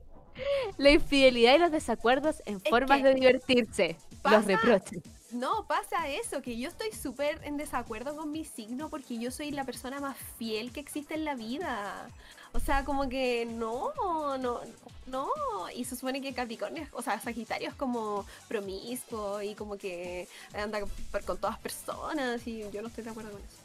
la 0.78 0.90
infidelidad 0.92 1.56
y 1.56 1.58
los 1.60 1.72
desacuerdos 1.72 2.42
en 2.46 2.58
Es 2.64 2.70
formas 2.70 3.04
de 3.04 3.14
divertirse, 3.14 3.98
pasa- 4.22 4.38
los 4.38 4.46
reproches. 4.48 5.02
No, 5.32 5.68
pasa 5.68 6.08
eso, 6.10 6.42
que 6.42 6.58
yo 6.58 6.70
estoy 6.70 6.92
súper 6.92 7.40
en 7.44 7.56
desacuerdo 7.58 8.16
con 8.16 8.32
mi 8.32 8.46
signo 8.46 8.90
porque 8.90 9.20
yo 9.20 9.30
soy 9.30 9.52
la 9.52 9.64
persona 9.64 10.00
más 10.00 10.18
fiel 10.40 10.72
que 10.72 10.80
existe 10.80 11.14
en 11.14 11.24
la 11.24 11.36
vida. 11.36 12.10
O 12.52 12.60
sea, 12.60 12.84
como 12.84 13.08
que 13.10 13.46
no, 13.46 13.94
no, 14.40 14.60
no. 15.06 15.30
Y 15.76 15.86
se 15.86 15.96
supone 15.96 16.20
que 16.20 16.34
Capricornio, 16.34 16.88
o 16.94 17.04
sea, 17.04 17.20
Sagitario 17.20 17.70
es 17.70 17.76
como 17.76 18.26
promiscuo 18.48 19.40
y 19.44 19.54
como 19.54 19.78
que 19.78 20.28
anda 20.56 20.80
con 21.28 21.38
todas 21.38 21.60
personas 21.60 22.48
y 22.48 22.64
yo 22.72 22.82
no 22.82 22.88
estoy 22.88 23.04
de 23.04 23.12
acuerdo 23.12 23.30
con 23.32 23.40
eso. 23.42 23.59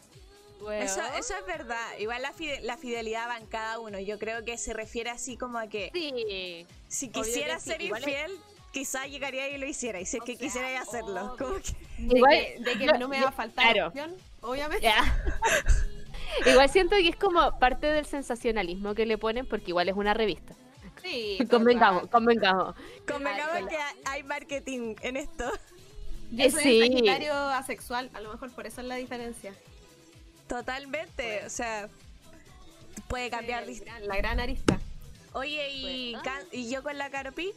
Eso, 0.71 1.01
eso 1.19 1.35
es 1.39 1.47
verdad. 1.47 1.99
Igual 1.99 2.23
la, 2.23 2.33
fide- 2.33 2.61
la 2.63 2.77
fidelidad 2.77 3.29
va 3.29 3.39
en 3.39 3.47
cada 3.47 3.79
uno. 3.81 3.99
Yo 4.01 4.19
creo 4.19 4.45
que 4.45 4.57
se 4.59 4.73
refiere 4.73 5.11
así 5.11 5.37
como 5.37 5.59
a 5.59 5.67
que 5.67 5.91
Sí. 5.93 6.67
si 6.89 7.09
quisiera 7.11 7.59
sí, 7.59 7.71
ser 7.71 7.83
es- 7.83 7.89
infiel, 7.91 8.33
quizá 8.73 9.07
llegaría 9.07 9.49
y 9.51 9.59
lo 9.59 9.67
hiciera. 9.67 10.01
Y 10.01 10.07
si 10.07 10.17
es 10.17 10.23
O 10.23 10.25
que 10.27 10.33
sea, 10.37 10.47
quisiera 10.47 10.81
hacerlo. 10.81 11.37
Como 11.39 11.55
que... 11.57 11.73
De, 11.99 12.19
Igual- 12.19 12.31
que, 12.31 12.57
de 12.61 12.79
que 12.79 12.87
no, 12.87 12.99
no 12.99 13.09
me 13.09 13.21
va 13.21 13.29
a 13.29 13.33
faltar 13.33 13.73
claro. 13.73 13.89
opción, 13.89 14.15
obviamente. 14.41 14.89
Igual 16.47 16.69
siento 16.69 16.97
que 16.97 17.09
es 17.09 17.17
como 17.17 17.59
parte 17.59 17.87
del 17.87 18.07
sensacionalismo 18.07 18.95
que 18.95 19.07
le 19.07 19.19
ponen 19.19 19.47
porque 19.47 19.67
igual 19.71 19.89
es 19.89 19.95
una 19.97 20.15
revista. 20.15 20.55
Sí, 21.03 21.39
Convengamos, 21.51 22.03
total. 22.05 22.11
convengamos. 22.21 22.75
Convengamos 23.07 23.69
que 23.69 23.77
hay 24.07 24.23
marketing 24.23 24.97
en 25.03 25.17
esto. 25.19 25.45
Yo 26.33 26.51
soy 26.51 26.63
sí. 26.63 26.81
Sagitario 26.81 27.35
asexual, 27.35 28.11
a 28.15 28.21
lo 28.21 28.33
mejor 28.33 28.51
por 28.53 28.67
eso 28.67 28.81
es 28.81 28.87
la 28.89 28.97
diferencia. 28.97 29.55
Totalmente. 30.49 31.45
O 31.47 31.51
sea, 31.51 31.89
puede 33.09 33.31
cambiar. 33.31 33.65
El 33.65 33.81
gran- 33.81 34.07
la 34.09 34.17
gran 34.17 34.41
arista. 34.41 34.79
Oye, 35.33 35.69
y, 35.73 36.17
Pues, 36.23 36.47
y 36.53 36.71
yo 36.71 36.83
con 36.83 36.97
la 36.97 37.11
Caropi, 37.11 37.53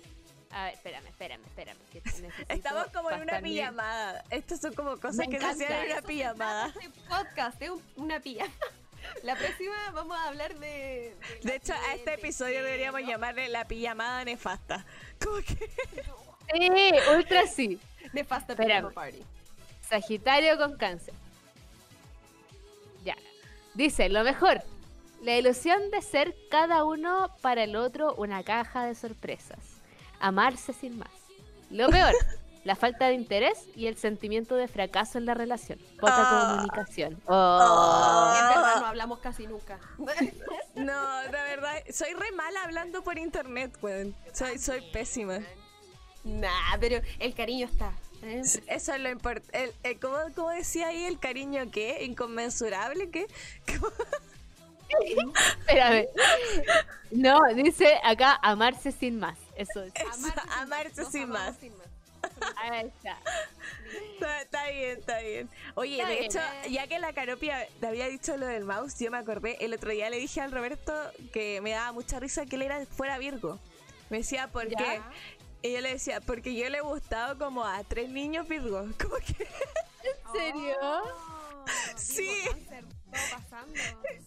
A 0.51 0.65
ver, 0.65 0.73
espérame, 0.75 1.05
espérame, 1.07 1.43
espérame. 1.45 1.77
que 1.91 2.01
estamos 2.49 2.87
como 2.87 3.11
en 3.11 3.21
una 3.21 3.39
pijamada. 3.41 4.23
Estas 4.29 4.61
son 4.61 4.73
como 4.73 4.97
cosas 4.97 5.17
Me 5.27 5.29
que 5.29 5.39
se 5.39 5.45
hacían 5.45 5.71
en 5.71 5.77
encanta. 5.77 5.93
una 5.99 6.07
pijamada. 6.07 6.67
Este 6.67 6.89
podcast 7.09 7.61
es 7.61 7.69
un- 7.69 7.83
una 7.97 8.19
pía. 8.19 8.45
La 9.23 9.35
próxima 9.35 9.75
vamos 9.93 10.17
a 10.17 10.27
hablar 10.27 10.57
de. 10.57 11.15
De 11.43 11.55
hecho, 11.55 11.73
a 11.73 11.93
este 11.93 12.15
episodio 12.15 12.55
deberíamos 12.63 13.01
llamarle 13.01 13.47
la 13.47 13.65
pijamada 13.65 14.25
nefasta. 14.25 14.85
Como 15.23 15.37
que. 15.37 15.69
Sí, 16.53 16.91
ultra 17.15 17.45
sí. 17.47 17.79
De 18.11 18.23
Fasta 18.23 18.53
Espérame. 18.53 18.87
Pijama 18.89 18.91
Party. 18.93 19.23
Sagitario 19.87 20.57
con 20.57 20.77
cáncer. 20.77 21.13
Dice, 23.77 24.09
lo 24.09 24.23
mejor. 24.23 24.61
La 25.21 25.37
ilusión 25.37 25.91
de 25.91 26.01
ser 26.01 26.35
cada 26.49 26.83
uno 26.83 27.29
para 27.41 27.63
el 27.63 27.75
otro 27.75 28.15
una 28.15 28.43
caja 28.43 28.85
de 28.85 28.95
sorpresas. 28.95 29.59
Amarse 30.19 30.73
sin 30.73 30.97
más. 30.97 31.11
Lo 31.69 31.87
peor. 31.89 32.13
la 32.63 32.75
falta 32.75 33.07
de 33.07 33.13
interés 33.13 33.65
y 33.75 33.85
el 33.85 33.95
sentimiento 33.97 34.55
de 34.55 34.67
fracaso 34.67 35.19
en 35.19 35.25
la 35.25 35.35
relación. 35.35 35.77
Poca 35.99 36.13
Ah. 36.17 36.55
comunicación. 36.55 37.21
Oh. 37.27 37.33
Oh. 37.33 38.35
En 38.39 38.47
verdad 38.49 38.81
no 38.81 38.85
hablamos 38.87 39.19
casi 39.19 39.45
nunca. 39.47 39.79
No, 40.75 41.21
de 41.21 41.31
verdad, 41.31 41.73
soy 41.91 42.13
re 42.13 42.31
mala 42.33 42.63
hablando 42.63 43.03
por 43.03 43.17
internet, 43.17 43.75
weón. 43.81 44.15
Soy, 44.31 44.59
soy 44.59 44.81
pésima. 44.91 45.39
nah, 46.23 46.77
pero 46.79 47.01
el 47.19 47.33
cariño 47.33 47.65
está. 47.65 47.91
¿Eh? 48.23 48.41
Eso 48.67 48.93
es 48.93 48.99
lo 48.99 49.09
importante. 49.09 49.73
¿cómo, 50.01 50.17
cómo 50.35 50.49
decía 50.49 50.87
ahí 50.87 51.05
el 51.05 51.19
cariño 51.19 51.69
qué? 51.71 52.03
¿Inconmensurable 52.03 53.09
qué? 53.09 53.27
Espérame. 55.59 56.07
No, 57.11 57.41
dice 57.53 57.99
acá 58.03 58.39
amarse 58.41 58.91
sin 58.91 59.19
más. 59.19 59.37
Eso 59.55 59.83
es. 59.83 59.93
Eso, 59.95 60.33
amarse 60.51 61.05
sin 61.05 61.29
más. 61.29 61.57
sin 61.57 61.77
más. 61.77 61.87
Ahí 62.57 62.87
está. 62.87 63.17
Está, 64.13 64.41
está 64.41 64.69
bien, 64.69 64.97
está 64.99 65.19
bien. 65.19 65.49
Oye, 65.75 65.97
Está 65.97 66.07
de 66.07 66.13
bien, 66.15 66.25
hecho, 66.25 66.39
eh. 66.39 66.71
ya 66.71 66.87
que 66.87 66.99
la 66.99 67.13
caropia 67.13 67.67
te 67.79 67.87
había 67.87 68.07
dicho 68.07 68.37
lo 68.37 68.45
del 68.45 68.65
mouse, 68.65 68.99
yo 68.99 69.11
me 69.11 69.17
acordé, 69.17 69.57
el 69.61 69.73
otro 69.73 69.91
día 69.91 70.09
le 70.09 70.17
dije 70.17 70.41
al 70.41 70.51
Roberto 70.51 70.93
que 71.31 71.61
me 71.61 71.71
daba 71.71 71.91
mucha 71.91 72.19
risa 72.19 72.45
que 72.45 72.55
él 72.55 72.63
era 72.63 72.85
fuera 72.85 73.17
Virgo. 73.17 73.59
Me 74.09 74.19
decía, 74.19 74.47
¿por 74.47 74.67
qué? 74.69 75.01
Y 75.61 75.73
yo 75.73 75.81
le 75.81 75.89
decía, 75.93 76.21
porque 76.21 76.55
yo 76.55 76.69
le 76.69 76.77
he 76.77 76.81
gustado 76.81 77.37
como 77.37 77.63
a 77.65 77.83
tres 77.83 78.09
niños 78.09 78.47
Virgo. 78.47 78.85
Como 79.01 79.15
que... 79.17 79.43
¿En 79.43 80.31
serio? 80.33 80.75
Oh, 80.81 81.01
Sí. 81.97 82.29
Pasando. 83.11 83.73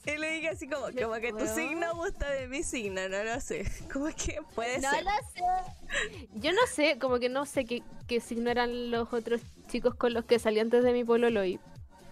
Y 0.06 0.16
le 0.18 0.30
dije 0.32 0.48
así 0.50 0.68
como, 0.68 0.86
como 0.86 1.14
que 1.20 1.32
tu 1.32 1.46
signo 1.46 1.94
gusta 1.94 2.28
de 2.30 2.48
mi 2.48 2.62
signo, 2.62 3.08
no 3.08 3.22
lo 3.24 3.40
sé. 3.40 3.64
Como 3.92 4.06
que 4.08 4.40
puede 4.54 4.78
No 4.80 4.90
ser. 4.90 5.04
lo 5.04 5.10
sé. 5.32 6.28
Yo 6.34 6.52
no 6.52 6.66
sé, 6.66 6.98
como 6.98 7.18
que 7.18 7.28
no 7.28 7.46
sé 7.46 7.64
qué, 7.64 7.82
qué 8.06 8.20
signo 8.20 8.50
eran 8.50 8.90
los 8.90 9.12
otros 9.12 9.40
chicos 9.68 9.94
con 9.94 10.12
los 10.14 10.24
que 10.24 10.38
salí 10.38 10.60
antes 10.60 10.82
de 10.84 10.92
mi 10.92 11.04
pololo 11.04 11.44
y 11.44 11.58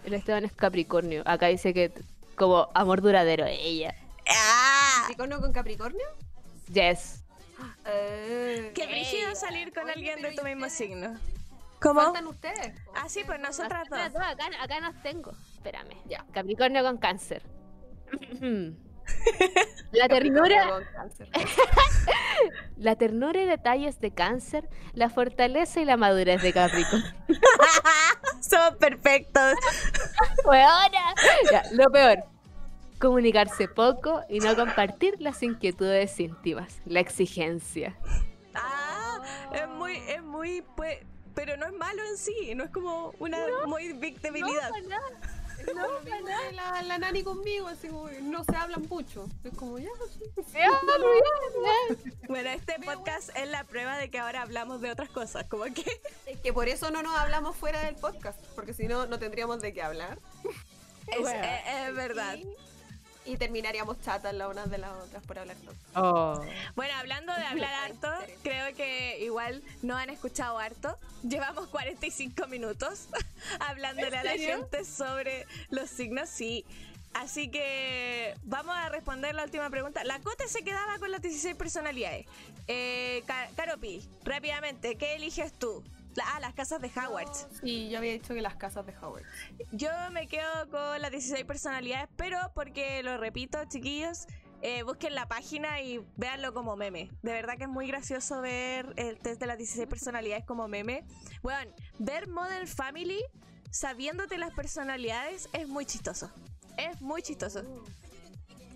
el 0.05 0.13
Esteban 0.13 0.45
es 0.45 0.53
Capricornio. 0.53 1.21
Acá 1.25 1.47
dice 1.47 1.73
que 1.73 1.91
como 2.35 2.69
amor 2.73 3.01
duradero 3.01 3.45
ella. 3.45 3.93
¡Ah! 4.29 5.01
¿Capricornio 5.01 5.41
con 5.41 5.51
Capricornio? 5.53 6.05
Yes. 6.71 7.18
Eh, 7.85 8.71
Qué 8.75 8.85
brígido 8.87 9.35
salir 9.35 9.73
con 9.73 9.83
Oye, 9.83 9.93
alguien 9.93 10.21
de 10.21 10.31
tu 10.33 10.41
¿y 10.41 10.45
mismo 10.45 10.65
ustedes? 10.67 10.73
signo. 10.89 11.19
¿Cómo? 11.81 12.01
Faltan 12.01 12.27
ustedes. 12.27 12.73
Ah, 12.95 13.07
sí, 13.07 13.23
pues 13.25 13.39
nosotras 13.39 13.87
dos. 13.89 13.99
Acá, 13.99 14.49
acá 14.61 14.79
nos 14.81 15.01
tengo. 15.01 15.31
Espérame. 15.55 15.95
Ya. 16.05 16.25
Capricornio 16.33 16.83
con 16.83 16.97
cáncer. 16.97 17.41
La 19.91 20.07
ternura, 20.07 20.69
Con 20.69 20.83
cáncer. 20.93 21.29
la 22.77 22.95
ternura 22.95 23.41
y 23.41 23.45
detalles 23.45 23.99
de 23.99 24.11
cáncer, 24.11 24.69
la 24.93 25.09
fortaleza 25.09 25.79
y 25.79 25.85
la 25.85 25.97
madurez 25.97 26.41
de 26.43 26.53
Capricornio. 26.53 27.11
Somos 28.41 28.75
perfectos. 28.79 29.55
Ya, 31.51 31.63
lo 31.71 31.85
peor. 31.91 32.23
Comunicarse 32.99 33.67
poco 33.67 34.21
y 34.29 34.39
no 34.39 34.55
compartir 34.55 35.15
las 35.21 35.41
inquietudes 35.43 36.19
íntimas. 36.19 36.79
La 36.85 36.99
exigencia. 36.99 37.97
Ah, 38.53 39.21
es 39.53 39.67
muy, 39.69 39.95
es 40.07 40.21
muy, 40.21 40.63
pues, 40.75 40.99
pero 41.33 41.55
no 41.57 41.65
es 41.67 41.73
malo 41.73 42.03
en 42.03 42.17
sí, 42.17 42.53
no 42.55 42.63
es 42.65 42.71
como 42.71 43.13
una 43.19 43.37
muy. 43.67 43.87
Es 45.59 45.65
como 45.65 45.81
lo 45.81 45.99
mismo 46.01 46.15
que 46.47 46.53
la, 46.53 46.81
la 46.83 46.97
nani 46.97 47.21
conmigo, 47.23 47.67
así 47.67 47.89
como 47.89 48.09
no 48.21 48.43
se 48.45 48.55
hablan 48.55 48.81
mucho. 48.89 49.27
Es 49.43 49.53
como 49.55 49.77
ya, 49.77 49.89
sí. 50.17 50.23
Bueno, 52.27 52.49
este 52.49 52.75
podcast 52.83 53.29
es 53.35 53.47
la 53.49 53.63
prueba 53.65 53.97
de 53.97 54.09
que 54.09 54.19
ahora 54.19 54.41
hablamos 54.41 54.81
de 54.81 54.91
otras 54.91 55.09
cosas, 55.09 55.45
como 55.49 55.65
que 55.65 55.83
Es 56.25 56.39
que 56.39 56.53
por 56.53 56.67
eso 56.69 56.91
no 56.91 57.01
nos 57.03 57.17
hablamos 57.17 57.55
fuera 57.55 57.81
del 57.83 57.95
podcast, 57.95 58.39
porque 58.55 58.73
si 58.73 58.87
no, 58.87 59.05
no 59.07 59.19
tendríamos 59.19 59.61
de 59.61 59.73
qué 59.73 59.81
hablar. 59.81 60.19
es, 61.07 61.19
Bueno. 61.19 61.43
es- 61.43 61.87
es 61.89 61.95
verdad. 61.95 62.35
Y, 62.35 62.47
y 63.29 63.37
terminaríamos 63.37 64.01
chatas 64.01 64.33
las 64.33 64.49
unas 64.49 64.69
de 64.71 64.77
las 64.79 64.91
otras 64.91 65.23
por 65.23 65.37
hablar 65.39 65.55
tanto. 65.57 65.75
Oh. 65.95 66.41
Bueno, 66.75 66.93
hablando 66.97 67.33
de 67.33 67.43
hablar 67.43 67.71
harto, 67.85 68.11
creo 68.43 68.75
que 68.75 69.19
igual 69.21 69.61
no 69.81 69.95
han 69.95 70.09
escuchado 70.09 70.57
harto. 70.57 70.97
Llevamos 71.23 71.67
45 71.67 72.47
minutos 72.47 73.07
hablándole 73.59 74.17
a 74.17 74.23
la 74.23 74.31
gente 74.31 74.83
sobre 74.85 75.45
los 75.69 75.89
signos, 75.89 76.29
sí. 76.29 76.65
Así 77.13 77.49
que 77.49 78.35
vamos 78.43 78.75
a 78.75 78.89
responder 78.89 79.33
la 79.35 79.43
última 79.43 79.69
pregunta. 79.69 80.03
La 80.03 80.19
Cote 80.19 80.47
se 80.47 80.63
quedaba 80.63 80.99
con 80.99 81.11
las 81.11 81.21
16 81.21 81.55
personalidades. 81.55 82.25
Eh, 82.67 83.23
Ca- 83.25 83.49
Caropi, 83.55 84.01
rápidamente, 84.23 84.95
¿qué 84.95 85.15
eliges 85.15 85.51
tú? 85.53 85.83
Ah, 86.25 86.39
las 86.39 86.53
casas 86.53 86.81
de 86.81 86.87
Hogwarts. 86.87 87.47
Sí, 87.61 87.89
yo 87.89 87.99
había 87.99 88.13
dicho 88.13 88.33
que 88.33 88.41
las 88.41 88.55
casas 88.55 88.85
de 88.85 88.93
Howard. 89.01 89.23
Yo 89.71 89.89
me 90.11 90.27
quedo 90.27 90.69
con 90.69 91.01
las 91.01 91.11
16 91.11 91.45
personalidades, 91.45 92.09
pero 92.15 92.37
porque 92.53 93.03
lo 93.03 93.17
repito, 93.17 93.59
chiquillos, 93.65 94.27
eh, 94.61 94.83
busquen 94.83 95.15
la 95.15 95.27
página 95.27 95.81
y 95.81 96.05
véanlo 96.17 96.53
como 96.53 96.75
meme. 96.75 97.09
De 97.21 97.31
verdad 97.31 97.57
que 97.57 97.63
es 97.63 97.69
muy 97.69 97.87
gracioso 97.87 98.41
ver 98.41 98.93
el 98.97 99.19
test 99.19 99.39
de 99.39 99.47
las 99.47 99.57
16 99.57 99.87
personalidades 99.87 100.45
como 100.45 100.67
meme. 100.67 101.05
Bueno, 101.41 101.71
ver 101.99 102.27
Modern 102.27 102.67
Family 102.67 103.23
sabiéndote 103.71 104.37
las 104.37 104.53
personalidades 104.53 105.47
es 105.53 105.67
muy 105.67 105.85
chistoso. 105.85 106.29
Es 106.77 107.01
muy 107.01 107.21
chistoso. 107.21 107.63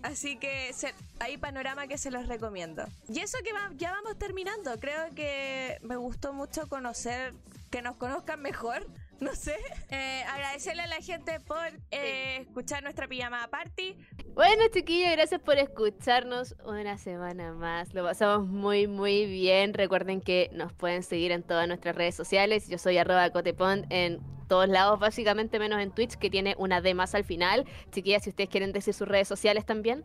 Así 0.04 0.36
que 0.36 0.70
se- 0.74 0.94
hay 1.18 1.38
panorama 1.38 1.86
que 1.86 1.96
se 1.96 2.10
los 2.10 2.28
recomiendo. 2.28 2.84
Y 3.08 3.20
eso 3.20 3.38
que 3.42 3.52
va- 3.54 3.70
ya 3.76 3.90
vamos 3.90 4.18
terminando. 4.18 4.78
Creo 4.78 5.14
que 5.14 5.78
me 5.82 5.96
gustó 5.96 6.32
mucho 6.34 6.68
conocer, 6.68 7.32
que 7.70 7.80
nos 7.80 7.96
conozcan 7.96 8.40
mejor. 8.42 8.86
No 9.20 9.34
sé. 9.34 9.56
Eh, 9.90 10.22
agradecerle 10.28 10.82
a 10.82 10.86
la 10.88 10.96
gente 11.00 11.40
por 11.40 11.66
eh, 11.90 12.38
escuchar 12.42 12.82
nuestra 12.82 13.08
pijama 13.08 13.46
party. 13.48 13.96
Bueno, 14.34 14.64
chiquillos, 14.72 15.12
gracias 15.12 15.40
por 15.40 15.56
escucharnos 15.56 16.54
una 16.66 16.98
semana 16.98 17.52
más. 17.54 17.94
Lo 17.94 18.04
pasamos 18.04 18.46
muy, 18.46 18.86
muy 18.86 19.24
bien. 19.24 19.72
Recuerden 19.72 20.20
que 20.20 20.50
nos 20.52 20.72
pueden 20.74 21.02
seguir 21.02 21.32
en 21.32 21.42
todas 21.42 21.66
nuestras 21.66 21.94
redes 21.96 22.14
sociales. 22.14 22.68
Yo 22.68 22.76
soy 22.76 22.98
arroba 22.98 23.30
cotepont 23.30 23.86
en 23.90 24.20
todos 24.44 24.68
lados, 24.68 24.98
básicamente 24.98 25.58
menos 25.58 25.80
en 25.80 25.90
Twitch, 25.90 26.16
que 26.16 26.30
tiene 26.30 26.54
una 26.58 26.80
D 26.80 26.94
más 26.94 27.14
al 27.14 27.24
final. 27.24 27.66
Chiquillas, 27.90 28.24
si 28.24 28.30
ustedes 28.30 28.50
quieren 28.50 28.72
decir 28.72 28.94
sus 28.94 29.08
redes 29.08 29.28
sociales 29.28 29.64
también. 29.64 30.04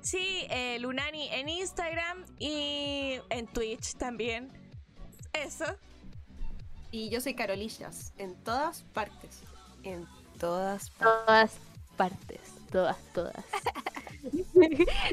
Sí, 0.00 0.46
eh, 0.48 0.78
Lunani 0.80 1.28
en 1.32 1.48
Instagram 1.48 2.24
y 2.38 3.20
en 3.28 3.46
Twitch 3.48 3.94
también. 3.94 4.50
Eso. 5.32 5.64
Y 6.90 7.10
yo 7.10 7.20
soy 7.20 7.34
Carolillas, 7.34 8.12
en 8.16 8.34
todas 8.42 8.82
partes. 8.94 9.42
En 9.82 10.06
todas 10.38 10.90
partes. 10.90 11.26
todas 11.26 11.58
partes, 11.96 12.40
todas, 12.70 12.96
todas. 13.12 13.44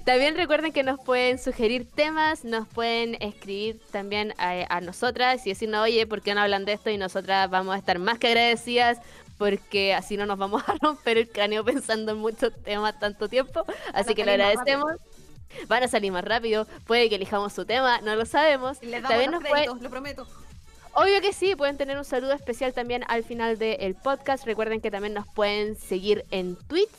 también 0.06 0.36
recuerden 0.36 0.72
que 0.72 0.84
nos 0.84 1.00
pueden 1.00 1.40
sugerir 1.40 1.88
temas, 1.90 2.44
nos 2.44 2.68
pueden 2.68 3.16
escribir 3.22 3.80
también 3.92 4.34
a, 4.38 4.66
a 4.76 4.82
nosotras 4.82 5.46
y 5.46 5.50
decirnos, 5.52 5.84
oye, 5.84 6.06
¿por 6.08 6.22
qué 6.22 6.34
no 6.34 6.42
hablan 6.42 6.66
de 6.66 6.74
esto? 6.74 6.90
Y 6.90 6.98
nosotras 6.98 7.50
vamos 7.50 7.76
a 7.76 7.78
estar 7.78 8.00
más 8.00 8.20
que 8.20 8.28
agradecidas 8.28 9.00
porque 9.38 9.94
así 9.94 10.18
no 10.18 10.26
nos 10.26 10.38
vamos 10.38 10.64
a 10.68 10.76
romper 10.82 11.18
el 11.18 11.30
cráneo 11.30 11.64
pensando 11.64 12.12
en 12.12 12.18
muchos 12.18 12.52
temas 12.64 13.00
tanto 13.00 13.28
tiempo. 13.30 13.64
Así 13.94 14.16
que 14.16 14.24
más 14.26 14.34
agradecemos. 14.34 14.94
Van 15.68 15.82
a 15.82 15.88
salir 15.88 16.12
más 16.12 16.26
rápido, 16.26 16.68
puede 16.86 17.08
que 17.08 17.16
elijamos 17.16 17.54
su 17.54 17.66
tema, 17.66 18.02
no 18.02 18.16
lo 18.16 18.26
sabemos. 18.26 18.82
Les 18.82 19.02
damos 19.02 19.10
También 19.10 19.32
los 19.32 19.42
nos 19.42 19.50
puede- 19.50 19.66
lo 19.82 19.90
prometo. 19.90 20.28
Obvio 20.94 21.22
que 21.22 21.32
sí, 21.32 21.56
pueden 21.56 21.78
tener 21.78 21.96
un 21.98 22.04
saludo 22.04 22.34
especial 22.34 22.74
también 22.74 23.04
al 23.08 23.24
final 23.24 23.58
del 23.60 23.96
podcast. 23.96 24.46
Recuerden 24.46 24.82
que 24.82 24.90
también 24.92 25.14
nos 25.14 25.28
pueden 25.28 25.76
seguir 25.78 26.26
en 26.32 26.56
Twitch. 26.68 26.90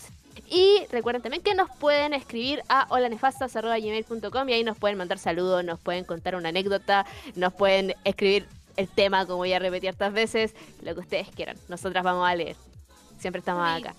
Y 0.51 0.87
recuerden 0.91 1.23
también 1.23 1.43
que 1.43 1.55
nos 1.55 1.69
pueden 1.79 2.15
escribir 2.15 2.63
a 2.69 2.87
holanefastas.gmail.com 2.91 4.49
y 4.49 4.53
ahí 4.53 4.65
nos 4.65 4.79
pueden 4.79 4.97
mandar 4.99 5.19
saludos, 5.19 5.65
nos 5.65 5.79
pueden 5.79 6.05
contar 6.05 6.35
una 6.37 6.49
anécdota, 6.49 7.05
nos 7.35 7.53
pueden 7.53 7.95
escribir 8.05 8.47
el 8.77 8.89
tema, 8.89 9.27
como 9.27 9.45
ya 9.45 9.59
repetí 9.59 9.89
hartas 9.89 10.13
veces, 10.13 10.55
lo 10.83 10.95
que 10.95 11.01
ustedes 11.01 11.29
quieran. 11.31 11.57
Nosotras 11.69 12.03
vamos 12.05 12.27
a 12.29 12.35
leer. 12.35 12.57
Siempre 13.19 13.41
estamos 13.41 13.67
Sí. 13.77 13.83
acá. 13.85 13.95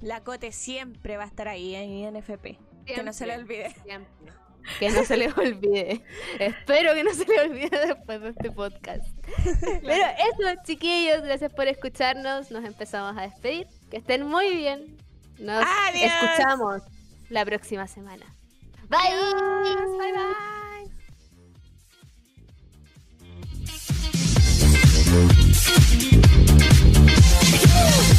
La 0.00 0.20
Cote 0.22 0.50
siempre 0.52 1.16
va 1.16 1.24
a 1.24 1.26
estar 1.28 1.46
ahí 1.48 1.74
en 1.76 1.90
INFP. 1.90 2.58
Que 2.84 3.02
no 3.04 3.12
se 3.12 3.26
le 3.26 3.36
olvide. 3.36 3.72
Siempre. 3.84 4.32
Que 4.80 4.90
no 4.90 5.04
se 5.04 5.16
les 5.16 5.36
olvide. 5.38 6.02
Espero 6.38 6.94
que 6.94 7.04
no 7.04 7.12
se 7.14 7.24
les 7.24 7.40
olvide 7.50 7.86
después 7.86 8.20
de 8.20 8.28
este 8.30 8.50
podcast. 8.50 9.04
Pero 9.82 10.04
eso, 10.04 10.60
chiquillos, 10.64 11.22
gracias 11.22 11.52
por 11.52 11.68
escucharnos. 11.68 12.50
Nos 12.50 12.64
empezamos 12.64 13.16
a 13.16 13.22
despedir. 13.22 13.66
Que 13.92 13.98
estén 13.98 14.26
muy 14.26 14.56
bien. 14.56 14.96
Nos 15.38 15.62
escuchamos 15.94 16.82
la 17.28 17.44
próxima 17.44 17.86
semana. 17.86 18.24
Bye. 18.88 19.00
Bye 19.98 20.12
bye. 27.92 28.11